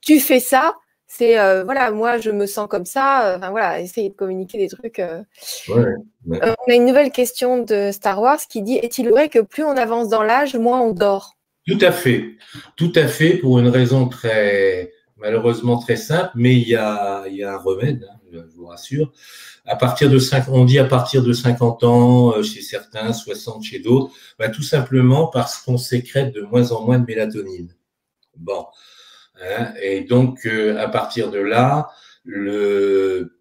tu 0.00 0.20
fais 0.20 0.38
ça, 0.38 0.76
c'est 1.12 1.40
euh, 1.40 1.64
voilà, 1.64 1.90
moi 1.90 2.18
je 2.18 2.30
me 2.30 2.46
sens 2.46 2.68
comme 2.68 2.84
ça. 2.84 3.32
Euh, 3.32 3.36
enfin 3.36 3.50
voilà, 3.50 3.80
essayer 3.80 4.10
de 4.10 4.14
communiquer 4.14 4.58
des 4.58 4.68
trucs. 4.68 5.00
Euh. 5.00 5.22
on 5.66 6.70
a 6.70 6.74
une 6.74 6.86
nouvelle 6.86 7.10
question 7.10 7.64
de 7.64 7.90
Star 7.92 8.20
Wars 8.22 8.38
qui 8.48 8.62
dit 8.62 8.76
Est-il 8.76 9.10
vrai 9.10 9.28
que 9.28 9.40
plus 9.40 9.64
on 9.64 9.76
avance 9.76 10.08
dans 10.08 10.22
l'âge, 10.22 10.54
moins 10.54 10.80
on 10.80 10.92
dort? 10.92 11.36
Tout 11.66 11.78
à 11.80 11.90
fait, 11.90 12.36
tout 12.76 12.92
à 12.94 13.08
fait, 13.08 13.38
pour 13.38 13.58
une 13.58 13.66
raison 13.66 14.06
très 14.08 14.92
malheureusement 15.16 15.78
très 15.78 15.96
simple, 15.96 16.30
mais 16.36 16.54
il 16.54 16.68
y 16.68 16.76
a, 16.76 17.24
il 17.26 17.34
y 17.34 17.42
a 17.42 17.54
un 17.54 17.58
remède, 17.58 18.08
hein, 18.08 18.16
je 18.32 18.38
vous 18.56 18.66
rassure. 18.66 19.12
À 19.66 19.74
partir 19.74 20.08
de 20.10 20.18
5, 20.18 20.44
on 20.48 20.64
dit 20.64 20.78
à 20.78 20.84
partir 20.84 21.24
de 21.24 21.32
50 21.32 21.82
ans 21.82 22.42
chez 22.42 22.62
certains, 22.62 23.12
60 23.12 23.64
chez 23.64 23.80
d'autres, 23.80 24.12
bah, 24.38 24.48
tout 24.48 24.62
simplement 24.62 25.26
parce 25.26 25.58
qu'on 25.58 25.76
sécrète 25.76 26.32
de 26.32 26.42
moins 26.42 26.70
en 26.70 26.84
moins 26.84 27.00
de 27.00 27.04
mélatonine. 27.04 27.74
Bon, 28.36 28.64
Hein, 29.40 29.72
et 29.80 30.02
donc, 30.02 30.44
euh, 30.46 30.76
à 30.78 30.88
partir 30.88 31.30
de 31.30 31.38
là, 31.38 31.90
le, 32.24 33.32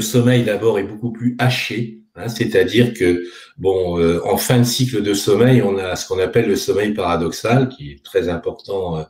sommeil 0.00 0.44
d'abord 0.44 0.78
est 0.78 0.84
beaucoup 0.84 1.12
plus 1.12 1.36
haché, 1.38 2.02
hein, 2.14 2.28
c'est-à-dire 2.28 2.94
que, 2.94 3.24
bon, 3.58 3.98
euh, 3.98 4.20
en 4.24 4.38
fin 4.38 4.58
de 4.58 4.64
cycle 4.64 5.02
de 5.02 5.12
sommeil, 5.12 5.62
on 5.62 5.76
a 5.76 5.94
ce 5.96 6.08
qu'on 6.08 6.18
appelle 6.18 6.48
le 6.48 6.56
sommeil 6.56 6.94
paradoxal, 6.94 7.68
qui 7.68 7.92
est 7.92 8.04
très 8.04 8.28
important 8.30 8.98
euh, 8.98 9.02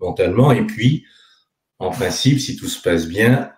mentalement, 0.00 0.52
et 0.52 0.66
puis, 0.66 1.04
en 1.78 1.90
principe, 1.90 2.40
si 2.40 2.56
tout 2.56 2.68
se 2.68 2.80
passe 2.80 3.06
bien, 3.06 3.50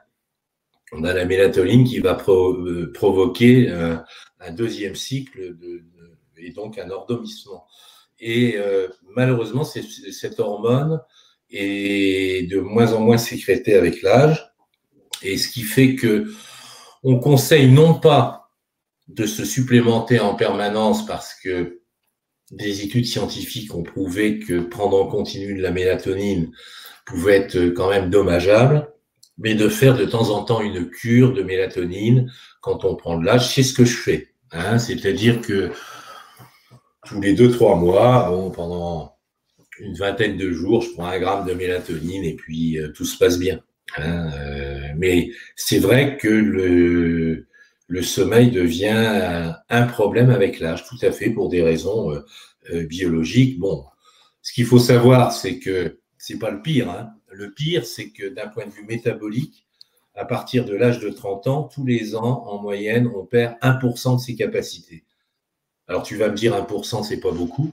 on 0.92 1.02
a 1.02 1.12
la 1.12 1.24
mélatonine 1.24 1.84
qui 1.84 1.98
va 1.98 2.14
provoquer 2.14 3.70
un 3.70 4.52
deuxième 4.52 4.94
cycle 4.94 5.56
et 6.36 6.50
donc 6.50 6.78
un 6.78 6.88
endormissement. 6.90 7.66
Et 8.18 8.56
malheureusement, 9.14 9.64
cette 9.64 10.40
hormone 10.40 11.00
et 11.50 12.46
de 12.50 12.60
moins 12.60 12.92
en 12.92 13.00
moins 13.00 13.18
sécrétée 13.18 13.74
avec 13.74 14.02
l'âge. 14.02 14.52
Et 15.22 15.36
ce 15.36 15.48
qui 15.48 15.62
fait 15.62 15.94
que 15.94 16.26
on 17.02 17.18
conseille 17.18 17.68
non 17.68 17.94
pas 17.94 18.50
de 19.08 19.26
se 19.26 19.44
supplémenter 19.44 20.18
en 20.18 20.34
permanence 20.34 21.06
parce 21.06 21.34
que 21.34 21.80
des 22.50 22.82
études 22.82 23.06
scientifiques 23.06 23.74
ont 23.74 23.82
prouvé 23.82 24.38
que 24.38 24.60
prendre 24.60 25.00
en 25.00 25.06
continu 25.06 25.54
de 25.54 25.62
la 25.62 25.70
mélatonine 25.70 26.50
pouvait 27.04 27.36
être 27.36 27.68
quand 27.68 27.88
même 27.88 28.10
dommageable, 28.10 28.88
mais 29.38 29.54
de 29.54 29.68
faire 29.68 29.96
de 29.96 30.04
temps 30.04 30.30
en 30.30 30.44
temps 30.44 30.60
une 30.60 30.88
cure 30.88 31.32
de 31.32 31.42
mélatonine 31.42 32.30
quand 32.60 32.84
on 32.84 32.96
prend 32.96 33.18
de 33.18 33.24
l'âge, 33.24 33.54
c'est 33.54 33.62
ce 33.62 33.74
que 33.74 33.84
je 33.84 33.96
fais. 33.96 34.34
Hein. 34.52 34.78
C'est-à-dire 34.78 35.40
que 35.40 35.70
tous 37.06 37.20
les 37.20 37.34
deux, 37.34 37.50
trois 37.50 37.76
mois, 37.76 38.52
pendant 38.54 39.15
une 39.80 39.94
vingtaine 39.94 40.36
de 40.36 40.50
jours, 40.50 40.82
je 40.82 40.90
prends 40.92 41.06
un 41.06 41.18
gramme 41.18 41.46
de 41.46 41.54
mélatonine 41.54 42.24
et 42.24 42.34
puis 42.34 42.78
euh, 42.78 42.88
tout 42.92 43.04
se 43.04 43.18
passe 43.18 43.38
bien. 43.38 43.60
Hein, 43.96 44.30
euh, 44.34 44.88
mais 44.96 45.30
c'est 45.54 45.78
vrai 45.78 46.16
que 46.16 46.28
le, 46.28 47.46
le 47.86 48.02
sommeil 48.02 48.50
devient 48.50 49.52
un, 49.68 49.86
problème 49.86 50.30
avec 50.30 50.60
l'âge, 50.60 50.84
tout 50.84 50.98
à 51.02 51.12
fait 51.12 51.30
pour 51.30 51.48
des 51.48 51.62
raisons 51.62 52.10
euh, 52.70 52.86
biologiques. 52.86 53.58
Bon, 53.58 53.84
ce 54.42 54.52
qu'il 54.52 54.66
faut 54.66 54.78
savoir, 54.78 55.32
c'est 55.32 55.58
que 55.58 56.00
c'est 56.18 56.38
pas 56.38 56.50
le 56.50 56.62
pire. 56.62 56.90
Hein. 56.90 57.10
Le 57.30 57.52
pire, 57.52 57.86
c'est 57.86 58.10
que 58.10 58.28
d'un 58.28 58.48
point 58.48 58.66
de 58.66 58.70
vue 58.70 58.84
métabolique, 58.84 59.66
à 60.14 60.24
partir 60.24 60.64
de 60.64 60.74
l'âge 60.74 60.98
de 60.98 61.10
30 61.10 61.46
ans, 61.46 61.62
tous 61.64 61.84
les 61.84 62.16
ans, 62.16 62.44
en 62.46 62.60
moyenne, 62.60 63.10
on 63.14 63.24
perd 63.24 63.54
1% 63.60 64.16
de 64.16 64.20
ses 64.20 64.34
capacités. 64.34 65.04
Alors 65.88 66.02
tu 66.02 66.16
vas 66.16 66.28
me 66.28 66.34
dire 66.34 66.54
1%, 66.56 67.04
c'est 67.04 67.20
pas 67.20 67.30
beaucoup. 67.30 67.72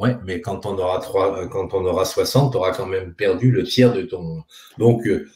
Ouais, 0.00 0.16
mais 0.24 0.40
quand 0.40 0.64
on 0.64 0.78
aura 0.78 0.98
euh, 1.14 1.46
quand 1.46 1.74
on 1.74 1.84
aura 1.84 2.06
60, 2.06 2.52
tu 2.52 2.56
auras 2.56 2.72
quand 2.72 2.86
même 2.86 3.12
perdu 3.12 3.50
le 3.50 3.64
tiers 3.64 3.92
de 3.92 4.00
ton. 4.00 4.44
Donc, 4.78 5.06
euh, 5.06 5.28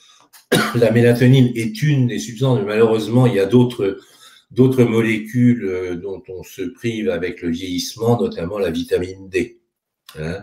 la 0.74 0.90
mélatonine 0.90 1.52
est 1.54 1.82
une 1.82 2.06
des 2.06 2.18
substances, 2.18 2.60
malheureusement, 2.64 3.26
il 3.26 3.34
y 3.34 3.40
a 3.40 3.44
d'autres, 3.44 3.98
d'autres 4.50 4.84
molécules 4.84 5.66
euh, 5.66 5.96
dont 5.96 6.22
on 6.30 6.42
se 6.42 6.62
prive 6.62 7.10
avec 7.10 7.42
le 7.42 7.50
vieillissement, 7.50 8.18
notamment 8.18 8.58
la 8.58 8.70
vitamine 8.70 9.28
D. 9.28 9.60
Hein. 10.18 10.40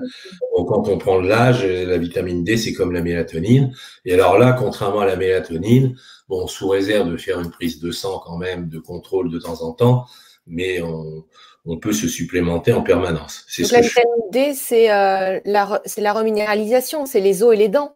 Donc, 0.56 0.68
quand 0.68 0.88
on 0.88 1.00
prend 1.00 1.20
de 1.20 1.28
l'âge, 1.28 1.66
la 1.66 1.98
vitamine 1.98 2.44
D, 2.44 2.58
c'est 2.58 2.74
comme 2.74 2.92
la 2.92 3.02
mélatonine. 3.02 3.74
Et 4.06 4.14
alors 4.14 4.38
là, 4.38 4.54
contrairement 4.54 5.00
à 5.00 5.08
la 5.08 5.16
mélatonine, 5.16 5.96
bon, 6.30 6.46
sous 6.46 6.68
réserve 6.68 7.10
de 7.10 7.18
faire 7.18 7.40
une 7.40 7.50
prise 7.50 7.80
de 7.80 7.90
sang 7.90 8.22
quand 8.24 8.38
même, 8.38 8.70
de 8.70 8.78
contrôle 8.78 9.32
de 9.32 9.40
temps 9.40 9.64
en 9.64 9.72
temps, 9.74 10.06
mais 10.46 10.80
on, 10.82 11.26
on 11.66 11.78
peut 11.78 11.94
se 11.94 12.08
supplémenter 12.08 12.74
en 12.74 12.82
permanence. 12.82 13.46
C'est 13.48 13.70
la 13.72 13.82
vitamine 13.82 14.32
D, 14.32 14.54
c'est 14.54 14.92
euh, 14.92 15.40
la, 15.46 15.82
la, 15.98 16.14
reminéralisation, 16.14 17.06
c'est 17.06 17.20
les 17.20 17.44
os 17.44 17.54
et 17.54 17.58
les 17.58 17.70
dents. 17.70 17.96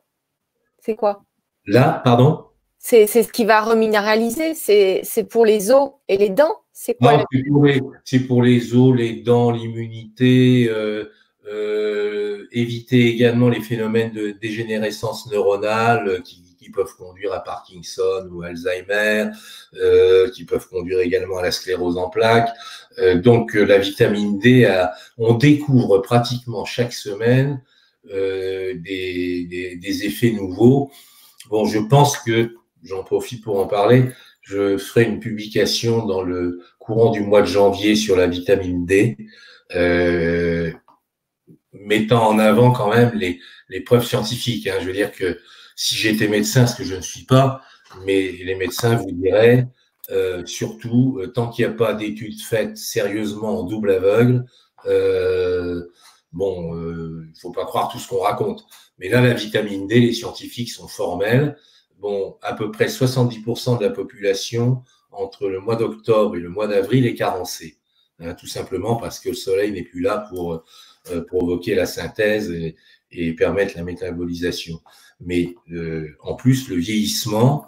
C'est 0.79 0.95
quoi? 0.95 1.23
Là, 1.65 2.01
pardon? 2.03 2.45
C'est 2.77 3.07
ce 3.07 3.31
qui 3.31 3.45
va 3.45 3.61
reminéraliser, 3.61 4.53
c'est 4.53 5.23
pour 5.23 5.43
les 5.43 5.71
os 5.71 5.93
et 6.07 6.17
les 6.17 6.29
dents, 6.29 6.61
C'est 6.71 6.93
quoi 6.93 7.25
C'est 8.03 8.19
pour, 8.19 8.43
les 8.43 8.75
os, 8.75 8.95
les 8.95 9.13
dents, 9.23 9.49
l'immunité, 9.49 10.69
euh, 10.69 11.05
euh, 11.47 12.45
éviter 12.51 13.07
également 13.07 13.49
les 13.49 13.61
phénomènes 13.61 14.11
de 14.11 14.35
dégénérescence 14.39 15.31
neuronale 15.31 16.21
qui, 16.23 16.43
peuvent 16.73 16.95
conduire 16.97 17.31
à 17.31 17.41
Parkinson 17.41 18.27
ou 18.31 18.41
Alzheimer, 18.41 19.29
qui 20.33 20.45
peuvent 20.45 20.67
conduire 20.67 20.99
également 20.99 21.37
à 21.37 21.43
la 21.43 21.51
sclérose 21.51 21.95
en 21.97 22.09
plaques. 22.09 22.49
Donc 23.15 23.53
la 23.53 23.77
vitamine 23.77 24.39
D, 24.39 24.71
on 25.17 25.33
découvre 25.33 25.99
pratiquement 25.99 26.65
chaque 26.65 26.93
semaine 26.93 27.61
des, 28.05 29.77
des, 29.81 30.05
effets 30.05 30.31
nouveaux. 30.31 30.91
Bon, 31.49 31.65
je 31.65 31.79
pense 31.79 32.17
que, 32.17 32.55
j'en 32.83 33.03
profite 33.03 33.43
pour 33.43 33.59
en 33.59 33.67
parler, 33.67 34.11
je 34.45 34.77
ferai 34.77 35.03
une 35.03 35.19
publication 35.19 36.05
dans 36.05 36.21
le 36.21 36.61
courant 36.77 37.11
du 37.11 37.21
mois 37.21 37.41
de 37.41 37.47
janvier 37.47 37.95
sur 37.95 38.15
la 38.15 38.27
vitamine 38.27 38.85
D, 38.85 39.17
euh, 39.73 40.71
mettant 41.73 42.27
en 42.27 42.37
avant 42.37 42.71
quand 42.71 42.93
même 42.93 43.11
les, 43.15 43.39
les 43.69 43.81
preuves 43.81 44.05
scientifiques. 44.05 44.67
Hein. 44.67 44.75
Je 44.81 44.85
veux 44.85 44.93
dire 44.93 45.11
que 45.11 45.39
si 45.75 45.95
j'étais 45.95 46.27
médecin, 46.27 46.67
ce 46.67 46.75
que 46.75 46.83
je 46.83 46.95
ne 46.95 47.01
suis 47.01 47.25
pas, 47.25 47.61
mais 48.05 48.31
les 48.31 48.55
médecins 48.55 48.95
vous 48.95 49.11
diraient, 49.11 49.67
euh, 50.11 50.45
surtout, 50.45 51.19
euh, 51.19 51.27
tant 51.27 51.49
qu'il 51.49 51.65
n'y 51.65 51.73
a 51.73 51.75
pas 51.75 51.93
d'études 51.93 52.41
faites 52.41 52.77
sérieusement 52.77 53.59
en 53.59 53.63
double 53.63 53.91
aveugle, 53.91 54.45
euh, 54.85 55.85
bon, 56.31 56.75
il 56.75 57.29
ne 57.29 57.39
faut 57.39 57.51
pas 57.51 57.65
croire 57.65 57.89
tout 57.89 57.99
ce 57.99 58.07
qu'on 58.07 58.19
raconte. 58.19 58.65
Mais 58.99 59.09
là, 59.09 59.21
la 59.21 59.33
vitamine 59.33 59.87
D, 59.87 59.99
les 59.99 60.13
scientifiques 60.13 60.71
sont 60.71 60.87
formels 60.87 61.57
bon, 61.99 62.37
à 62.41 62.53
peu 62.53 62.71
près 62.71 62.87
70% 62.87 63.79
de 63.79 63.83
la 63.83 63.91
population 63.91 64.83
entre 65.11 65.47
le 65.47 65.59
mois 65.59 65.75
d'octobre 65.75 66.35
et 66.35 66.39
le 66.39 66.49
mois 66.49 66.67
d'avril 66.67 67.05
est 67.05 67.15
carencée. 67.15 67.77
Hein, 68.19 68.33
tout 68.33 68.47
simplement 68.47 68.95
parce 68.95 69.19
que 69.19 69.29
le 69.29 69.35
soleil 69.35 69.71
n'est 69.71 69.83
plus 69.83 70.01
là 70.01 70.25
pour 70.29 70.63
euh, 71.11 71.21
provoquer 71.25 71.75
la 71.75 71.85
synthèse 71.85 72.51
et, 72.51 72.75
permettre 73.37 73.77
la 73.77 73.83
métabolisation. 73.83 74.81
Mais 75.21 75.55
euh, 75.71 76.09
en 76.21 76.35
plus, 76.35 76.67
le 76.67 76.75
vieillissement 76.75 77.65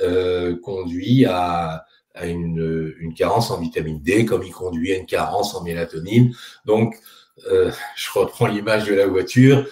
euh, 0.00 0.56
conduit 0.60 1.24
à, 1.26 1.84
une, 2.22 3.14
carence 3.16 3.50
en 3.50 3.60
vitamine 3.60 4.00
D, 4.02 4.24
comme 4.24 4.42
il 4.42 4.52
conduit 4.52 4.92
à 4.92 4.96
une 4.96 5.06
carence 5.06 5.54
en 5.54 5.62
mélatonine. 5.62 6.34
Donc, 6.64 6.96
je 7.46 8.10
reprends 8.14 8.46
l'image 8.46 8.84
de 8.84 8.94
la 8.94 9.06
voiture 9.06 9.66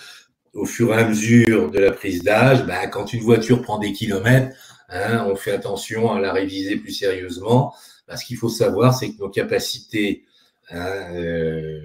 au 0.54 0.64
fur 0.64 0.92
et 0.92 0.96
à 0.96 1.08
mesure 1.08 1.70
de 1.70 1.78
la 1.78 1.92
prise 1.92 2.22
d'âge, 2.22 2.64
bah, 2.66 2.86
quand 2.86 3.12
une 3.12 3.22
voiture 3.22 3.62
prend 3.62 3.78
des 3.78 3.92
kilomètres, 3.92 4.56
hein, 4.88 5.26
on 5.28 5.36
fait 5.36 5.52
attention 5.52 6.12
à 6.12 6.20
la 6.20 6.32
réviser 6.32 6.76
plus 6.76 6.92
sérieusement. 6.92 7.74
ce 8.14 8.24
qu'il 8.24 8.36
faut 8.36 8.48
savoir, 8.48 8.94
c'est 8.94 9.10
que 9.10 9.18
nos 9.18 9.28
capacités, 9.28 10.24
hein, 10.70 11.14
euh, 11.14 11.80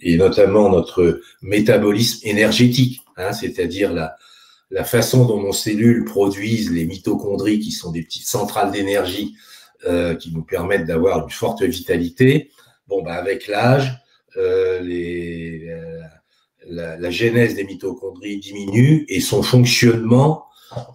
et 0.00 0.16
notamment 0.16 0.68
notre 0.68 1.20
métabolisme 1.42 2.26
énergétique, 2.26 3.02
hein, 3.16 3.32
c'est-à-dire 3.32 3.92
la, 3.92 4.16
la 4.70 4.84
façon 4.84 5.26
dont 5.26 5.42
nos 5.42 5.52
cellules 5.52 6.04
produisent 6.04 6.70
les 6.70 6.84
mitochondries, 6.84 7.60
qui 7.60 7.72
sont 7.72 7.90
des 7.90 8.02
petites 8.02 8.26
centrales 8.26 8.70
d'énergie 8.70 9.36
euh, 9.86 10.14
qui 10.14 10.32
nous 10.32 10.42
permettent 10.42 10.86
d'avoir 10.86 11.22
une 11.22 11.30
forte 11.30 11.62
vitalité. 11.62 12.50
Bon, 12.86 13.02
bah, 13.02 13.14
avec 13.14 13.46
l'âge, 13.48 13.98
euh, 14.36 14.80
les, 14.80 15.68
la, 16.68 17.10
genèse 17.10 17.54
des 17.54 17.64
mitochondries 17.64 18.38
diminue 18.38 19.04
et 19.08 19.20
son 19.20 19.42
fonctionnement 19.42 20.46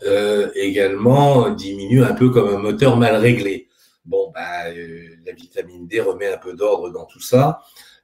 euh, 0.05 0.51
également 0.55 1.49
diminue 1.49 2.03
un 2.03 2.13
peu 2.13 2.29
comme 2.29 2.49
un 2.49 2.59
moteur 2.59 2.97
mal 2.97 3.15
réglé. 3.15 3.69
Bon, 4.05 4.31
bah, 4.33 4.67
euh, 4.67 5.07
la 5.25 5.33
vitamine 5.33 5.87
D 5.87 5.99
remet 6.01 6.31
un 6.31 6.37
peu 6.37 6.53
d'ordre 6.53 6.91
dans 6.91 7.05
tout 7.05 7.21
ça. 7.21 7.61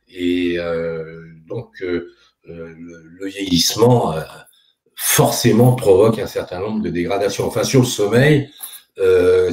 Et 0.08 0.56
euh, 0.58 1.24
donc, 1.48 1.80
le, 1.82 3.28
vieillissement 3.28 4.16
forcément 5.02 5.76
provoque 5.76 6.20
un 6.20 6.28
certain 6.28 6.60
nombre 6.60 6.82
de 6.82 6.90
dégradations. 6.90 7.48
Enfin, 7.48 7.64
sur 7.64 7.82
le 7.82 7.86
sommeil, 7.86 8.50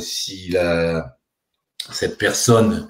si 0.01 0.51
la, 0.51 1.17
cette 1.93 2.19
personne 2.19 2.89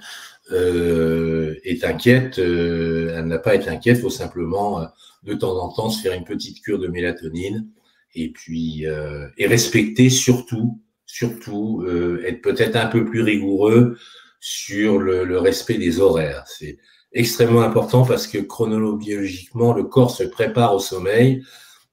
est 0.50 1.84
inquiète, 1.84 2.38
elle 2.38 3.26
n'a 3.26 3.38
pas 3.38 3.50
à 3.50 3.54
être 3.56 3.68
inquiète, 3.68 3.98
il 3.98 4.02
faut 4.02 4.10
simplement 4.10 4.88
de 5.26 5.34
temps 5.34 5.58
en 5.58 5.72
temps 5.72 5.90
se 5.90 6.00
faire 6.00 6.14
une 6.14 6.24
petite 6.24 6.62
cure 6.62 6.78
de 6.78 6.88
mélatonine 6.88 7.68
et 8.14 8.30
puis 8.30 8.86
euh, 8.86 9.28
et 9.36 9.46
respecter 9.46 10.08
surtout 10.08 10.80
surtout 11.04 11.84
euh, 11.86 12.22
être 12.26 12.40
peut-être 12.42 12.76
un 12.76 12.86
peu 12.86 13.04
plus 13.04 13.22
rigoureux 13.22 13.98
sur 14.40 14.98
le, 14.98 15.38
respect 15.38 15.78
des 15.78 16.00
horaires. 16.00 16.44
C'est 16.46 16.78
extrêmement 17.12 17.62
important 17.62 18.04
parce 18.04 18.26
que 18.26 18.38
chronologiquement, 18.38 19.72
le 19.72 19.84
corps 19.84 20.10
se 20.10 20.24
prépare 20.24 20.74
au 20.74 20.78
sommeil. 20.78 21.42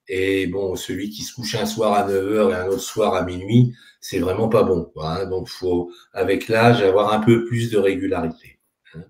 Et 0.08 0.48
bon, 0.48 0.76
celui 0.76 1.10
qui 1.10 1.24
se 1.24 1.34
couche 1.34 1.56
un 1.56 1.66
soir 1.66 1.94
à 1.94 2.08
9h 2.08 2.52
et 2.52 2.56
un 2.56 2.68
autre 2.68 2.82
soir 2.82 3.14
à 3.14 3.24
minuit, 3.24 3.74
c'est 4.02 4.20
vraiment 4.20 4.50
pas 4.50 4.64
bon. 4.64 4.92
Quoi, 4.94 5.10
hein. 5.10 5.26
Donc, 5.28 5.48
faut, 5.48 5.92
avec 6.12 6.50
l'âge, 6.50 6.82
avoir 6.82 7.14
un 7.14 7.20
peu 7.20 7.46
plus 7.46 7.72
de 7.72 7.78
régularité. 7.78 8.60
Hein. 8.96 9.04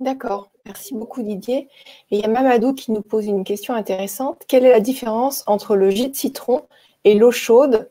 D'accord. 0.00 0.50
Merci 0.66 0.94
beaucoup 0.94 1.22
Didier. 1.22 1.68
Et 2.10 2.16
il 2.16 2.20
y 2.20 2.24
a 2.24 2.28
Mamadou 2.28 2.74
qui 2.74 2.92
nous 2.92 3.02
pose 3.02 3.26
une 3.26 3.44
question 3.44 3.74
intéressante. 3.74 4.42
Quelle 4.48 4.64
est 4.64 4.70
la 4.70 4.80
différence 4.80 5.44
entre 5.46 5.76
le 5.76 5.90
jus 5.90 6.08
de 6.08 6.14
citron 6.14 6.66
et 7.04 7.14
l'eau 7.14 7.30
chaude 7.30 7.88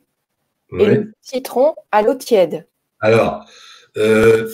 et 0.77 0.85
le 0.85 1.13
citron 1.21 1.75
à 1.91 2.01
l'eau 2.01 2.13
tiède? 2.13 2.67
Alors, 2.99 3.45
euh, 3.97 4.49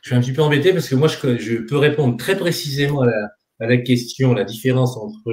je 0.00 0.08
suis 0.08 0.16
un 0.16 0.20
petit 0.20 0.32
peu 0.32 0.42
embêté 0.42 0.72
parce 0.72 0.88
que 0.88 0.94
moi, 0.94 1.08
je, 1.08 1.66
peux 1.66 1.76
répondre 1.76 2.16
très 2.16 2.36
précisément 2.36 3.02
à 3.02 3.66
la, 3.66 3.76
question, 3.78 4.34
la 4.34 4.44
différence 4.44 4.96
entre 4.96 5.32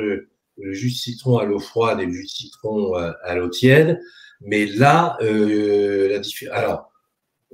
le 0.60 0.74
jus 0.74 0.90
de 0.90 0.96
citron 0.96 1.38
à 1.38 1.46
l'eau 1.46 1.60
froide 1.60 2.00
et 2.00 2.06
le 2.06 2.12
jus 2.12 2.24
de 2.24 2.30
citron 2.30 2.98
euh, 2.98 3.12
à, 3.24 3.36
l'eau 3.36 3.50
tiède. 3.50 4.00
Mais 4.42 4.66
là, 4.66 5.18
euh, 5.22 6.10
la. 6.10 6.56
Alors, 6.56 6.92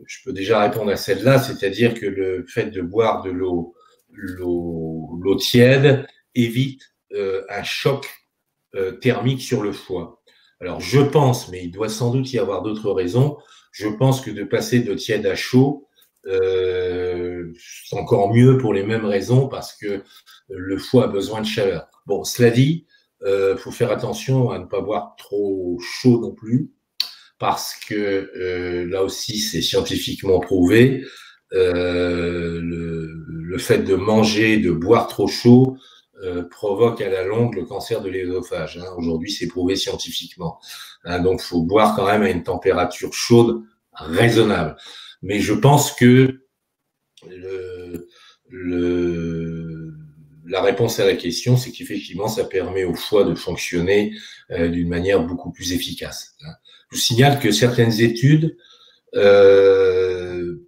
je 0.05 0.17
peux 0.25 0.33
déjà 0.33 0.59
répondre 0.61 0.91
à 0.91 0.97
celle-là, 0.97 1.39
c'est-à-dire 1.39 1.93
que 1.93 2.05
le 2.05 2.45
fait 2.47 2.65
de 2.65 2.81
boire 2.81 3.23
de 3.23 3.31
l'eau 3.31 3.73
l'eau 4.11 5.35
tiède 5.39 6.05
évite 6.35 6.81
euh, 7.13 7.43
un 7.49 7.63
choc 7.63 8.07
thermique 8.99 9.41
sur 9.41 9.63
le 9.63 9.71
foie. 9.71 10.21
Alors 10.59 10.81
je 10.81 10.99
pense, 10.99 11.49
mais 11.49 11.63
il 11.63 11.71
doit 11.71 11.87
sans 11.87 12.11
doute 12.11 12.33
y 12.33 12.39
avoir 12.39 12.61
d'autres 12.61 12.91
raisons, 12.91 13.37
je 13.71 13.87
pense 13.87 14.19
que 14.19 14.31
de 14.31 14.43
passer 14.43 14.81
de 14.81 14.93
tiède 14.93 15.25
à 15.25 15.35
chaud, 15.35 15.87
c'est 16.25 17.97
encore 17.97 18.33
mieux 18.33 18.57
pour 18.57 18.73
les 18.73 18.83
mêmes 18.83 19.05
raisons 19.05 19.47
parce 19.47 19.73
que 19.77 20.03
le 20.49 20.77
foie 20.77 21.05
a 21.05 21.07
besoin 21.07 21.39
de 21.39 21.45
chaleur. 21.45 21.87
Bon, 22.05 22.23
cela 22.25 22.49
dit, 22.51 22.85
il 23.25 23.57
faut 23.57 23.71
faire 23.71 23.91
attention 23.91 24.51
à 24.51 24.59
ne 24.59 24.65
pas 24.65 24.81
boire 24.81 25.15
trop 25.17 25.79
chaud 25.81 26.19
non 26.21 26.31
plus 26.31 26.71
parce 27.39 27.75
que 27.75 28.85
là 28.89 29.03
aussi 29.03 29.39
c'est 29.39 29.61
scientifiquement 29.61 30.39
prouvé. 30.39 31.03
Euh, 31.53 32.59
le, 32.61 33.57
fait 33.57 33.79
de 33.79 33.95
manger, 33.95 34.57
de 34.57 34.71
boire 34.71 35.07
trop 35.07 35.27
chaud 35.27 35.77
euh, 36.21 36.43
provoque 36.43 36.99
à 36.99 37.09
la 37.09 37.23
longue 37.23 37.55
le 37.55 37.63
cancer 37.63 38.01
de 38.01 38.09
l'ésophage. 38.09 38.77
Hein. 38.77 38.91
Aujourd'hui, 38.97 39.31
c'est 39.31 39.47
prouvé 39.47 39.77
scientifiquement. 39.77 40.59
Hein, 41.05 41.19
donc, 41.19 41.39
faut 41.39 41.61
boire 41.61 41.95
quand 41.95 42.05
même 42.05 42.23
à 42.23 42.29
une 42.29 42.43
température 42.43 43.13
chaude 43.13 43.63
raisonnable. 43.93 44.75
Mais 45.21 45.39
je 45.39 45.53
pense 45.53 45.93
que 45.93 46.41
le, 47.29 48.09
la 50.47 50.61
réponse 50.61 50.99
à 50.99 51.05
la 51.05 51.15
question, 51.15 51.57
c'est 51.57 51.71
qu'effectivement, 51.71 52.27
ça 52.27 52.43
permet 52.43 52.83
au 52.83 52.93
foie 52.93 53.23
de 53.23 53.35
fonctionner 53.35 54.13
euh, 54.51 54.67
d'une 54.67 54.87
manière 54.87 55.23
beaucoup 55.23 55.51
plus 55.51 55.73
efficace. 55.73 56.35
Hein. 56.45 56.53
Je 56.89 56.95
vous 56.95 57.01
signale 57.01 57.39
que 57.39 57.51
certaines 57.51 57.99
études 58.01 58.57
euh, 59.15 60.67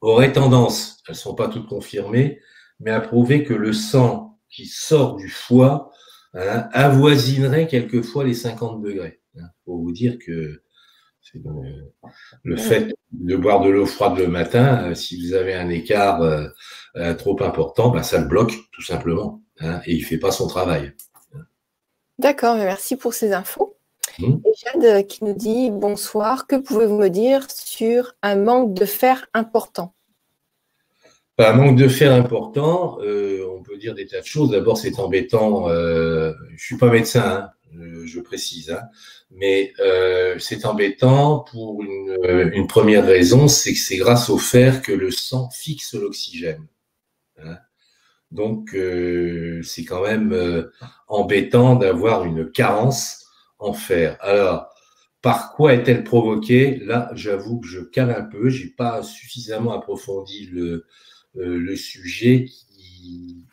aurait 0.00 0.32
tendance, 0.32 1.02
elles 1.08 1.14
ne 1.14 1.18
sont 1.18 1.34
pas 1.34 1.48
toutes 1.48 1.68
confirmées, 1.68 2.40
mais 2.80 2.90
à 2.90 3.00
prouver 3.00 3.44
que 3.44 3.54
le 3.54 3.72
sang 3.72 4.38
qui 4.50 4.66
sort 4.66 5.16
du 5.16 5.28
foie 5.28 5.90
hein, 6.34 6.68
avoisinerait 6.72 7.66
quelquefois 7.66 8.24
les 8.24 8.34
50 8.34 8.82
degrés. 8.82 9.20
Hein, 9.38 9.46
pour 9.64 9.78
vous 9.78 9.92
dire 9.92 10.18
que 10.18 10.63
le, 12.42 12.56
fait 12.56 12.94
de 13.12 13.36
boire 13.36 13.60
de 13.60 13.70
l'eau 13.70 13.86
froide 13.86 14.18
le 14.18 14.26
matin, 14.26 14.90
euh, 14.90 14.94
si 14.94 15.20
vous 15.20 15.34
avez 15.34 15.54
un 15.54 15.68
écart 15.68 16.22
euh, 16.22 16.46
euh, 16.96 17.14
trop 17.14 17.42
important, 17.42 17.90
bah, 17.90 18.02
ça 18.02 18.20
le 18.20 18.26
bloque 18.26 18.54
tout 18.72 18.82
simplement 18.82 19.42
hein, 19.60 19.80
et 19.86 19.94
il 19.94 20.00
ne 20.00 20.06
fait 20.06 20.18
pas 20.18 20.30
son 20.30 20.46
travail. 20.46 20.92
D'accord, 22.18 22.56
merci 22.56 22.96
pour 22.96 23.14
ces 23.14 23.32
infos. 23.32 23.76
Mmh. 24.18 24.34
Et 24.44 24.80
Jade 24.82 25.06
qui 25.06 25.24
nous 25.24 25.34
dit 25.34 25.70
bonsoir, 25.70 26.46
que 26.46 26.56
pouvez-vous 26.56 26.98
me 26.98 27.08
dire 27.08 27.50
sur 27.50 28.14
un 28.22 28.36
manque 28.36 28.74
de 28.74 28.84
fer 28.84 29.26
important? 29.34 29.94
Un 31.38 31.52
manque 31.54 31.76
de 31.76 31.88
fer 31.88 32.12
important, 32.12 32.98
euh, 33.02 33.44
on 33.58 33.62
peut 33.62 33.76
dire 33.76 33.94
des 33.94 34.06
tas 34.06 34.20
de 34.20 34.24
choses. 34.24 34.52
D'abord, 34.52 34.78
c'est 34.78 35.00
embêtant. 35.00 35.68
Euh, 35.68 36.32
je 36.56 36.64
suis 36.64 36.76
pas 36.76 36.88
médecin, 36.90 37.24
hein, 37.26 37.50
je 38.04 38.20
précise, 38.20 38.70
hein, 38.70 38.82
mais 39.30 39.72
euh, 39.80 40.38
c'est 40.38 40.64
embêtant 40.64 41.40
pour 41.50 41.82
une, 41.82 42.16
une, 42.52 42.66
première 42.66 43.04
raison, 43.04 43.48
c'est 43.48 43.72
que 43.72 43.78
c'est 43.78 43.96
grâce 43.96 44.30
au 44.30 44.38
fer 44.38 44.82
que 44.82 44.92
le 44.92 45.10
sang 45.10 45.50
fixe 45.50 45.94
l'oxygène. 45.94 46.66
Hein. 47.38 47.56
Donc, 48.34 48.74
euh, 48.74 49.62
c'est 49.62 49.84
quand 49.84 50.02
même 50.02 50.32
euh, 50.32 50.72
embêtant 51.06 51.76
d'avoir 51.76 52.24
une 52.24 52.50
carence 52.50 53.26
en 53.60 53.72
fer. 53.72 54.16
Alors, 54.20 54.74
par 55.22 55.52
quoi 55.52 55.72
est-elle 55.74 56.02
provoquée? 56.02 56.80
Là, 56.84 57.10
j'avoue 57.14 57.60
que 57.60 57.68
je 57.68 57.80
cale 57.80 58.10
un 58.10 58.24
peu. 58.24 58.48
J'ai 58.48 58.70
pas 58.70 59.04
suffisamment 59.04 59.72
approfondi 59.72 60.46
le 60.46 60.84
euh, 61.36 61.76
sujet 61.76 62.46
qui, 62.46 63.44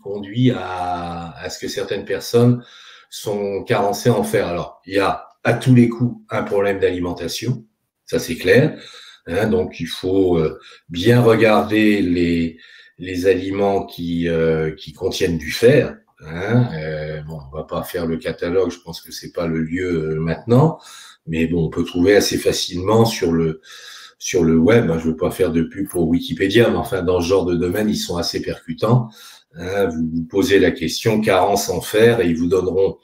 conduit 0.00 0.52
à, 0.52 1.48
ce 1.50 1.58
que 1.58 1.66
certaines 1.66 2.04
personnes 2.04 2.64
sont 3.12 3.62
carencées 3.64 4.08
en 4.08 4.24
fer. 4.24 4.48
Alors, 4.48 4.80
il 4.86 4.94
y 4.94 4.98
a 4.98 5.28
à 5.44 5.52
tous 5.52 5.74
les 5.74 5.90
coups 5.90 6.24
un 6.30 6.42
problème 6.42 6.80
d'alimentation, 6.80 7.66
ça 8.06 8.18
c'est 8.18 8.36
clair. 8.36 8.80
Hein, 9.26 9.48
donc, 9.48 9.80
il 9.80 9.86
faut 9.86 10.38
euh, 10.38 10.58
bien 10.88 11.20
regarder 11.20 12.00
les, 12.00 12.58
les 12.96 13.26
aliments 13.26 13.84
qui, 13.84 14.28
euh, 14.28 14.74
qui 14.74 14.94
contiennent 14.94 15.36
du 15.36 15.52
fer. 15.52 15.98
Hein, 16.20 16.70
euh, 16.74 17.20
bon, 17.22 17.38
on 17.52 17.54
va 17.54 17.64
pas 17.64 17.82
faire 17.82 18.06
le 18.06 18.16
catalogue, 18.16 18.70
je 18.70 18.78
pense 18.78 19.02
que 19.02 19.12
c'est 19.12 19.32
pas 19.32 19.46
le 19.46 19.60
lieu 19.60 20.18
maintenant, 20.18 20.80
mais 21.26 21.46
bon, 21.46 21.66
on 21.66 21.70
peut 21.70 21.84
trouver 21.84 22.16
assez 22.16 22.38
facilement 22.38 23.04
sur 23.04 23.30
le 23.30 23.60
sur 24.22 24.44
le 24.44 24.56
web. 24.56 24.88
Hein, 24.88 24.98
je 25.00 25.06
ne 25.06 25.10
veux 25.10 25.16
pas 25.16 25.32
faire 25.32 25.50
de 25.50 25.62
pub 25.62 25.88
pour 25.88 26.06
Wikipédia, 26.06 26.70
mais 26.70 26.76
enfin, 26.76 27.02
dans 27.02 27.20
ce 27.20 27.26
genre 27.26 27.44
de 27.44 27.56
domaine, 27.56 27.88
ils 27.88 27.96
sont 27.96 28.16
assez 28.16 28.40
percutants. 28.40 29.08
Hein, 29.56 29.86
vous 29.86 30.08
vous 30.12 30.24
posez 30.30 30.60
la 30.60 30.70
question 30.70 31.20
carence 31.20 31.68
en 31.68 31.80
fer 31.80 32.20
et 32.20 32.28
ils 32.28 32.36
vous 32.36 32.46
donneront 32.46 32.98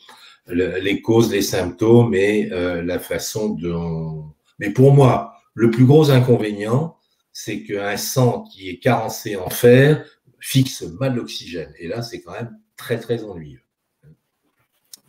les 0.46 1.02
causes, 1.02 1.32
les 1.32 1.42
symptômes 1.42 2.14
et 2.14 2.50
euh, 2.52 2.82
la 2.84 3.00
façon 3.00 3.48
dont. 3.48 4.32
Mais 4.60 4.70
pour 4.70 4.92
moi, 4.92 5.32
le 5.54 5.72
plus 5.72 5.86
gros 5.86 6.12
inconvénient, 6.12 6.96
c'est 7.32 7.64
qu'un 7.64 7.96
sang 7.96 8.44
qui 8.44 8.70
est 8.70 8.78
carencé 8.78 9.34
en 9.36 9.50
fer 9.50 10.04
fixe 10.38 10.82
mal 11.00 11.16
l'oxygène. 11.16 11.72
Et 11.80 11.88
là, 11.88 12.00
c'est 12.00 12.20
quand 12.20 12.32
même 12.32 12.56
très, 12.76 12.98
très 13.00 13.24
ennuyeux. 13.24 13.62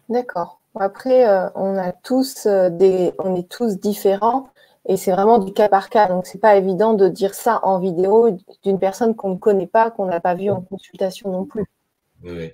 D'accord. 0.09 0.59
Après, 0.73 1.29
euh, 1.29 1.49
on 1.53 1.77
a 1.77 1.91
tous 1.91 2.47
euh, 2.47 2.71
des, 2.71 3.13
on 3.19 3.35
est 3.35 3.47
tous 3.47 3.79
différents. 3.79 4.49
Et 4.85 4.97
c'est 4.97 5.11
vraiment 5.11 5.39
du 5.39 5.53
cas 5.53 5.69
par 5.69 5.89
cas. 5.89 6.07
Donc, 6.07 6.25
c'est 6.25 6.39
pas 6.39 6.55
évident 6.55 6.93
de 6.93 7.07
dire 7.09 7.33
ça 7.33 7.59
en 7.63 7.79
vidéo 7.79 8.29
d'une 8.63 8.79
personne 8.79 9.15
qu'on 9.15 9.31
ne 9.31 9.37
connaît 9.37 9.67
pas, 9.67 9.91
qu'on 9.91 10.05
n'a 10.05 10.19
pas 10.19 10.35
vu 10.35 10.49
en 10.49 10.61
consultation 10.61 11.31
non 11.31 11.45
plus. 11.45 11.65
Oui. 12.23 12.53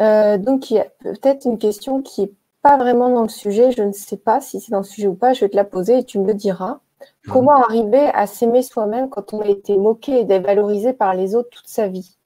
Euh, 0.00 0.38
donc, 0.38 0.70
il 0.70 0.74
y 0.74 0.80
a 0.80 0.86
peut-être 1.00 1.44
une 1.44 1.58
question 1.58 2.02
qui 2.02 2.22
n'est 2.22 2.32
pas 2.62 2.76
vraiment 2.76 3.10
dans 3.10 3.22
le 3.22 3.28
sujet. 3.28 3.70
Je 3.70 3.82
ne 3.82 3.92
sais 3.92 4.16
pas 4.16 4.40
si 4.40 4.60
c'est 4.60 4.72
dans 4.72 4.78
le 4.78 4.84
sujet 4.84 5.08
ou 5.08 5.14
pas. 5.14 5.32
Je 5.32 5.40
vais 5.40 5.48
te 5.48 5.56
la 5.56 5.64
poser 5.64 5.98
et 5.98 6.04
tu 6.04 6.18
me 6.18 6.26
le 6.26 6.34
diras. 6.34 6.80
Mhm. 7.26 7.32
Comment 7.32 7.56
arriver 7.62 8.10
à 8.12 8.26
s'aimer 8.26 8.62
soi-même 8.62 9.08
quand 9.08 9.32
on 9.32 9.40
a 9.40 9.48
été 9.48 9.76
moqué 9.76 10.20
et 10.20 10.24
dévalorisé 10.24 10.92
par 10.92 11.14
les 11.14 11.34
autres 11.34 11.50
toute 11.50 11.68
sa 11.68 11.88
vie? 11.88 12.16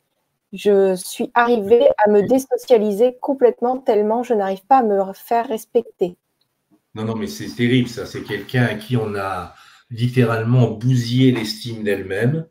Je 0.52 0.94
suis 0.94 1.32
arrivée 1.34 1.88
à 1.98 2.08
me 2.08 2.22
désocialiser 2.22 3.16
complètement 3.20 3.78
tellement 3.78 4.22
je 4.22 4.34
n'arrive 4.34 4.64
pas 4.66 4.78
à 4.78 4.82
me 4.84 5.12
faire 5.12 5.48
respecter. 5.48 6.16
Non, 6.94 7.04
non, 7.04 7.16
mais 7.16 7.26
c'est 7.26 7.48
terrible, 7.48 7.88
ça. 7.88 8.06
C'est 8.06 8.22
quelqu'un 8.22 8.64
à 8.64 8.74
qui 8.74 8.96
on 8.96 9.14
a 9.16 9.54
littéralement 9.90 10.70
bousillé 10.70 11.32
l'estime 11.32 11.82
d'elle-même, 11.82 12.46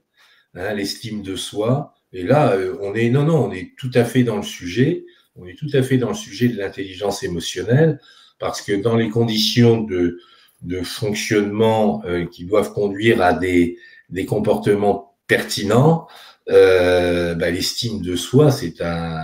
hein, 0.56 0.74
l'estime 0.74 1.22
de 1.22 1.36
soi. 1.36 1.94
Et 2.12 2.24
là, 2.24 2.52
euh, 2.54 2.78
on 2.82 2.94
est, 2.94 3.10
non, 3.10 3.24
non, 3.24 3.46
on 3.46 3.52
est 3.52 3.74
tout 3.78 3.92
à 3.94 4.04
fait 4.04 4.24
dans 4.24 4.38
le 4.38 4.44
sujet. 4.44 5.06
On 5.36 5.48
est 5.48 5.58
tout 5.58 5.70
à 5.74 5.82
fait 5.82 5.98
dans 5.98 6.10
le 6.10 6.16
sujet 6.16 6.48
de 6.48 6.58
l'intelligence 6.58 7.24
émotionnelle, 7.24 8.00
parce 8.40 8.62
que 8.62 8.74
dans 8.74 8.96
les 8.96 9.10
conditions 9.10 9.82
de, 9.82 10.20
de 10.62 10.82
fonctionnement 10.84 12.04
euh, 12.06 12.26
qui 12.26 12.46
doivent 12.46 12.74
conduire 12.74 13.22
à 13.22 13.34
des, 13.34 13.78
des 14.10 14.26
comportements 14.26 15.16
pertinents, 15.28 16.08
euh, 16.50 17.34
bah, 17.36 17.50
l'estime 17.50 18.02
de 18.02 18.16
soi, 18.16 18.52
c'est 18.52 18.82
un, 18.82 19.22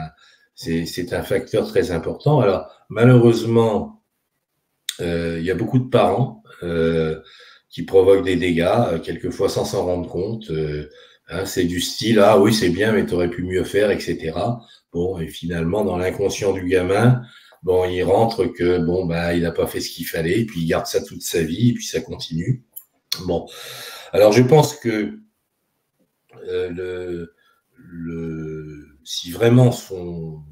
c'est 0.56 1.14
un 1.14 1.24
facteur 1.24 1.68
très 1.68 1.92
important. 1.92 2.40
Alors, 2.40 2.72
malheureusement, 2.90 3.99
il 5.00 5.43
y 5.43 5.52
a 5.52 5.56
beaucoup 5.56 5.80
de 5.80 5.89
parents 5.89 6.43
euh, 6.64 7.20
qui 7.70 7.84
provoquent 7.84 8.26
des 8.26 8.36
dégâts, 8.36 8.64
euh, 8.93 9.00
quelquefois 9.00 9.50
sans 9.50 9.66
s'en 9.66 9.86
rendre 9.86 10.10
compte. 10.10 10.52
Hein, 11.32 11.45
c'est 11.45 11.66
du 11.66 11.80
style 11.80 12.20
ah 12.20 12.39
oui 12.39 12.52
c'est 12.52 12.70
bien 12.70 12.91
mais 12.91 13.06
tu 13.06 13.14
aurais 13.14 13.30
pu 13.30 13.43
mieux 13.43 13.64
faire 13.64 13.91
etc 13.91 14.34
bon 14.91 15.20
et 15.20 15.28
finalement 15.28 15.86
dans 15.86 15.95
l'inconscient 15.95 16.54
du 16.54 16.66
gamin 16.66 17.22
bon 17.62 17.88
il 17.88 18.02
rentre 18.02 18.45
que 18.45 18.80
bon 18.80 19.06
bah 19.06 19.36
il 19.36 19.43
n'a 19.43 19.52
pas 19.52 19.68
fait 19.68 19.80
ce 19.80 19.91
qu'il 19.91 20.08
fallait 20.08 20.43
puis 20.45 20.62
il 20.62 20.66
garde 20.66 20.88
ça 20.88 21.04
toute 21.04 21.22
sa 21.22 21.43
vie 21.43 21.70
et 21.70 21.74
puis 21.74 21.86
ça 21.86 22.02
continue 22.02 22.64
bon 23.28 23.45
alors 24.12 24.32
je 24.32 24.41
pense 24.41 24.76
que 24.76 25.20
le, 26.47 27.32
le 27.76 28.88
si 29.04 29.32
vraiment 29.32 29.72
son, 29.72 30.43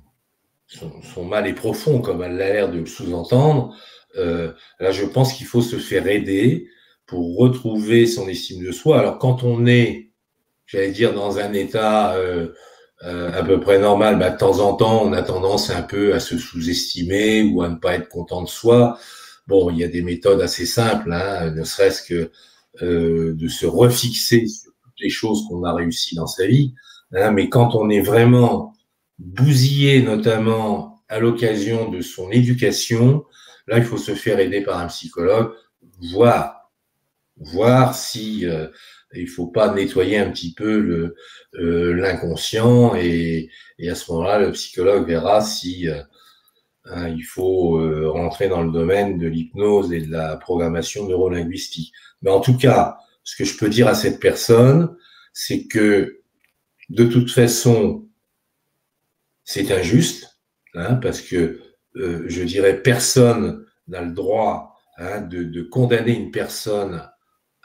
son, 0.68 0.91
son 1.01 1.26
mal 1.26 1.47
est 1.47 1.53
profond 1.53 2.01
comme 2.01 2.22
elle 2.24 2.41
a 2.41 2.53
l'air 2.53 2.72
de 2.72 2.80
le 2.80 2.86
sous-entendre 2.86 3.76
euh, 4.18 4.51
là, 4.80 4.91
je 4.91 5.05
pense 5.05 5.34
qu'il 5.34 5.45
faut 5.45 5.61
se 5.61 5.78
faire 5.78 6.07
aider 6.07 6.70
pour 7.05 7.38
retrouver 7.38 8.07
son 8.07 8.28
estime 8.28 8.65
de 8.65 8.72
soi. 8.72 8.99
Alors, 8.99 9.20
quand 9.20 9.43
on 9.43 9.65
est, 9.65 10.11
j'allais 10.65 10.91
dire, 10.91 11.13
dans 11.13 11.39
un 11.39 11.53
état 11.53 12.15
euh, 12.15 12.49
euh, 13.03 13.32
à 13.39 13.43
peu 13.43 13.59
près 13.59 13.80
normal, 13.80 14.18
bah, 14.20 14.32
de 14.32 14.38
temps 14.38 14.59
en 14.59 14.74
temps, 14.74 15.03
on 15.03 15.13
a 15.13 15.22
tendance 15.22 15.70
un 15.70 15.84
peu 15.84 16.13
à 16.13 16.20
se 16.20 16.38
sous-estimer 16.38 17.43
ou 17.43 17.61
à 17.61 17.70
ne 17.70 17.76
pas 17.76 17.95
être 17.95 18.09
content 18.09 18.41
de 18.41 18.49
soi. 18.49 18.97
Bon, 19.47 19.70
il 19.70 19.78
y 19.78 19.84
a 19.84 19.88
des 19.88 20.01
méthodes 20.01 20.41
assez 20.41 20.65
simples, 20.65 21.11
hein, 21.13 21.51
ne 21.51 21.63
serait-ce 21.63 22.03
que 22.03 22.32
de 22.82 23.47
se 23.47 23.65
refixer 23.65 24.45
sur 24.45 24.72
toutes 24.84 24.99
les 24.99 25.09
choses 25.09 25.45
qu'on 25.47 25.63
a 25.63 25.74
réussi 25.74 26.15
dans 26.15 26.28
sa 26.28 26.45
vie. 26.45 26.76
Hein, 27.13 27.32
mais 27.32 27.49
quand 27.49 27.74
on 27.74 27.89
est 27.89 28.01
vraiment 28.01 28.74
bousillé, 29.20 30.01
notamment 30.01 31.03
à 31.09 31.20
l'occasion 31.20 31.89
de 31.89 32.01
son 32.01 32.32
éducation, 32.32 33.24
Là, 33.68 33.78
il 33.78 33.84
faut 33.84 33.97
se 33.97 34.15
faire 34.15 34.39
aider 34.39 34.61
par 34.61 34.80
un 34.80 34.88
psychologue, 34.88 35.51
voir, 36.13 36.72
voir 37.36 37.93
si 37.95 38.45
euh, 38.45 38.68
il 39.13 39.28
faut 39.28 39.47
pas 39.47 39.74
nettoyer 39.74 40.18
un 40.18 40.32
petit 40.32 40.53
peu 40.53 40.80
le 40.80 41.15
euh, 41.55 41.93
l'inconscient 41.93 42.95
et, 42.95 43.49
et, 43.78 43.89
à 43.89 43.95
ce 43.95 44.11
moment-là, 44.11 44.39
le 44.39 44.51
psychologue 44.53 45.05
verra 45.05 45.41
si 45.41 45.89
euh, 45.89 46.01
hein, 46.86 47.09
il 47.09 47.24
faut 47.24 47.80
euh, 47.80 48.09
rentrer 48.09 48.47
dans 48.47 48.63
le 48.63 48.72
domaine 48.72 49.18
de 49.18 49.28
l'hypnose 49.28 49.91
et 49.91 50.01
de 50.01 50.11
la 50.11 50.38
programmation 50.38 51.07
neurolinguistique. 51.07 51.93
Mais 52.22 52.32
en 52.32 52.39
tout 52.39 52.57
cas, 52.57 52.97
ce 53.24 53.36
que 53.36 53.43
je 53.43 53.57
peux 53.57 53.70
dire 53.70 53.88
à 53.88 53.95
cette 53.95 54.22
personne, 54.22 54.95
c'est 55.34 55.68
que 55.68 56.22
de 56.89 57.03
toute 57.03 57.32
façon, 57.32 58.06
c'est 59.47 59.71
injuste, 59.71 60.41
hein, 60.75 60.95
parce 60.95 61.21
que 61.21 61.61
euh, 61.95 62.25
je 62.27 62.43
dirais, 62.43 62.81
personne 62.83 63.65
n'a 63.87 64.01
le 64.01 64.11
droit 64.11 64.75
hein, 64.97 65.21
de, 65.21 65.61
condamner 65.63 66.11
une 66.11 66.31
personne 66.31 67.01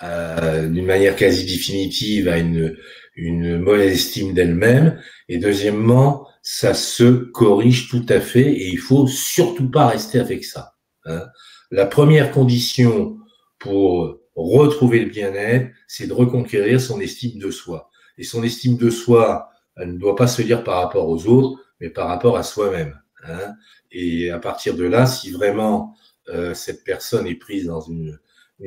euh, 0.05 0.69
d'une 0.69 0.87
manière 0.87 1.17
quasi 1.17 1.45
définitive 1.45 2.29
à 2.29 2.39
une, 2.39 2.77
une 3.17 3.59
mauvaise 3.59 3.95
estime 3.95 4.33
d'elle-même. 4.33 5.01
Et 5.29 5.39
deuxièmement, 5.39 6.29
ça 6.41 6.73
se 6.73 7.03
corrige 7.03 7.89
tout 7.89 8.07
à 8.09 8.21
fait 8.21 8.53
et 8.53 8.69
il 8.69 8.79
faut 8.79 9.09
surtout 9.09 9.69
pas 9.69 9.89
rester 9.89 10.21
avec 10.21 10.45
ça. 10.45 10.77
Hein. 11.05 11.27
La 11.73 11.87
première 11.87 12.31
condition 12.31 13.19
pour 13.59 14.21
retrouver 14.37 15.01
le 15.01 15.11
bien-être, 15.11 15.69
c'est 15.89 16.07
de 16.07 16.13
reconquérir 16.13 16.81
son 16.81 17.01
estime 17.01 17.41
de 17.41 17.51
soi. 17.51 17.91
Et 18.19 18.23
son 18.23 18.45
estime 18.45 18.77
de 18.77 18.89
soi, 18.89 19.49
elle 19.77 19.95
ne 19.95 19.99
doit 19.99 20.17
pas 20.17 20.29
se 20.29 20.43
dire 20.43 20.63
par 20.63 20.81
rapport 20.81 21.09
aux 21.09 21.27
autres, 21.27 21.59
mais 21.83 21.91
par 21.91 22.09
rapport 22.09 22.39
à 22.39 22.45
soi-même. 22.45 22.99
Hein. 23.25 23.55
Et 23.91 24.31
à 24.31 24.39
partir 24.39 24.77
de 24.77 24.85
là, 24.85 25.05
si 25.05 25.33
vraiment 25.33 25.97
euh, 26.29 26.55
cette 26.55 26.85
personne 26.85 27.27
est 27.27 27.35
prise 27.35 27.67
dans 27.67 27.81
une, 27.81 28.19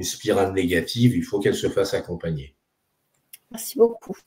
spirale 0.01 0.51
négative, 0.51 1.15
il 1.15 1.23
faut 1.23 1.39
qu'elle 1.39 1.55
se 1.55 1.69
fasse 1.69 1.93
accompagner. 1.93 2.53
Merci 3.51 3.77
beaucoup. 3.77 4.17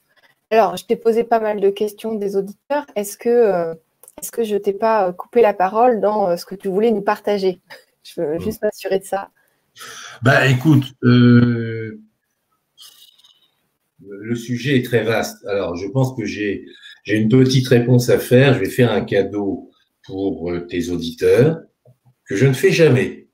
Alors, 0.50 0.78
je 0.78 0.86
t'ai 0.86 0.96
posé 0.96 1.24
pas 1.24 1.40
mal 1.40 1.60
de 1.60 1.68
questions 1.68 2.14
des 2.14 2.36
auditeurs. 2.36 2.86
Est-ce 2.96 3.18
que, 3.18 3.28
euh, 3.28 3.74
est 4.22 4.30
que 4.30 4.44
je 4.44 4.56
t'ai 4.56 4.72
pas 4.72 5.12
coupé 5.12 5.42
la 5.42 5.52
parole 5.52 6.00
dans 6.00 6.30
euh, 6.30 6.36
ce 6.36 6.46
que 6.46 6.54
tu 6.54 6.68
voulais 6.68 6.90
nous 6.90 7.02
partager? 7.02 7.60
Je 8.02 8.22
veux 8.22 8.38
juste 8.38 8.62
m'assurer 8.62 9.00
de 9.00 9.04
ça. 9.04 9.28
Bah, 10.22 10.46
écoute, 10.46 10.84
le 11.02 12.00
sujet 14.34 14.78
est 14.78 14.82
très 14.82 15.04
vaste. 15.04 15.44
Alors, 15.44 15.76
je 15.76 15.86
pense 15.88 16.16
que 16.16 16.24
j'ai 16.24 16.64
une 17.16 17.28
petite 17.28 17.68
réponse 17.68 18.10
à 18.10 18.18
faire. 18.18 18.54
Je 18.54 18.60
vais 18.60 18.70
faire 18.70 18.92
un 18.92 19.02
cadeau 19.02 19.70
pour 20.04 20.50
euh, 20.50 20.60
tes 20.60 20.90
auditeurs 20.90 21.60
que 22.26 22.34
je 22.34 22.46
ne 22.46 22.52
fais 22.52 22.72
jamais. 22.72 23.28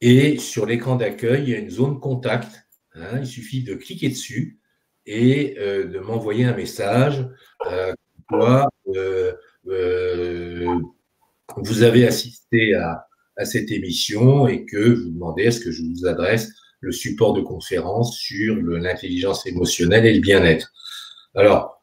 et 0.00 0.38
sur 0.38 0.66
l'écran 0.66 0.96
d'accueil, 0.96 1.44
il 1.44 1.48
y 1.48 1.54
a 1.54 1.58
une 1.58 1.70
zone 1.70 2.00
contact. 2.00 2.65
Hein, 2.96 3.18
il 3.20 3.26
suffit 3.26 3.62
de 3.62 3.74
cliquer 3.74 4.08
dessus 4.08 4.58
et 5.04 5.56
euh, 5.58 5.84
de 5.84 5.98
m'envoyer 5.98 6.44
un 6.44 6.54
message. 6.54 7.26
Euh, 7.70 7.92
quoi, 8.28 8.68
euh, 8.94 9.32
vous 11.56 11.82
avez 11.82 12.06
assisté 12.06 12.74
à, 12.74 13.06
cette 13.44 13.70
émission 13.70 14.48
et 14.48 14.64
que 14.64 14.94
vous 14.94 15.10
demandez 15.10 15.42
est-ce 15.42 15.60
que 15.60 15.70
je 15.70 15.82
vous 15.82 16.06
adresse 16.06 16.48
le 16.80 16.90
support 16.90 17.34
de 17.34 17.42
conférence 17.42 18.16
sur 18.16 18.56
l'intelligence 18.56 19.46
émotionnelle 19.46 20.06
et 20.06 20.14
le 20.14 20.20
bien-être. 20.20 20.72
Alors, 21.34 21.82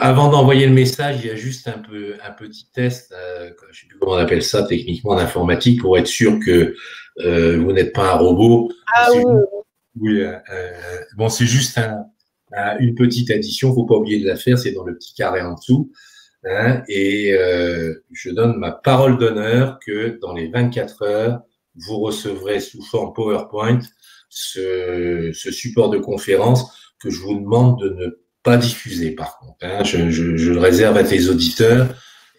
avant 0.00 0.30
d'envoyer 0.30 0.66
le 0.66 0.72
message, 0.72 1.16
il 1.20 1.26
y 1.26 1.30
a 1.30 1.34
juste 1.34 1.66
un, 1.68 1.78
peu, 1.78 2.14
un 2.24 2.30
petit 2.30 2.70
test, 2.72 3.12
euh, 3.12 3.50
je 3.62 3.66
ne 3.66 3.72
sais 3.72 3.86
plus 3.88 3.98
comment 3.98 4.12
on 4.12 4.18
appelle 4.18 4.42
ça 4.42 4.62
techniquement 4.62 5.12
en 5.12 5.18
informatique, 5.18 5.80
pour 5.80 5.98
être 5.98 6.06
sûr 6.06 6.38
que 6.44 6.76
euh, 7.20 7.58
vous 7.58 7.72
n'êtes 7.72 7.92
pas 7.92 8.12
un 8.12 8.16
robot. 8.16 8.70
Ah 8.94 9.08
oui. 9.14 9.22
Oui 10.00 10.20
euh, 10.20 10.40
bon, 11.16 11.28
c'est 11.28 11.46
juste 11.46 11.80
une 12.78 12.94
petite 12.94 13.30
addition, 13.30 13.74
faut 13.74 13.86
pas 13.86 13.96
oublier 13.96 14.20
de 14.20 14.26
la 14.26 14.36
faire, 14.36 14.58
c'est 14.58 14.72
dans 14.72 14.84
le 14.84 14.96
petit 14.96 15.14
carré 15.14 15.40
en 15.40 15.54
dessous. 15.54 15.92
Hein, 16.44 16.82
et 16.88 17.32
euh, 17.32 18.04
je 18.12 18.30
donne 18.30 18.56
ma 18.56 18.70
parole 18.70 19.18
d'honneur 19.18 19.80
que 19.84 20.18
dans 20.20 20.32
les 20.32 20.48
24 20.48 21.02
heures, 21.02 21.40
vous 21.74 21.98
recevrez 21.98 22.60
sous 22.60 22.82
forme 22.82 23.12
PowerPoint 23.14 23.80
ce, 24.28 25.32
support 25.32 25.90
de 25.90 25.98
conférence 25.98 26.92
que 27.00 27.10
je 27.10 27.20
vous 27.20 27.40
demande 27.40 27.80
de 27.80 27.88
ne 27.88 28.22
pas 28.44 28.56
diffuser 28.56 29.10
par 29.10 29.38
contre. 29.38 29.56
Hein. 29.62 29.82
Je, 29.82 30.52
le 30.52 30.58
réserve 30.58 30.96
à 30.96 31.04
tes 31.04 31.28
auditeurs 31.28 31.88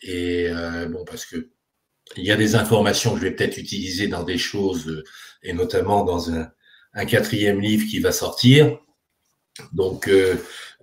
et 0.03 0.47
euh, 0.49 0.87
bon 0.87 1.03
parce 1.03 1.25
que 1.25 1.49
il 2.15 2.23
y 2.23 2.31
a 2.31 2.37
des 2.37 2.55
informations 2.55 3.13
que 3.13 3.19
je 3.19 3.23
vais 3.23 3.35
peut-être 3.35 3.57
utiliser 3.57 4.07
dans 4.07 4.23
des 4.23 4.37
choses 4.37 5.03
et 5.43 5.51
notamment 5.51 6.05
dans 6.05 6.31
un, 6.31 6.47
un 6.97 7.05
quatrième 7.05 7.61
livre 7.61 7.85
qui 7.89 7.99
va 7.99 8.11
sortir. 8.11 8.77
Donc 9.71 10.07
euh, 10.09 10.35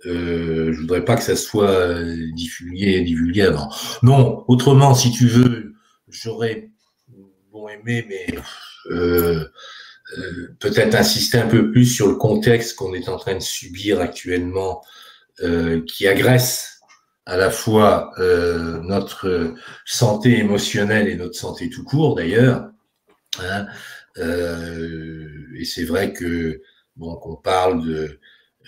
euh, 0.07 0.73
je 0.73 0.81
voudrais 0.81 1.05
pas 1.05 1.17
que 1.17 1.23
ça 1.23 1.37
soit 1.37 1.71
euh, 1.71 2.17
divulgué, 2.35 3.03
divulgué 3.03 3.43
avant. 3.43 3.69
Non, 4.03 4.45
autrement, 4.49 4.95
si 4.95 5.11
tu 5.11 5.27
veux, 5.27 5.75
j'aurais 6.09 6.71
bon 7.53 7.69
aimé, 7.69 8.07
mais 8.09 8.27
peut-être 10.61 10.95
insister 10.95 11.39
un 11.39 11.49
peu 11.49 11.71
plus 11.73 11.87
sur 11.87 12.09
le 12.09 12.15
contexte 12.15 12.77
qu'on 12.77 12.95
est 12.95 13.09
en 13.09 13.17
train 13.17 13.35
de 13.35 13.41
subir 13.41 14.01
actuellement, 14.01 14.83
qui 15.87 16.07
agresse 16.07 16.81
à 17.27 17.37
la 17.37 17.51
fois 17.51 18.13
notre 18.19 19.55
santé 19.85 20.39
émotionnelle 20.39 21.09
et 21.09 21.17
notre 21.17 21.37
santé 21.37 21.71
tout 21.71 21.85
court 21.85 22.17
d'ailleurs. 22.17 22.69
Hein, 23.41 23.67
et 24.17 25.65
c'est 25.65 25.85
vrai 25.85 26.13
que 26.13 26.63
bon 26.97 27.17
qu'on 27.17 27.37
parle 27.37 27.87
de 27.87 28.21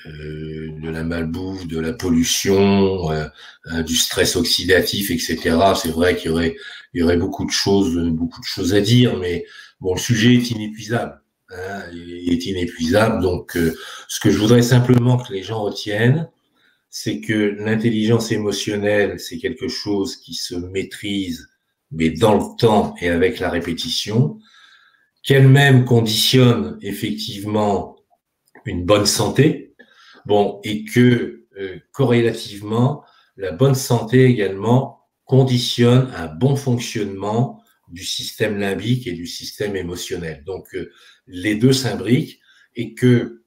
euh, 0.05 0.69
de 0.79 0.91
la 0.91 1.05
malbouffe, 1.05 1.67
de 1.67 1.81
la 1.81 1.93
pollution, 1.93 3.11
euh, 3.11 3.27
euh, 3.73 3.83
du 3.83 3.97
stress 3.97 4.37
oxydatif, 4.37 5.11
etc. 5.11 5.57
C'est 5.75 5.91
vrai 5.91 6.17
qu'il 6.17 6.31
y 6.31 6.35
aurait, 6.35 6.55
il 6.93 7.01
y 7.01 7.03
aurait 7.03 7.17
beaucoup 7.17 7.47
de 7.47 7.51
choses, 7.51 7.97
beaucoup 8.11 8.41
de 8.41 8.47
choses 8.47 8.75
à 8.75 8.81
dire, 8.83 9.17
mais 9.17 9.47
bon, 9.81 9.95
le 9.95 10.01
sujet 10.01 10.35
est 10.35 10.51
inépuisable. 10.51 11.21
Hein, 11.51 11.83
est 11.95 12.45
inépuisable. 12.45 13.23
Donc, 13.23 13.57
ce 14.09 14.21
que 14.21 14.31
je 14.31 14.39
voudrais 14.39 14.63
simplement 14.63 15.17
que 15.17 15.33
les 15.33 15.43
gens 15.43 15.63
retiennent, 15.63 16.29
c'est 16.91 17.21
que 17.21 17.57
l'intelligence 17.59 18.33
émotionnelle, 18.33 19.19
c'est 19.19 19.39
quelque 19.39 19.69
chose 19.69 20.17
qui 20.17 20.35
se 20.35 20.57
maîtrise, 20.57 21.49
mais 21.91 22.11
dans 22.11 22.35
le 22.35 22.59
temps 22.59 22.95
et 23.01 23.09
avec 23.09 23.39
la 23.39 23.49
répétition, 23.49 24.39
qu'elle-même 25.27 25.85
conditionne 25.85 26.79
effectivement 26.81 27.97
une 28.65 28.87
bonne 28.87 29.07
santé, 29.07 29.67
Bon, 30.27 30.61
et 30.65 30.85
que 30.85 31.47
euh, 31.57 31.79
corrélativement, 31.93 33.05
la 33.37 33.53
bonne 33.53 33.77
santé 33.77 34.25
également 34.25 35.05
conditionne 35.25 36.11
un 36.17 36.27
bon 36.27 36.57
fonctionnement 36.57 37.63
du 37.89 38.05
système 38.05 38.59
limbique 38.59 39.07
et 39.07 39.13
du 39.13 39.27
système 39.27 39.77
émotionnel. 39.77 40.43
Donc, 40.45 40.75
euh, 40.75 40.91
les 41.29 41.55
deux 41.55 41.73
s'imbriquent 41.73 42.41
et 42.75 42.95
que 42.95 43.45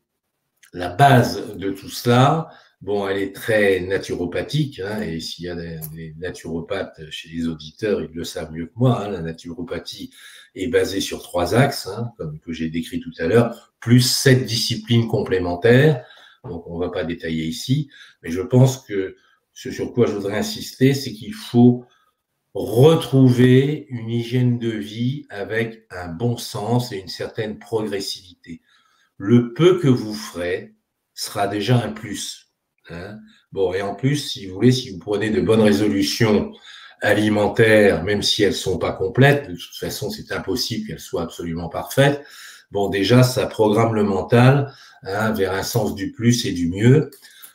la 0.72 0.88
base 0.88 1.58
de 1.58 1.72
tout 1.72 1.90
cela, 1.90 2.48
bon, 2.82 3.08
elle 3.08 3.18
est 3.18 3.36
très 3.36 3.82
naturopathique, 3.82 4.80
hein, 4.80 5.02
et 5.02 5.20
s'il 5.20 5.46
y 5.46 5.50
a 5.50 5.56
des, 5.56 6.14
naturopathes 6.18 7.10
chez 7.10 7.30
les 7.30 7.48
auditeurs, 7.48 8.02
ils 8.02 8.14
le 8.14 8.24
savent 8.24 8.52
mieux 8.52 8.68
que 8.68 8.74
moi, 8.76 9.04
hein, 9.04 9.10
la 9.10 9.22
naturopathie 9.22 10.12
est 10.56 10.68
basée 10.68 11.02
sur 11.02 11.22
trois 11.22 11.56
axes, 11.56 11.88
hein, 11.88 12.12
comme 12.18 12.40
que 12.40 12.54
j'ai 12.54 12.70
décrit 12.70 13.00
tout 13.00 13.14
à 13.20 13.28
l'heure, 13.28 13.74
plus 13.80 14.02
sept 14.02 14.46
disciplines 14.46 15.08
complémentaires, 15.08 16.06
donc 16.44 16.66
on 16.68 16.80
ne 16.80 16.86
va 16.86 16.90
pas 16.90 17.04
détailler 17.04 17.46
ici, 17.46 17.90
mais 18.24 18.32
je 18.32 18.42
pense 18.42 18.86
que 18.86 19.16
ce 19.54 19.72
sur 19.72 19.94
quoi 19.94 20.08
je 20.08 20.14
voudrais 20.14 20.38
insister, 20.38 20.94
c'est 20.94 21.12
qu'il 21.12 21.34
faut 21.34 21.86
retrouver 22.54 23.86
une 23.90 24.10
hygiène 24.10 24.58
de 24.58 24.70
vie 24.70 25.26
avec 25.30 25.86
un 25.92 26.08
bon 26.08 26.38
sens 26.38 26.92
et 26.92 26.98
une 26.98 27.10
certaine 27.10 27.60
progressivité. 27.60 28.62
Le 29.18 29.54
peu 29.54 29.80
que 29.80 29.88
vous 29.88 30.14
ferez 30.14 30.76
sera 31.14 31.48
déjà 31.48 31.84
un 31.84 31.92
plus. 31.92 32.49
Hein. 32.92 33.20
bon, 33.52 33.74
et 33.74 33.82
en 33.82 33.96
plus, 33.96 34.18
si 34.18 34.46
vous 34.48 34.56
voulez, 34.56 34.72
si 34.72 34.92
vous 34.92 35.00
prenez 35.00 35.30
de 35.30 35.42
bonnes 35.42 35.62
résolutions 35.62 36.52
alimentaires, 37.02 38.04
même 38.04 38.22
si 38.22 38.44
elles 38.44 38.54
sont 38.54 38.78
pas 38.78 38.92
complètes, 38.92 39.50
de 39.50 39.56
toute 39.56 39.78
façon, 39.80 40.10
c'est 40.10 40.32
impossible 40.32 40.88
qu'elles 40.88 41.00
soient 41.00 41.24
absolument 41.24 41.70
parfaites. 41.70 42.24
Bon, 42.72 42.90
déjà, 42.90 43.24
ça 43.24 43.48
programme 43.48 43.96
le 43.96 44.04
mental 44.04 44.72
hein, 45.04 45.32
vers 45.32 45.54
un 45.54 45.64
sens 45.64 45.96
du 45.96 46.12
plus 46.12 46.46
et 46.46 46.52
du 46.52 46.70
mieux. 46.70 47.10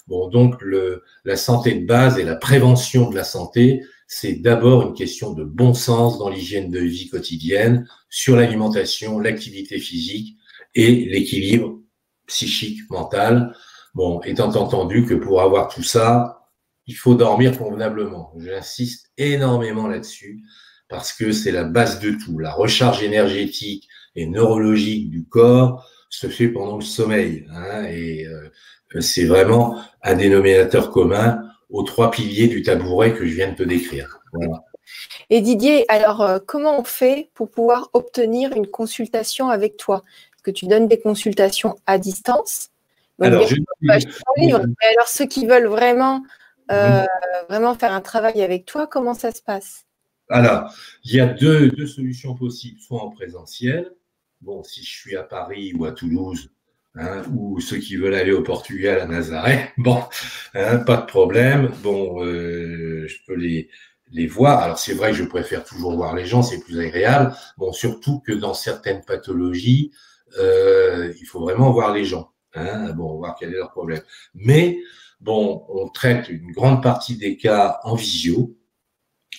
Bon, 0.08 0.28
donc 0.28 0.60
le, 0.60 1.02
la 1.24 1.36
santé 1.36 1.74
de 1.74 1.86
base 1.86 2.18
et 2.18 2.24
la 2.24 2.36
prévention 2.36 3.10
de 3.10 3.14
la 3.14 3.24
santé, 3.24 3.82
c'est 4.06 4.34
d'abord 4.34 4.82
une 4.82 4.94
question 4.94 5.32
de 5.32 5.44
bon 5.44 5.72
sens 5.74 6.18
dans 6.18 6.28
l'hygiène 6.28 6.70
de 6.70 6.80
vie 6.80 7.08
quotidienne, 7.08 7.88
sur 8.10 8.36
l'alimentation, 8.36 9.18
l'activité 9.18 9.78
physique 9.78 10.36
et 10.74 11.06
l'équilibre 11.06 11.80
psychique, 12.26 12.80
mental. 12.90 13.54
Bon, 13.94 14.20
étant 14.22 14.54
entendu 14.56 15.04
que 15.04 15.14
pour 15.14 15.40
avoir 15.40 15.68
tout 15.68 15.82
ça, 15.82 16.48
il 16.86 16.94
faut 16.94 17.14
dormir 17.14 17.56
convenablement. 17.56 18.32
J'insiste 18.38 19.10
énormément 19.16 19.86
là-dessus 19.86 20.42
parce 20.88 21.12
que 21.12 21.32
c'est 21.32 21.52
la 21.52 21.64
base 21.64 22.00
de 22.00 22.10
tout. 22.10 22.38
La 22.38 22.52
recharge 22.52 23.02
énergétique 23.02 23.88
et 24.16 24.26
neurologique 24.26 25.10
du 25.10 25.24
corps, 25.24 25.88
se 26.10 26.28
fait 26.28 26.48
pendant 26.48 26.76
le 26.76 26.84
sommeil. 26.84 27.46
Hein, 27.52 27.84
et 27.84 28.26
euh, 28.26 28.50
c'est 29.00 29.24
vraiment 29.24 29.80
un 30.02 30.14
dénominateur 30.14 30.90
commun 30.90 31.42
aux 31.70 31.82
trois 31.82 32.10
piliers 32.10 32.46
du 32.46 32.62
tabouret 32.62 33.14
que 33.14 33.26
je 33.26 33.34
viens 33.34 33.50
de 33.50 33.56
te 33.56 33.62
décrire. 33.62 34.20
Et 35.30 35.40
Didier, 35.40 35.84
alors 35.88 36.22
euh, 36.22 36.38
comment 36.44 36.78
on 36.78 36.84
fait 36.84 37.30
pour 37.34 37.50
pouvoir 37.50 37.90
obtenir 37.94 38.52
une 38.52 38.66
consultation 38.66 39.48
avec 39.48 39.76
toi? 39.76 40.02
Est-ce 40.34 40.42
que 40.42 40.50
tu 40.50 40.66
donnes 40.66 40.88
des 40.88 41.00
consultations 41.00 41.76
à 41.86 41.98
distance? 41.98 42.70
Alors, 43.20 43.46
je... 43.46 43.56
alors, 43.86 45.08
ceux 45.08 45.26
qui 45.26 45.46
veulent 45.46 45.66
vraiment, 45.66 46.22
euh, 46.70 47.04
vraiment 47.48 47.74
faire 47.74 47.92
un 47.92 48.00
travail 48.00 48.42
avec 48.42 48.64
toi, 48.64 48.86
comment 48.86 49.14
ça 49.14 49.32
se 49.32 49.42
passe? 49.42 49.84
Alors, 50.30 50.74
il 51.04 51.14
y 51.14 51.20
a 51.20 51.26
deux, 51.26 51.68
deux, 51.70 51.86
solutions 51.86 52.34
possibles, 52.34 52.80
soit 52.80 53.02
en 53.02 53.10
présentiel. 53.10 53.92
Bon, 54.40 54.62
si 54.62 54.82
je 54.82 54.90
suis 54.90 55.16
à 55.16 55.22
Paris 55.22 55.72
ou 55.74 55.84
à 55.84 55.92
Toulouse, 55.92 56.50
Hein, 56.96 57.22
ou 57.34 57.60
ceux 57.60 57.78
qui 57.78 57.96
veulent 57.96 58.14
aller 58.14 58.30
au 58.30 58.42
Portugal, 58.42 59.00
à 59.00 59.06
Nazareth, 59.06 59.70
bon, 59.78 60.04
hein, 60.54 60.78
pas 60.78 60.96
de 60.98 61.06
problème. 61.06 61.72
Bon, 61.82 62.24
euh, 62.24 63.08
je 63.08 63.16
peux 63.26 63.34
les, 63.34 63.68
les 64.12 64.26
voir. 64.28 64.60
Alors 64.60 64.78
c'est 64.78 64.94
vrai 64.94 65.10
que 65.10 65.16
je 65.16 65.24
préfère 65.24 65.64
toujours 65.64 65.96
voir 65.96 66.14
les 66.14 66.24
gens, 66.24 66.42
c'est 66.42 66.60
plus 66.60 66.78
agréable. 66.78 67.34
Bon, 67.58 67.72
surtout 67.72 68.20
que 68.20 68.32
dans 68.32 68.54
certaines 68.54 69.04
pathologies, 69.04 69.90
euh, 70.38 71.12
il 71.20 71.26
faut 71.26 71.40
vraiment 71.40 71.72
voir 71.72 71.92
les 71.92 72.04
gens. 72.04 72.30
Hein, 72.54 72.92
bon, 72.92 73.16
voir 73.18 73.36
quel 73.38 73.50
est 73.50 73.58
leur 73.58 73.70
problème. 73.70 74.02
Mais 74.34 74.78
bon, 75.20 75.64
on 75.68 75.88
traite 75.88 76.28
une 76.28 76.52
grande 76.52 76.82
partie 76.82 77.16
des 77.16 77.36
cas 77.36 77.80
en 77.82 77.94
visio 77.94 78.56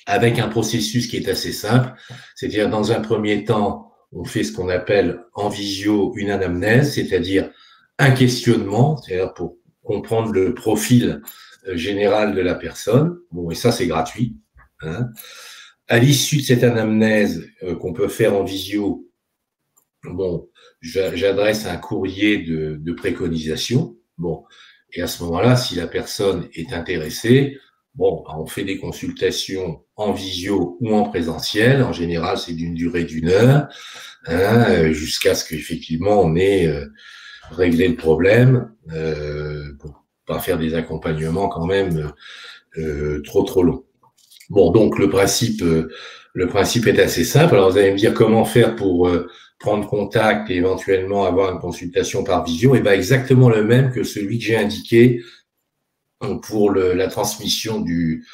avec 0.05 0.39
un 0.39 0.49
processus 0.49 1.07
qui 1.07 1.18
est 1.18 1.30
assez 1.30 1.51
simple. 1.51 1.93
C'est-à-dire, 2.36 2.70
dans 2.70 2.91
un 2.91 3.01
premier 3.01 3.43
temps, 3.45 3.91
on 4.11 4.24
fait 4.24 4.43
ce 4.43 4.51
qu'on 4.51 4.70
appelle 4.70 5.24
en 5.34 5.49
visio 5.49 6.13
une 6.16 6.30
anamnèse, 6.30 6.93
c'est-à-dire 6.93 7.51
un 7.97 8.11
questionnement, 8.11 8.97
c'est-à-dire 8.97 9.34
pour 9.34 9.57
comprendre 9.84 10.32
le 10.32 10.53
profil 10.53 11.22
euh, 11.68 11.78
général 11.78 12.36
de 12.36 12.41
la 12.41 12.55
personne. 12.55 13.18
Bon, 13.32 13.49
et 13.51 13.55
ça, 13.55 13.72
c'est 13.72 13.88
gratuit. 13.88 14.38
Hein. 14.82 15.09
À 15.88 15.99
l'issue 15.99 16.38
de 16.38 16.41
cette 16.41 16.63
anamnèse 16.63 17.47
euh, 17.63 17.76
qu'on 17.76 17.93
peut 17.93 18.07
faire 18.07 18.36
en 18.36 18.43
visio, 18.43 19.09
bon, 20.03 20.49
j'adresse 20.86 21.65
un 21.65 21.77
courrier 21.77 22.39
de, 22.39 22.77
de, 22.79 22.93
préconisation. 22.93 23.95
Bon, 24.17 24.43
et 24.93 25.01
à 25.01 25.07
ce 25.07 25.23
moment-là, 25.23 25.55
si 25.55 25.75
la 25.75 25.88
personne 25.88 26.47
est 26.53 26.73
intéressée, 26.73 27.57
bon, 27.95 28.23
on 28.27 28.45
fait 28.45 28.63
des 28.63 28.77
consultations 28.77 29.83
en 29.95 30.11
visio 30.11 30.77
ou 30.79 30.95
en 30.95 31.03
présentiel. 31.09 31.83
En 31.83 31.93
général, 31.93 32.38
c'est 32.38 32.53
d'une 32.53 32.73
durée 32.73 33.03
d'une 33.03 33.29
heure, 33.29 33.67
hein, 34.27 34.91
jusqu'à 34.91 35.36
ce 35.36 35.47
qu'effectivement 35.47 36.21
on 36.21 36.36
ait 36.36 36.67
euh, 36.67 36.86
réglé 37.51 37.88
le 37.88 37.95
problème, 37.95 38.71
euh, 38.91 39.73
pour 39.79 40.05
pas 40.25 40.39
faire 40.39 40.57
des 40.57 40.73
accompagnements 40.73 41.49
quand 41.49 41.65
même 41.65 42.11
euh, 42.77 43.21
trop 43.23 43.43
trop 43.43 43.63
longs. 43.63 43.86
Bon, 44.49 44.71
donc 44.71 44.99
le 44.99 45.09
principe, 45.09 45.61
euh, 45.61 45.89
le 46.33 46.47
principe 46.47 46.88
est 46.88 46.99
assez 46.99 47.23
simple. 47.23 47.55
Alors 47.55 47.71
vous 47.71 47.77
allez 47.77 47.91
me 47.91 47.97
dire 47.97 48.13
comment 48.13 48.45
faire 48.45 48.75
pour 48.75 49.07
euh, 49.07 49.27
prendre 49.60 49.88
contact 49.88 50.49
et 50.49 50.56
éventuellement 50.56 51.26
avoir 51.26 51.51
une 51.51 51.60
consultation 51.60 52.24
par 52.24 52.43
visio. 52.43 52.76
Et 52.76 52.82
ben 52.82 52.93
exactement 52.93 53.49
le 53.49 53.64
même 53.64 53.91
que 53.91 54.03
celui 54.03 54.38
que 54.38 54.45
j'ai 54.45 54.58
indiqué 54.58 55.22
pour 56.43 56.72
le, 56.72 56.93
la 56.93 57.08
transmission 57.08 57.82
du, 57.82 58.26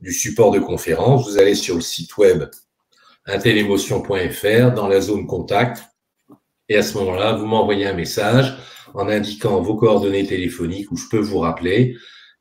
du 0.00 0.12
support 0.12 0.50
de 0.50 0.58
conférence. 0.58 1.28
Vous 1.28 1.38
allez 1.38 1.54
sur 1.54 1.76
le 1.76 1.80
site 1.80 2.16
web 2.16 2.44
intelémotion.fr 3.26 4.74
dans 4.74 4.88
la 4.88 5.00
zone 5.00 5.26
contact 5.26 5.82
et 6.68 6.76
à 6.76 6.82
ce 6.82 6.96
moment-là, 6.98 7.34
vous 7.34 7.46
m'envoyez 7.46 7.86
un 7.86 7.92
message 7.92 8.56
en 8.94 9.08
indiquant 9.08 9.60
vos 9.60 9.76
coordonnées 9.76 10.26
téléphoniques 10.26 10.90
où 10.90 10.96
je 10.96 11.08
peux 11.10 11.18
vous 11.18 11.38
rappeler. 11.38 11.96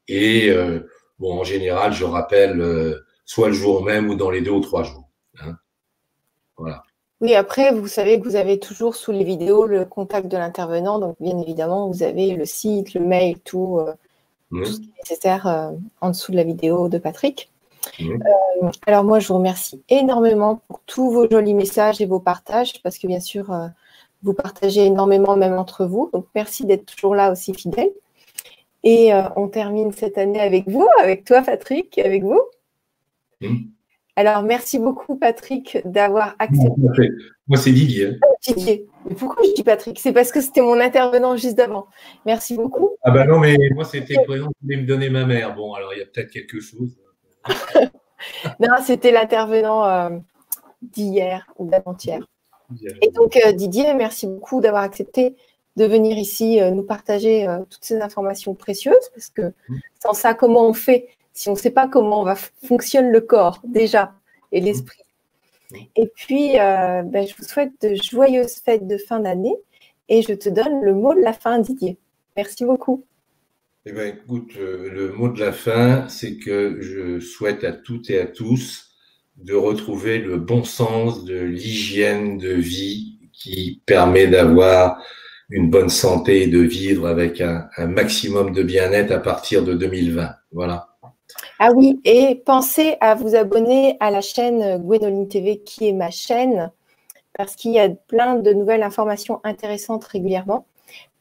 Et 0.08 0.50
euh, 0.50 0.80
bon, 1.20 1.40
en 1.40 1.44
général, 1.44 1.94
je 1.94 2.06
rappelle 2.06 2.62
euh, 2.62 3.06
soit 3.26 3.50
le 3.50 3.54
jour 3.54 3.84
même 3.84 4.10
ou 4.10 4.16
dans 4.16 4.30
les 4.30 4.42
deux 4.42 4.52
ou 4.52 4.62
trois 4.62 4.84
jours. 4.84 5.10
Hein. 5.40 5.58
Voilà. 6.58 6.84
Oui, 7.24 7.34
après, 7.34 7.74
vous 7.74 7.88
savez 7.88 8.20
que 8.20 8.26
vous 8.26 8.36
avez 8.36 8.60
toujours 8.60 8.96
sous 8.96 9.12
les 9.12 9.24
vidéos 9.24 9.66
le 9.66 9.86
contact 9.86 10.28
de 10.28 10.38
l'intervenant. 10.38 11.00
Donc, 11.00 11.16
bien 11.20 11.40
évidemment, 11.40 11.90
vous 11.90 12.04
avez 12.04 12.36
le 12.36 12.46
site, 12.46 12.94
le 12.94 13.02
mail, 13.02 13.40
tout, 13.40 13.80
euh, 13.80 13.94
tout 14.52 14.66
ce 14.66 14.80
qui 14.80 14.90
est 14.90 15.10
nécessaire 15.10 15.74
en 16.02 16.10
dessous 16.10 16.32
de 16.32 16.38
la 16.38 16.44
vidéo 16.44 16.90
de 16.90 17.00
Patrick. 17.00 17.50
Euh, 18.02 18.72
alors 18.88 19.04
moi, 19.04 19.20
je 19.20 19.28
vous 19.28 19.36
remercie 19.36 19.84
énormément 19.90 20.62
pour 20.68 20.82
tous 20.86 21.12
vos 21.12 21.30
jolis 21.30 21.54
messages 21.54 22.02
et 22.02 22.06
vos 22.06 22.20
partages, 22.20 22.82
parce 22.82 22.98
que 22.98 23.08
bien 23.08 23.20
sûr, 23.20 23.52
euh, 23.52 23.68
vous 24.24 24.34
partagez 24.34 24.86
énormément 24.86 25.36
même 25.36 25.54
entre 25.54 25.86
vous. 25.86 26.10
Donc 26.14 26.26
merci 26.36 26.66
d'être 26.66 26.86
toujours 26.86 27.16
là 27.16 27.32
aussi 27.32 27.54
fidèle. 27.54 27.92
Et 28.84 29.14
euh, 29.14 29.24
on 29.36 29.48
termine 29.48 29.92
cette 29.94 30.18
année 30.18 30.42
avec 30.42 30.68
vous, 30.68 30.88
avec 31.00 31.26
toi 31.26 31.42
Patrick, 31.42 31.98
avec 31.98 32.24
vous. 32.24 32.42
Alors 34.16 34.44
merci 34.44 34.78
beaucoup 34.78 35.16
Patrick 35.16 35.80
d'avoir 35.86 36.36
accepté. 36.38 37.10
Moi 37.48 37.58
c'est 37.58 37.72
Didier. 37.72 38.20
Didier. 38.46 38.86
Mais 39.06 39.16
pourquoi 39.16 39.44
je 39.44 39.54
dis 39.54 39.64
Patrick? 39.64 40.00
C'est 40.00 40.14
parce 40.14 40.32
que 40.32 40.40
c'était 40.40 40.62
mon 40.62 40.80
intervenant 40.80 41.36
juste 41.36 41.60
avant. 41.60 41.88
Merci 42.26 42.56
beaucoup. 42.56 42.92
Ah 43.02 43.12
ben 43.12 43.26
non, 43.26 43.40
mais 43.40 43.58
moi 43.74 43.84
c'était 43.84 44.16
le 44.16 44.26
prénom 44.26 44.50
qui 44.60 44.78
me 44.78 44.86
donner 44.86 45.10
ma 45.10 45.26
mère. 45.26 45.56
Bon, 45.56 45.74
alors 45.74 45.94
il 45.94 46.00
y 46.00 46.02
a 46.04 46.06
peut-être 46.06 46.30
quelque 46.30 46.60
chose. 46.60 46.96
non, 48.60 48.76
c'était 48.84 49.12
l'intervenant 49.12 49.86
euh, 49.86 50.10
d'hier 50.82 51.48
ou 51.58 51.68
d'avant-hier. 51.68 52.20
Et 53.02 53.12
donc, 53.12 53.38
euh, 53.38 53.52
Didier, 53.52 53.94
merci 53.94 54.28
beaucoup 54.28 54.62
d'avoir 54.62 54.84
accepté 54.84 55.36
de 55.76 55.86
venir 55.86 56.18
ici 56.18 56.62
euh, 56.62 56.72
nous 56.72 56.84
partager 56.84 57.48
toutes 57.70 57.84
ces 57.84 58.00
informations 58.02 58.54
précieuses, 58.56 59.10
parce 59.14 59.30
que 59.30 59.54
mm. 59.68 59.80
sans 60.00 60.14
ça, 60.14 60.34
comment 60.34 60.68
on 60.68 60.74
fait? 60.74 61.08
Si 61.34 61.50
on 61.50 61.54
ne 61.54 61.58
sait 61.58 61.72
pas 61.72 61.88
comment 61.88 62.24
va 62.24 62.36
fonctionne 62.36 63.10
le 63.10 63.22
corps 63.22 63.60
déjà 63.64 64.14
et 64.52 64.62
mm. 64.62 64.66
l'esprit 64.66 65.04
Et 65.96 66.08
puis, 66.08 66.54
ben, 66.54 67.28
je 67.28 67.36
vous 67.38 67.44
souhaite 67.44 67.74
de 67.82 67.96
joyeuses 67.96 68.56
fêtes 68.64 68.88
de 68.88 68.98
fin 68.98 69.20
d'année 69.20 69.56
et 70.10 70.22
je 70.22 70.34
te 70.34 70.50
donne 70.50 70.82
le 70.84 70.94
mot 70.94 71.14
de 71.14 71.22
la 71.22 71.34
fin, 71.34 71.60
Didier. 71.60 71.98
Merci 72.36 72.66
beaucoup. 72.66 73.06
Eh 73.86 73.92
bien, 73.92 74.06
écoute, 74.06 74.54
euh, 74.58 74.90
le 74.90 75.12
mot 75.12 75.28
de 75.28 75.40
la 75.40 75.52
fin, 75.52 76.08
c'est 76.08 76.38
que 76.38 76.78
je 76.80 77.20
souhaite 77.20 77.64
à 77.64 77.74
toutes 77.74 78.10
et 78.10 78.20
à 78.20 78.26
tous 78.26 78.92
de 79.36 79.54
retrouver 79.54 80.20
le 80.20 80.38
bon 80.38 80.64
sens 80.64 81.26
de 81.26 81.38
l'hygiène 81.38 82.38
de 82.38 82.54
vie 82.54 83.20
qui 83.34 83.82
permet 83.86 84.28
d'avoir 84.28 85.04
une 85.50 85.70
bonne 85.70 85.90
santé 85.90 86.44
et 86.44 86.48
de 86.48 86.60
vivre 86.60 87.08
avec 87.08 87.42
un, 87.42 87.68
maximum 87.80 88.54
de 88.54 88.64
bien-être 88.64 89.12
à 89.12 89.20
partir 89.20 89.64
de 89.64 89.74
2020. 89.74 90.30
Voilà. 90.54 90.93
Ah 91.60 91.72
oui, 91.76 92.00
et 92.06 92.36
pensez 92.46 92.98
à 93.00 93.16
vous 93.16 93.36
abonner 93.36 93.98
à 94.00 94.12
la 94.12 94.22
chaîne 94.22 94.78
Gwenoline 94.78 95.28
TV 95.28 95.60
qui 95.60 95.88
est 95.88 95.94
ma 95.94 96.12
chaîne 96.12 96.72
parce 97.38 97.56
qu'il 97.56 97.72
y 97.72 97.80
a 97.80 97.90
plein 97.90 98.36
de 98.36 98.54
nouvelles 98.54 98.84
informations 98.84 99.40
intéressantes 99.44 100.04
régulièrement. 100.06 100.66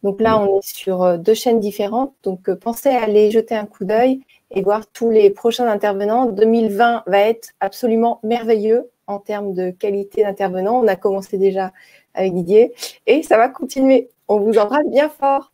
Donc 0.02 0.20
là, 0.20 0.38
on 0.38 0.58
est 0.58 0.66
sur 0.66 1.02
euh, 1.02 1.16
deux 1.16 1.34
chaînes 1.34 1.60
différentes. 1.60 2.14
Donc 2.22 2.48
euh, 2.48 2.56
pensez 2.56 2.88
à 2.90 3.02
aller 3.02 3.30
jeter 3.30 3.54
un 3.54 3.66
coup 3.66 3.84
d'œil 3.84 4.20
et 4.50 4.62
voir 4.62 4.86
tous 4.86 5.10
les 5.10 5.30
prochains 5.30 5.66
intervenants. 5.68 6.26
2020 6.26 7.04
va 7.06 7.18
être 7.20 7.50
absolument 7.60 8.20
merveilleux 8.22 8.90
en 9.06 9.18
termes 9.18 9.54
de 9.54 9.70
qualité 9.70 10.22
d'intervenants. 10.22 10.80
On 10.80 10.88
a 10.88 10.96
commencé 10.96 11.38
déjà 11.38 11.72
avec 12.14 12.34
Didier 12.34 12.74
et 13.06 13.22
ça 13.22 13.36
va 13.36 13.48
continuer. 13.48 14.10
On 14.28 14.40
vous 14.40 14.58
embrasse 14.58 14.86
bien 14.88 15.08
fort. 15.08 15.52